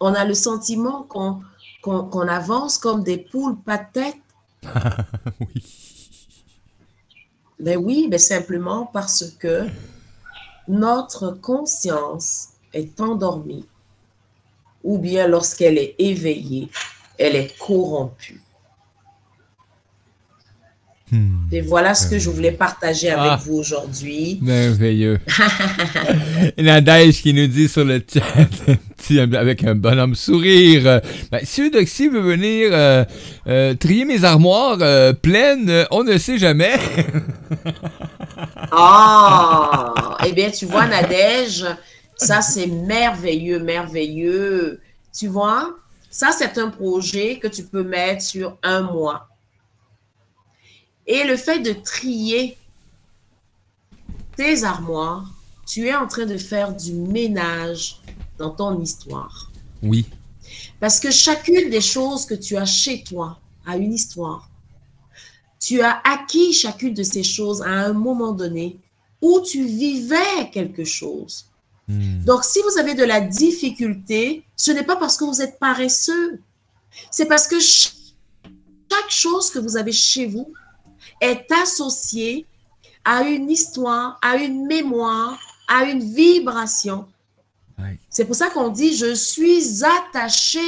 On 0.00 0.14
a 0.14 0.24
le 0.24 0.34
sentiment 0.34 1.02
qu'on 1.02 2.28
avance 2.28 2.78
comme 2.78 3.04
des 3.04 3.18
poules 3.18 3.60
pas 3.60 3.78
de 3.78 3.92
tête. 3.92 4.16
oui. 5.40 5.62
Ben 7.60 7.76
oui, 7.76 8.08
mais 8.10 8.18
simplement 8.18 8.86
parce 8.86 9.24
que 9.38 9.66
notre 10.68 11.30
conscience 11.30 12.53
est 12.74 13.00
endormie 13.00 13.64
ou 14.82 14.98
bien 14.98 15.26
lorsqu'elle 15.26 15.78
est 15.78 15.94
éveillée, 15.98 16.68
elle 17.18 17.36
est 17.36 17.56
corrompue. 17.58 18.40
Hmm. 21.12 21.46
Et 21.52 21.60
voilà 21.60 21.94
ce 21.94 22.08
que 22.08 22.18
je 22.18 22.28
voulais 22.30 22.52
partager 22.52 23.10
avec 23.10 23.32
Ah. 23.34 23.40
vous 23.44 23.56
aujourd'hui. 23.56 24.38
Merveilleux. 24.42 25.20
Nadège 26.58 27.20
qui 27.22 27.32
nous 27.34 27.46
dit 27.46 27.68
sur 27.68 27.84
le 27.84 28.02
chat, 28.12 28.22
avec 29.36 29.62
un 29.64 29.74
bonhomme 29.74 30.14
sourire, 30.14 30.82
euh, 30.86 31.00
ben, 31.30 31.40
si 31.44 31.62
Eudoxie 31.62 32.08
veut 32.08 32.20
venir 32.20 32.70
euh, 32.72 33.04
euh, 33.46 33.74
trier 33.74 34.06
mes 34.06 34.24
armoires 34.24 34.78
euh, 34.80 35.12
pleines, 35.12 35.68
euh, 35.68 35.84
on 35.90 36.04
ne 36.04 36.16
sait 36.18 36.38
jamais. 36.38 36.72
Ah, 38.72 40.16
eh 40.26 40.32
bien, 40.32 40.50
tu 40.50 40.66
vois, 40.66 40.86
Nadège, 40.86 41.66
ça 42.16 42.42
c'est 42.42 42.66
merveilleux, 42.66 43.58
merveilleux. 43.58 44.80
Tu 45.12 45.28
vois, 45.28 45.76
ça 46.10 46.30
c'est 46.32 46.58
un 46.58 46.70
projet 46.70 47.38
que 47.38 47.48
tu 47.48 47.64
peux 47.64 47.82
mettre 47.82 48.22
sur 48.22 48.58
un 48.62 48.82
mois. 48.82 49.28
Et 51.06 51.24
le 51.24 51.36
fait 51.36 51.60
de 51.60 51.72
trier 51.72 52.56
tes 54.36 54.64
armoires, 54.64 55.26
tu 55.66 55.86
es 55.86 55.94
en 55.94 56.06
train 56.06 56.26
de 56.26 56.38
faire 56.38 56.74
du 56.74 56.92
ménage 56.92 58.00
dans 58.38 58.50
ton 58.50 58.80
histoire. 58.80 59.50
Oui. 59.82 60.06
Parce 60.80 61.00
que 61.00 61.10
chacune 61.10 61.70
des 61.70 61.80
choses 61.80 62.26
que 62.26 62.34
tu 62.34 62.56
as 62.56 62.66
chez 62.66 63.02
toi 63.02 63.38
a 63.66 63.76
une 63.76 63.92
histoire. 63.92 64.48
Tu 65.60 65.80
as 65.80 66.00
acquis 66.04 66.52
chacune 66.52 66.94
de 66.94 67.02
ces 67.02 67.22
choses 67.22 67.62
à 67.62 67.70
un 67.70 67.92
moment 67.92 68.32
donné 68.32 68.78
où 69.22 69.40
tu 69.40 69.64
vivais 69.64 70.50
quelque 70.52 70.84
chose. 70.84 71.46
Hmm. 71.88 72.24
Donc, 72.24 72.44
si 72.44 72.60
vous 72.62 72.78
avez 72.78 72.94
de 72.94 73.04
la 73.04 73.20
difficulté, 73.20 74.44
ce 74.56 74.70
n'est 74.70 74.84
pas 74.84 74.96
parce 74.96 75.16
que 75.16 75.24
vous 75.24 75.42
êtes 75.42 75.58
paresseux. 75.58 76.40
C'est 77.10 77.26
parce 77.26 77.46
que 77.46 77.60
ch- 77.60 77.92
chaque 78.90 79.10
chose 79.10 79.50
que 79.50 79.58
vous 79.58 79.76
avez 79.76 79.92
chez 79.92 80.26
vous 80.26 80.52
est 81.20 81.46
associé 81.62 82.46
à 83.04 83.22
une 83.22 83.50
histoire, 83.50 84.18
à 84.22 84.36
une 84.36 84.66
mémoire, 84.66 85.38
à 85.68 85.84
une 85.84 86.02
vibration. 86.14 87.06
C'est 88.08 88.24
pour 88.24 88.36
ça 88.36 88.48
qu'on 88.50 88.68
dit 88.68 88.96
je 88.96 89.14
suis 89.14 89.82
attaché 89.84 90.60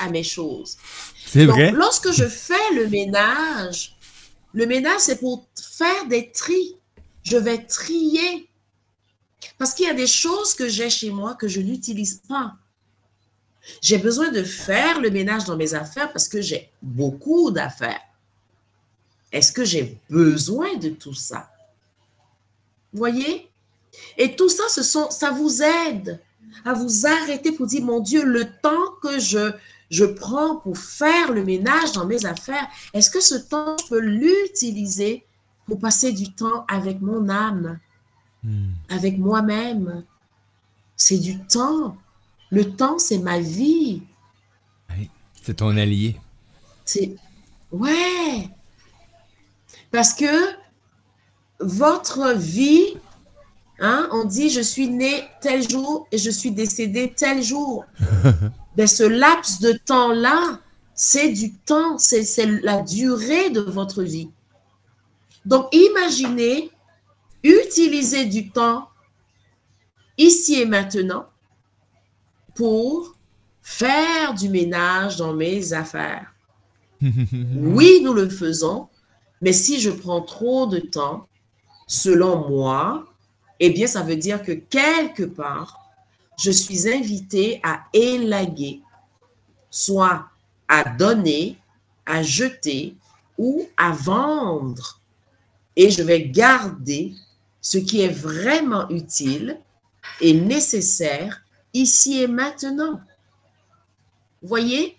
à 0.00 0.10
mes 0.10 0.24
choses. 0.24 0.76
C'est 1.26 1.46
vrai? 1.46 1.70
lorsque 1.70 2.10
je 2.12 2.24
fais 2.28 2.74
le 2.74 2.88
ménage, 2.88 3.96
le 4.52 4.66
ménage, 4.66 5.00
c'est 5.00 5.18
pour 5.20 5.46
faire 5.78 6.06
des 6.08 6.30
tris. 6.32 6.76
Je 7.22 7.36
vais 7.36 7.58
trier. 7.64 8.47
Parce 9.58 9.74
qu'il 9.74 9.86
y 9.86 9.90
a 9.90 9.94
des 9.94 10.06
choses 10.06 10.54
que 10.54 10.68
j'ai 10.68 10.88
chez 10.88 11.10
moi 11.10 11.34
que 11.34 11.48
je 11.48 11.60
n'utilise 11.60 12.22
pas. 12.28 12.54
J'ai 13.82 13.98
besoin 13.98 14.30
de 14.30 14.42
faire 14.42 15.00
le 15.00 15.10
ménage 15.10 15.44
dans 15.44 15.56
mes 15.56 15.74
affaires 15.74 16.12
parce 16.12 16.28
que 16.28 16.40
j'ai 16.40 16.70
beaucoup 16.80 17.50
d'affaires. 17.50 18.00
Est-ce 19.32 19.52
que 19.52 19.64
j'ai 19.64 20.00
besoin 20.08 20.76
de 20.76 20.88
tout 20.88 21.12
ça? 21.12 21.50
Voyez? 22.92 23.50
Et 24.16 24.36
tout 24.36 24.48
ça, 24.48 24.62
ça 24.68 25.30
vous 25.32 25.62
aide 25.62 26.20
à 26.64 26.72
vous 26.72 27.06
arrêter 27.06 27.52
pour 27.52 27.66
dire, 27.66 27.82
mon 27.82 28.00
Dieu, 28.00 28.24
le 28.24 28.50
temps 28.62 28.92
que 29.02 29.18
je, 29.18 29.52
je 29.90 30.04
prends 30.04 30.56
pour 30.56 30.78
faire 30.78 31.32
le 31.32 31.44
ménage 31.44 31.92
dans 31.92 32.06
mes 32.06 32.24
affaires, 32.24 32.66
est-ce 32.94 33.10
que 33.10 33.20
ce 33.20 33.34
temps, 33.34 33.76
je 33.78 33.88
peux 33.88 34.00
l'utiliser 34.00 35.26
pour 35.66 35.78
passer 35.78 36.12
du 36.12 36.32
temps 36.32 36.64
avec 36.68 37.00
mon 37.00 37.28
âme, 37.28 37.78
Hmm. 38.44 38.72
avec 38.88 39.18
moi-même? 39.18 40.04
C'est 40.96 41.18
du 41.18 41.38
temps. 41.38 41.96
Le 42.50 42.72
temps, 42.72 42.98
c'est 42.98 43.18
ma 43.18 43.38
vie. 43.38 44.02
C'est 45.42 45.54
ton 45.54 45.76
allié. 45.76 46.16
C'est. 46.84 47.16
Ouais! 47.72 48.48
Parce 49.90 50.12
que 50.12 50.26
votre 51.60 52.34
vie, 52.34 52.96
hein, 53.78 54.08
on 54.12 54.24
dit 54.24 54.50
je 54.50 54.60
suis 54.60 54.88
né 54.88 55.24
tel 55.40 55.68
jour 55.68 56.06
et 56.12 56.18
je 56.18 56.30
suis 56.30 56.50
décédé 56.50 57.12
tel 57.16 57.42
jour. 57.42 57.84
Ben, 58.76 58.86
ce 58.86 59.02
laps 59.02 59.58
de 59.58 59.72
temps-là, 59.72 60.60
c'est 60.94 61.30
du 61.30 61.52
temps, 61.52 61.98
c'est 61.98 62.46
la 62.62 62.80
durée 62.80 63.50
de 63.50 63.60
votre 63.60 64.04
vie. 64.04 64.30
Donc, 65.44 65.66
imaginez 65.72 66.70
utiliser 67.42 68.26
du 68.26 68.50
temps 68.50 68.88
ici 70.16 70.60
et 70.60 70.66
maintenant 70.66 71.26
pour 72.54 73.14
faire 73.62 74.34
du 74.34 74.48
ménage 74.48 75.16
dans 75.16 75.34
mes 75.34 75.72
affaires. 75.72 76.34
Oui, 77.02 78.00
nous 78.02 78.12
le 78.12 78.28
faisons, 78.28 78.88
mais 79.40 79.52
si 79.52 79.78
je 79.78 79.90
prends 79.90 80.22
trop 80.22 80.66
de 80.66 80.78
temps, 80.80 81.28
selon 81.86 82.48
moi, 82.48 83.06
eh 83.60 83.70
bien, 83.70 83.86
ça 83.86 84.02
veut 84.02 84.16
dire 84.16 84.42
que 84.42 84.52
quelque 84.52 85.22
part, 85.22 85.78
je 86.38 86.50
suis 86.50 86.88
invité 86.88 87.60
à 87.62 87.84
élaguer, 87.92 88.80
soit 89.70 90.26
à 90.68 90.88
donner, 90.88 91.58
à 92.06 92.22
jeter 92.22 92.96
ou 93.36 93.68
à 93.76 93.92
vendre. 93.92 95.00
Et 95.76 95.90
je 95.90 96.02
vais 96.02 96.28
garder 96.28 97.14
ce 97.68 97.76
qui 97.76 98.00
est 98.00 98.08
vraiment 98.08 98.88
utile 98.88 99.60
et 100.22 100.32
nécessaire 100.32 101.42
ici 101.74 102.22
et 102.22 102.26
maintenant. 102.26 102.98
Voyez? 104.40 104.96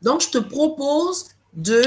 Donc, 0.00 0.20
je 0.20 0.30
te 0.30 0.38
propose 0.38 1.30
de 1.52 1.82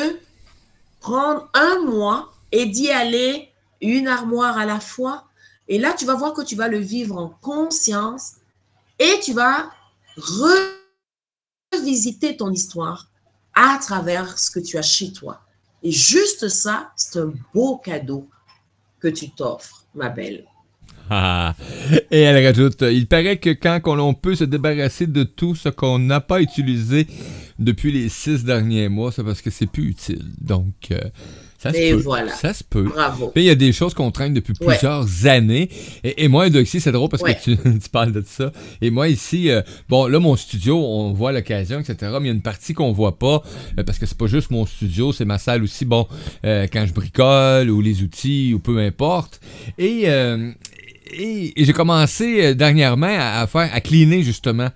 prendre 1.00 1.50
un 1.54 1.80
mois 1.80 2.34
et 2.52 2.66
d'y 2.66 2.92
aller 2.92 3.50
une 3.80 4.10
armoire 4.10 4.58
à 4.58 4.66
la 4.66 4.82
fois. 4.82 5.30
Et 5.70 5.80
là, 5.80 5.94
tu 5.94 6.04
vas 6.06 6.16
voir 6.16 6.34
que 6.34 6.42
tu 6.42 6.58
vas 6.58 6.68
le 6.68 6.80
vivre 6.80 7.16
en 7.16 7.30
conscience 7.30 8.34
et 9.00 9.18
tu 9.24 9.32
vas 9.32 9.72
revisiter 11.74 12.36
ton 12.36 12.52
histoire 12.52 13.08
à 13.56 13.78
travers 13.80 14.38
ce 14.38 14.52
que 14.52 14.60
tu 14.60 14.78
as 14.78 14.82
chez 14.82 15.14
toi. 15.14 15.40
Et 15.84 15.92
juste 15.92 16.50
ça, 16.50 16.92
c'est 16.98 17.18
un 17.18 17.32
beau 17.54 17.78
cadeau 17.78 18.28
que 19.00 19.08
tu 19.08 19.30
t'offres, 19.30 19.86
ma 19.96 20.10
belle. 20.10 20.44
Ah. 21.10 21.56
Et 22.12 22.20
elle 22.20 22.46
rajoute, 22.46 22.82
il 22.82 23.08
paraît 23.08 23.38
que 23.38 23.52
quand 23.52 23.80
on 23.86 24.00
on 24.00 24.14
peut 24.14 24.36
se 24.36 24.44
débarrasser 24.44 25.08
de 25.08 25.24
tout 25.24 25.56
ce 25.56 25.70
qu'on 25.70 26.00
n'a 26.00 26.20
pas 26.20 26.42
utilisé 26.42 27.08
depuis 27.60 27.92
les 27.92 28.10
six 28.10 28.44
derniers 28.44 28.90
mois, 28.90 29.12
c'est 29.12 29.24
parce 29.24 29.42
que 29.42 29.50
c'est 29.50 29.68
plus 29.68 29.90
utile. 29.90 30.26
Donc, 30.42 30.92
euh, 30.92 31.00
ça 31.58 31.74
se 31.74 31.78
peut. 31.78 32.02
voilà. 32.02 32.32
Ça 32.32 32.54
se 32.54 32.64
peut. 32.64 32.84
Bravo. 32.84 33.32
Il 33.36 33.44
y 33.44 33.50
a 33.50 33.56
des 33.56 33.74
choses 33.74 33.94
qu'on 33.94 34.12
traîne 34.12 34.34
depuis 34.34 34.54
Ouais. 34.62 34.76
plusieurs 34.76 35.26
années. 35.26 35.70
Et, 36.04 36.24
et 36.24 36.28
moi, 36.28 36.50
Doxy, 36.50 36.80
c'est 36.80 36.92
drôle 36.92 37.10
parce 37.10 37.24
Ouais. 37.24 37.36
que 37.36 37.42
tu, 37.42 37.58
tu 37.80 37.90
parles 37.92 38.12
de 38.12 38.24
ça. 38.26 38.52
Et 38.82 38.92
moi, 38.92 39.08
ici, 39.10 39.50
euh, 39.50 39.62
bon, 39.90 40.08
là, 40.08 40.20
mon 40.20 40.36
studio, 40.36 40.78
on 40.78 41.14
voit 41.14 41.32
l'occasion, 41.32 41.80
etc. 41.80 41.96
Mais 42.14 42.20
il 42.20 42.26
y 42.28 42.30
a 42.30 42.34
une 42.34 42.42
partie 42.42 42.74
qu'on 42.74 42.92
voit 42.92 43.18
pas 43.18 43.42
euh, 43.80 43.84
parce 43.84 43.98
que 43.98 44.06
c'est 44.06 44.18
pas 44.18 44.28
juste 44.28 44.52
mon 44.52 44.66
studio, 44.66 45.12
c'est 45.14 45.26
ma 45.26 45.38
salle 45.40 45.64
aussi. 45.64 45.86
Bon, 45.86 46.08
euh, 46.46 46.68
quand 46.72 46.86
je 46.86 46.94
bricole 46.94 47.70
ou 47.72 47.82
les 47.82 48.04
outils 48.04 48.54
ou 48.54 48.60
peu 48.60 48.78
importe. 48.80 49.40
Et, 49.80 50.04
et, 51.12 51.54
et 51.62 51.66
j'ai 51.66 51.74
commencé 51.74 52.54
dernièrement 52.56 53.08
à, 53.08 53.42
à 53.42 53.48
faire, 53.48 53.70
à 53.74 53.82
cleaner 53.82 54.22
justement. 54.24 54.70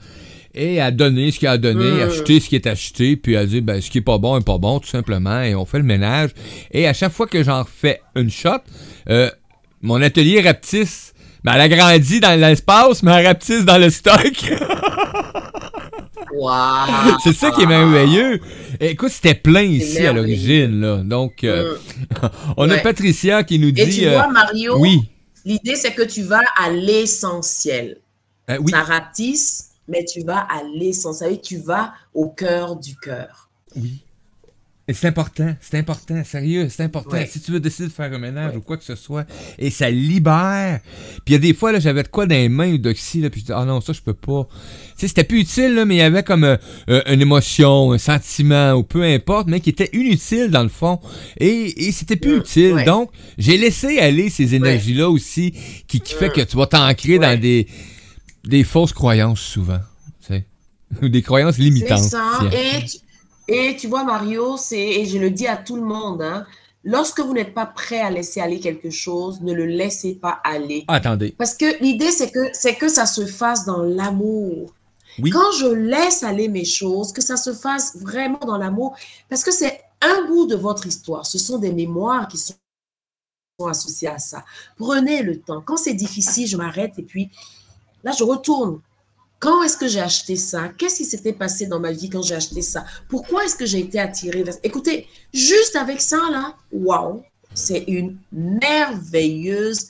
Et 0.53 0.81
à 0.81 0.91
donner 0.91 1.31
ce 1.31 1.39
qu'il 1.39 1.47
a 1.47 1.57
donner, 1.57 1.91
Mm. 2.05 2.09
acheter 2.09 2.39
ce 2.41 2.49
qui 2.49 2.55
est 2.55 2.67
acheté, 2.67 3.15
puis 3.15 3.37
à 3.37 3.45
dire 3.45 3.61
ben, 3.61 3.79
ce 3.81 3.89
qui 3.89 3.99
est 3.99 4.01
pas 4.01 4.17
bon 4.17 4.37
est 4.37 4.45
pas 4.45 4.57
bon, 4.57 4.79
tout 4.79 4.89
simplement, 4.89 5.41
et 5.41 5.55
on 5.55 5.65
fait 5.65 5.77
le 5.77 5.85
ménage. 5.85 6.31
Et 6.71 6.87
à 6.87 6.93
chaque 6.93 7.13
fois 7.13 7.25
que 7.27 7.41
j'en 7.43 7.63
fais 7.63 8.01
une 8.15 8.29
shot, 8.29 8.57
euh, 9.09 9.29
mon 9.81 10.01
atelier 10.01 10.41
rapetisse. 10.41 11.13
Ben, 11.43 11.53
elle 11.55 11.61
a 11.61 11.69
grandi 11.69 12.19
dans 12.19 12.39
l'espace, 12.39 13.01
mais 13.01 13.11
elle 13.13 13.25
rapetisse 13.27 13.65
dans 13.65 13.77
le 13.79 13.89
stock. 13.89 14.53
Wow. 16.33 16.51
C'est 17.23 17.33
ça 17.33 17.51
qui 17.51 17.63
est 17.63 17.65
merveilleux. 17.65 18.39
Écoute, 18.79 19.09
c'était 19.11 19.33
plein 19.35 19.63
ici 19.63 20.05
à 20.05 20.13
l'origine, 20.13 20.79
là. 20.81 20.97
Donc, 20.97 21.43
euh, 21.43 21.75
Mm. 22.21 22.27
on 22.57 22.69
a. 22.69 22.77
Patricia 22.77 23.43
qui 23.43 23.59
nous 23.59 23.69
Et 23.69 23.85
dit. 23.85 23.99
tu 23.99 24.05
euh, 24.07 24.13
vois, 24.13 24.27
Mario, 24.27 24.77
oui. 24.79 24.99
l'idée, 25.45 25.75
c'est 25.75 25.93
que 25.93 26.01
tu 26.03 26.23
vas 26.23 26.41
à 26.57 26.69
l'essentiel. 26.69 27.97
Euh, 28.49 28.57
oui. 28.59 28.71
Ça 28.71 28.81
ratisse, 28.81 29.70
mais 29.91 30.05
tu 30.05 30.21
vas 30.21 30.39
à 30.39 30.63
l'essentiel. 30.75 31.39
Tu 31.41 31.57
vas 31.57 31.93
au 32.13 32.29
cœur 32.29 32.77
du 32.77 32.95
cœur. 32.95 33.49
Oui. 33.75 34.01
Et 34.87 34.93
c'est 34.93 35.07
important, 35.07 35.55
c'est 35.61 35.77
important, 35.77 36.21
sérieux, 36.25 36.67
c'est 36.69 36.83
important. 36.83 37.15
Ouais. 37.15 37.25
Si 37.25 37.39
tu 37.39 37.51
veux 37.51 37.59
décider 37.61 37.87
de 37.87 37.93
faire 37.93 38.11
un 38.11 38.17
ménage 38.17 38.57
ou 38.57 38.61
quoi 38.61 38.75
que 38.77 38.83
ce 38.83 38.95
soit, 38.95 39.25
et 39.59 39.69
ça 39.69 39.89
libère. 39.89 40.81
Puis 41.23 41.27
il 41.27 41.31
y 41.33 41.35
a 41.35 41.37
des 41.37 41.53
fois, 41.53 41.71
là, 41.71 41.79
j'avais 41.79 42.03
de 42.03 42.07
quoi 42.07 42.25
dans 42.25 42.35
les 42.35 42.49
mains 42.49 42.75
d'oxy, 42.75 43.21
là, 43.21 43.29
puis 43.29 43.39
je 43.41 43.45
dis, 43.45 43.51
ah 43.55 43.63
non, 43.63 43.79
ça, 43.79 43.93
je 43.93 44.01
peux 44.01 44.15
pas. 44.15 44.49
Tu 44.49 45.01
sais, 45.01 45.07
c'était 45.07 45.23
plus 45.23 45.41
utile, 45.41 45.75
là, 45.75 45.85
mais 45.85 45.95
il 45.95 45.99
y 45.99 46.01
avait 46.01 46.23
comme 46.23 46.43
euh, 46.43 46.57
euh, 46.89 47.01
une 47.05 47.21
émotion, 47.21 47.93
un 47.93 47.99
sentiment, 47.99 48.73
ou 48.73 48.83
peu 48.83 49.03
importe, 49.03 49.47
mais 49.47 49.61
qui 49.61 49.69
était 49.69 49.91
inutile 49.93 50.49
dans 50.49 50.63
le 50.63 50.69
fond. 50.69 50.99
Et, 51.39 51.87
et 51.87 51.91
c'était 51.91 52.17
plus 52.17 52.39
utile. 52.39 52.83
Donc, 52.85 53.11
j'ai 53.37 53.57
laissé 53.57 53.99
aller 53.99 54.29
ces 54.29 54.55
énergies-là 54.55 55.09
aussi, 55.09 55.53
qui, 55.87 56.01
qui 56.01 56.15
fait 56.15 56.31
que 56.31 56.41
tu 56.41 56.57
vas 56.57 56.65
t'ancrer 56.65 57.17
dans 57.17 57.39
des, 57.39 57.67
des 58.43 58.63
fausses 58.63 58.93
croyances 58.93 59.41
souvent. 59.41 59.79
Ou 61.01 61.07
des 61.07 61.21
croyances 61.21 61.57
limitantes. 61.57 61.99
ça. 61.99 62.39
Et 62.51 62.85
tu, 62.85 62.97
et 63.47 63.75
tu 63.77 63.87
vois, 63.87 64.03
Mario, 64.03 64.57
c'est, 64.57 64.77
et 64.77 65.05
je 65.05 65.17
le 65.17 65.29
dis 65.29 65.47
à 65.47 65.55
tout 65.55 65.77
le 65.77 65.83
monde, 65.83 66.21
hein, 66.21 66.45
lorsque 66.83 67.21
vous 67.21 67.33
n'êtes 67.33 67.53
pas 67.53 67.65
prêt 67.65 68.01
à 68.01 68.09
laisser 68.09 68.41
aller 68.41 68.59
quelque 68.59 68.89
chose, 68.89 69.41
ne 69.41 69.53
le 69.53 69.65
laissez 69.65 70.15
pas 70.15 70.41
aller. 70.43 70.83
Ah, 70.87 70.95
attendez. 70.95 71.33
Parce 71.37 71.53
que 71.53 71.81
l'idée, 71.81 72.11
c'est 72.11 72.31
que, 72.31 72.49
c'est 72.53 72.75
que 72.75 72.89
ça 72.89 73.05
se 73.05 73.25
fasse 73.25 73.65
dans 73.65 73.81
l'amour. 73.81 74.73
Oui. 75.19 75.29
Quand 75.29 75.51
je 75.59 75.67
laisse 75.67 76.23
aller 76.23 76.47
mes 76.47 76.65
choses, 76.65 77.11
que 77.11 77.21
ça 77.21 77.37
se 77.37 77.53
fasse 77.53 77.97
vraiment 77.97 78.39
dans 78.39 78.57
l'amour, 78.57 78.95
parce 79.29 79.43
que 79.43 79.51
c'est 79.51 79.81
un 80.01 80.27
bout 80.27 80.47
de 80.47 80.55
votre 80.55 80.87
histoire. 80.87 81.25
Ce 81.25 81.37
sont 81.37 81.57
des 81.57 81.71
mémoires 81.71 82.27
qui 82.27 82.37
sont 82.37 82.53
associées 83.65 84.07
à 84.07 84.17
ça. 84.17 84.43
Prenez 84.77 85.21
le 85.21 85.39
temps. 85.39 85.61
Quand 85.61 85.77
c'est 85.77 85.93
difficile, 85.93 86.47
je 86.47 86.57
m'arrête 86.57 86.97
et 86.97 87.03
puis 87.03 87.29
là, 88.03 88.11
je 88.17 88.23
retourne. 88.23 88.79
Quand 89.39 89.63
est-ce 89.63 89.75
que 89.75 89.87
j'ai 89.87 89.99
acheté 89.99 90.35
ça? 90.35 90.69
Qu'est-ce 90.77 90.97
qui 90.97 91.05
s'était 91.05 91.33
passé 91.33 91.65
dans 91.65 91.79
ma 91.79 91.91
vie 91.91 92.09
quand 92.09 92.21
j'ai 92.21 92.35
acheté 92.35 92.61
ça? 92.61 92.85
Pourquoi 93.09 93.43
est-ce 93.43 93.55
que 93.55 93.65
j'ai 93.65 93.79
été 93.79 93.99
attirée 93.99 94.43
vers... 94.43 94.53
Écoutez, 94.61 95.07
juste 95.33 95.75
avec 95.75 95.99
ça, 95.99 96.19
là, 96.31 96.55
waouh, 96.71 97.23
c'est 97.53 97.83
une 97.87 98.17
merveilleuse 98.31 99.87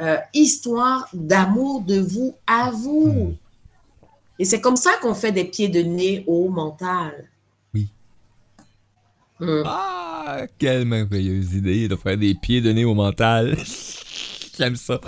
euh, 0.00 0.16
histoire 0.32 1.06
d'amour 1.12 1.82
de 1.82 2.00
vous 2.00 2.34
à 2.46 2.70
vous. 2.70 3.34
Et 4.38 4.44
c'est 4.44 4.60
comme 4.60 4.76
ça 4.76 4.92
qu'on 5.02 5.14
fait 5.14 5.32
des 5.32 5.44
pieds 5.44 5.68
de 5.68 5.80
nez 5.80 6.24
au 6.26 6.48
mental. 6.48 7.28
Oui. 7.74 7.88
Hmm. 9.38 9.62
Ah, 9.66 10.46
quelle 10.56 10.84
merveilleuse 10.86 11.52
idée 11.54 11.88
de 11.88 11.96
faire 11.96 12.16
des 12.16 12.34
pieds 12.34 12.60
de 12.60 12.72
nez 12.72 12.84
au 12.84 12.94
mental. 12.94 13.58
J'aime 14.58 14.76
ça. 14.76 15.00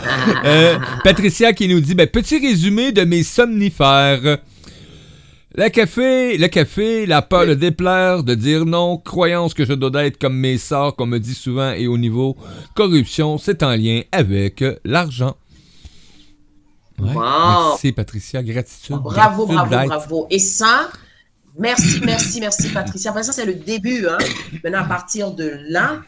Euh, 0.44 0.78
Patricia 1.02 1.52
qui 1.52 1.68
nous 1.68 1.80
dit 1.80 1.94
ben, 1.94 2.06
petit 2.06 2.38
résumé 2.38 2.92
de 2.92 3.02
mes 3.02 3.22
somnifères. 3.22 4.38
Le 5.56 5.68
café, 5.68 6.38
le 6.38 6.46
café, 6.46 7.06
la 7.06 7.22
peur 7.22 7.46
de 7.46 7.54
déplaire, 7.54 8.22
de 8.22 8.34
dire 8.36 8.64
non, 8.64 8.96
croyance 8.98 9.52
que 9.52 9.64
je 9.64 9.72
dois 9.72 10.04
être 10.04 10.16
comme 10.18 10.36
mes 10.36 10.58
sorts, 10.58 10.94
qu'on 10.94 11.06
me 11.06 11.18
dit 11.18 11.34
souvent 11.34 11.72
et 11.72 11.88
au 11.88 11.98
niveau, 11.98 12.36
corruption, 12.76 13.36
c'est 13.36 13.64
en 13.64 13.74
lien 13.74 14.02
avec 14.12 14.64
l'argent. 14.84 15.36
Ouais. 17.00 17.12
Wow. 17.14 17.70
Merci 17.70 17.92
Patricia, 17.92 18.42
gratitude. 18.42 18.96
Bravo, 18.96 19.46
gratitude 19.46 19.70
bravo, 19.70 19.88
bravo. 19.88 20.26
Et 20.30 20.38
ça, 20.38 20.90
merci, 21.58 22.00
merci, 22.04 22.40
merci, 22.40 22.68
Patricia. 22.68 23.10
Enfin, 23.10 23.22
ça, 23.24 23.32
c'est 23.32 23.46
le 23.46 23.54
début. 23.54 24.06
Hein. 24.06 24.18
Maintenant, 24.62 24.80
à 24.82 24.84
partir 24.84 25.32
de 25.32 25.52
là, 25.68 26.02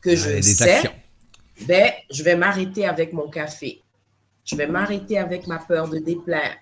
que 0.00 0.16
je 0.16 0.28
Ouais, 0.28 0.42
sais, 0.42 0.70
actions. 0.76 0.92
Ben, 1.66 1.90
je 2.10 2.22
vais 2.22 2.36
m'arrêter 2.36 2.86
avec 2.86 3.12
mon 3.12 3.28
café. 3.28 3.80
Je 4.44 4.56
vais 4.56 4.66
m'arrêter 4.66 5.18
avec 5.18 5.46
ma 5.46 5.58
peur 5.58 5.88
de 5.88 5.98
déplaire. 5.98 6.56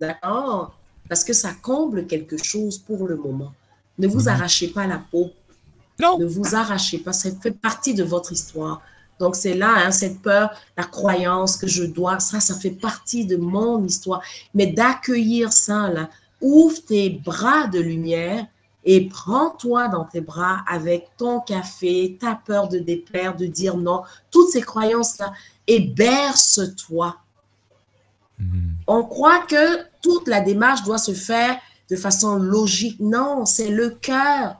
D'accord? 0.00 0.74
Parce 1.08 1.24
que 1.24 1.32
ça 1.32 1.52
comble 1.62 2.06
quelque 2.06 2.36
chose 2.42 2.78
pour 2.78 3.06
le 3.06 3.16
moment. 3.16 3.52
Ne 3.98 4.06
vous 4.08 4.22
Mhm. 4.22 4.28
arrachez 4.28 4.68
pas 4.68 4.86
la 4.86 4.98
peau. 5.10 5.30
Non. 6.00 6.18
Ne 6.18 6.24
vous 6.26 6.54
arrachez 6.54 6.98
pas. 6.98 7.12
Ça 7.12 7.30
fait 7.42 7.50
partie 7.52 7.94
de 7.94 8.02
votre 8.04 8.32
histoire. 8.32 8.80
Donc, 9.18 9.36
c'est 9.36 9.54
là, 9.54 9.74
hein, 9.76 9.90
cette 9.90 10.22
peur, 10.22 10.50
la 10.76 10.84
croyance 10.84 11.56
que 11.58 11.66
je 11.66 11.84
dois, 11.84 12.20
ça, 12.20 12.40
ça 12.40 12.54
fait 12.54 12.70
partie 12.70 13.26
de 13.26 13.36
mon 13.36 13.84
histoire. 13.84 14.22
Mais 14.54 14.66
d'accueillir 14.68 15.52
ça, 15.52 15.90
là, 15.90 16.08
ouvre 16.40 16.80
tes 16.86 17.10
bras 17.10 17.66
de 17.66 17.78
lumière 17.80 18.46
et 18.84 19.08
prends-toi 19.08 19.88
dans 19.88 20.04
tes 20.04 20.20
bras 20.20 20.62
avec 20.66 21.10
ton 21.16 21.40
café, 21.40 22.16
ta 22.20 22.34
peur 22.34 22.68
de 22.68 22.78
déplaire, 22.78 23.36
de 23.36 23.46
dire 23.46 23.76
non, 23.76 24.02
toutes 24.30 24.50
ces 24.50 24.62
croyances-là, 24.62 25.32
et 25.66 25.80
berce-toi. 25.80 27.16
Mhm. 28.38 28.76
On 28.86 29.04
croit 29.04 29.40
que 29.40 29.84
toute 30.02 30.28
la 30.28 30.40
démarche 30.40 30.82
doit 30.82 30.98
se 30.98 31.12
faire 31.12 31.58
de 31.90 31.96
façon 31.96 32.36
logique. 32.36 33.00
Non, 33.00 33.44
c'est 33.44 33.70
le 33.70 33.90
cœur. 33.90 34.56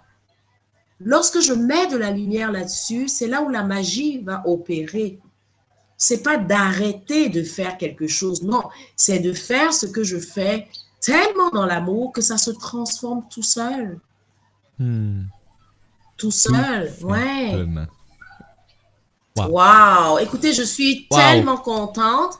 Lorsque 1.01 1.41
je 1.41 1.55
mets 1.55 1.87
de 1.87 1.97
la 1.97 2.11
lumière 2.11 2.53
là-dessus, 2.53 3.09
c'est 3.09 3.27
là 3.27 3.43
où 3.43 3.49
la 3.49 3.65
magie 3.65 4.19
va 4.19 4.43
opérer. 4.47 5.19
C'est 5.97 6.23
pas 6.23 6.37
d'arrêter 6.37 7.29
de 7.31 7.43
faire 7.43 7.79
quelque 7.79 8.07
chose, 8.07 8.43
non, 8.43 8.63
c'est 8.97 9.19
de 9.19 9.33
faire 9.33 9.73
ce 9.73 9.87
que 9.87 10.03
je 10.03 10.19
fais 10.19 10.67
tellement 11.01 11.51
dans 11.51 11.67
l'amour 11.67 12.13
que 12.13 12.21
ça 12.21 12.39
se 12.39 12.51
transforme 12.51 13.23
tout 13.31 13.43
seul. 13.43 13.99
Hmm. 14.81 15.25
Tout 16.17 16.31
seul, 16.31 16.93
ouais. 17.03 17.51
Simplement. 17.51 17.87
Wow. 19.37 19.49
Wow! 19.51 20.19
Écoutez, 20.19 20.53
je 20.53 20.63
suis 20.63 21.07
Wow. 21.11 21.19
tellement 21.19 21.57
contente. 21.59 22.35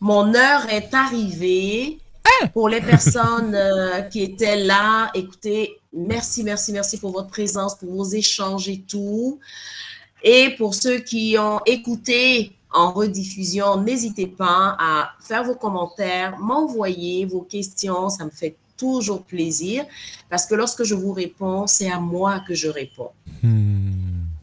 Mon 0.00 0.34
heure 0.34 0.68
est 0.68 0.92
arrivée. 0.92 1.98
Hein? 2.24 2.48
Pour 2.52 2.68
les 2.68 2.80
personnes 2.80 3.54
euh, 3.54 4.02
qui 4.02 4.22
étaient 4.22 4.64
là, 4.64 5.10
écoutez, 5.14 5.78
merci, 5.92 6.42
merci, 6.42 6.72
merci 6.72 6.98
pour 6.98 7.12
votre 7.12 7.28
présence, 7.28 7.76
pour 7.76 7.90
vos 7.92 8.04
échanges 8.04 8.68
et 8.68 8.80
tout. 8.80 9.38
Et 10.22 10.50
pour 10.58 10.74
ceux 10.74 10.98
qui 10.98 11.36
ont 11.38 11.60
écouté 11.66 12.52
en 12.72 12.90
rediffusion, 12.92 13.80
n'hésitez 13.80 14.26
pas 14.26 14.76
à 14.78 15.10
faire 15.20 15.44
vos 15.44 15.54
commentaires, 15.54 16.36
m'envoyer 16.38 17.24
vos 17.26 17.42
questions. 17.42 18.08
Ça 18.08 18.24
me 18.24 18.30
fait 18.30 18.56
toujours 18.76 19.22
plaisir 19.22 19.84
parce 20.30 20.46
que 20.46 20.54
lorsque 20.54 20.84
je 20.84 20.94
vous 20.94 21.12
réponds, 21.12 21.66
c'est 21.66 21.90
à 21.90 21.98
moi 21.98 22.40
que 22.46 22.54
je 22.54 22.68
réponds. 22.68 23.10
Hmm. 23.42 23.92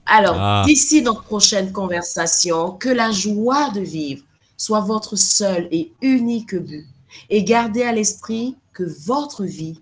Alors, 0.05 0.35
Ah. 0.37 0.63
d'ici 0.65 1.01
notre 1.01 1.23
prochaine 1.23 1.71
conversation, 1.71 2.71
que 2.71 2.89
la 2.89 3.11
joie 3.11 3.69
de 3.71 3.81
vivre 3.81 4.23
soit 4.57 4.81
votre 4.81 5.15
seul 5.15 5.67
et 5.71 5.91
unique 6.01 6.55
but. 6.55 6.85
Et 7.29 7.43
gardez 7.43 7.83
à 7.83 7.91
l'esprit 7.91 8.55
que 8.73 8.83
votre 9.05 9.43
vie, 9.43 9.77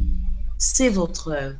c'est 0.57 0.89
votre 0.89 1.31
œuvre. 1.31 1.57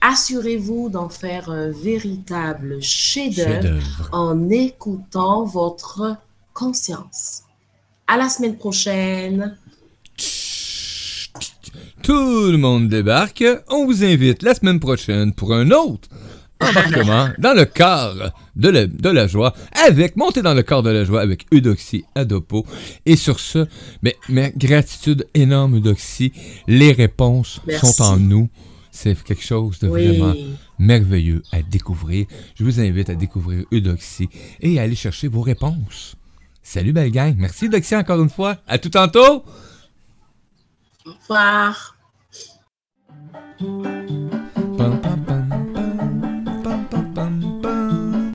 Assurez-vous 0.00 0.88
d'en 0.88 1.08
faire 1.08 1.48
un 1.48 1.70
véritable 1.70 2.82
chef-d'œuvre 2.82 4.08
en 4.10 4.50
écoutant 4.50 5.44
votre 5.44 6.16
conscience. 6.54 7.42
À 8.08 8.16
la 8.16 8.28
semaine 8.28 8.56
prochaine. 8.56 9.56
Tout 12.02 12.50
le 12.50 12.56
monde 12.56 12.88
débarque. 12.88 13.44
On 13.68 13.84
vous 13.86 14.02
invite 14.02 14.42
la 14.42 14.54
semaine 14.54 14.80
prochaine 14.80 15.32
pour 15.32 15.54
un 15.54 15.70
autre 15.70 16.08
embarquement 16.60 17.28
dans 17.38 17.54
le 17.54 17.64
corps 17.64 18.32
de 18.56 18.68
la, 18.68 18.86
de 18.86 19.08
la 19.08 19.28
joie 19.28 19.54
avec 19.72 20.16
monter 20.16 20.42
dans 20.42 20.54
le 20.54 20.64
corps 20.64 20.82
de 20.82 20.90
la 20.90 21.04
joie 21.04 21.20
avec 21.20 21.46
Eudoxie 21.54 22.04
Adopo. 22.16 22.66
Et 23.06 23.14
sur 23.14 23.38
ce, 23.38 23.66
mais, 24.02 24.16
mais 24.28 24.52
gratitude 24.56 25.28
énorme 25.34 25.76
Eudoxie. 25.76 26.32
Les 26.66 26.90
réponses 26.90 27.60
Merci. 27.68 27.86
sont 27.86 28.02
en 28.02 28.16
nous. 28.16 28.48
C'est 28.90 29.20
quelque 29.22 29.44
chose 29.44 29.78
de 29.78 29.86
vraiment 29.86 30.34
merveilleux 30.80 31.42
à 31.52 31.62
découvrir. 31.62 32.26
Je 32.56 32.64
vous 32.64 32.80
invite 32.80 33.10
à 33.10 33.14
découvrir 33.14 33.64
Eudoxie 33.72 34.28
et 34.60 34.80
à 34.80 34.82
aller 34.82 34.96
chercher 34.96 35.28
vos 35.28 35.42
réponses. 35.42 36.16
Salut 36.64 36.92
belle 36.92 37.12
gang. 37.12 37.34
Merci 37.38 37.66
Eudoxie 37.66 37.94
encore 37.94 38.20
une 38.20 38.28
fois. 38.30 38.56
À 38.66 38.78
tout 38.78 38.90
tantôt. 38.90 39.44
Au 41.04 41.10
revoir. 41.10 41.96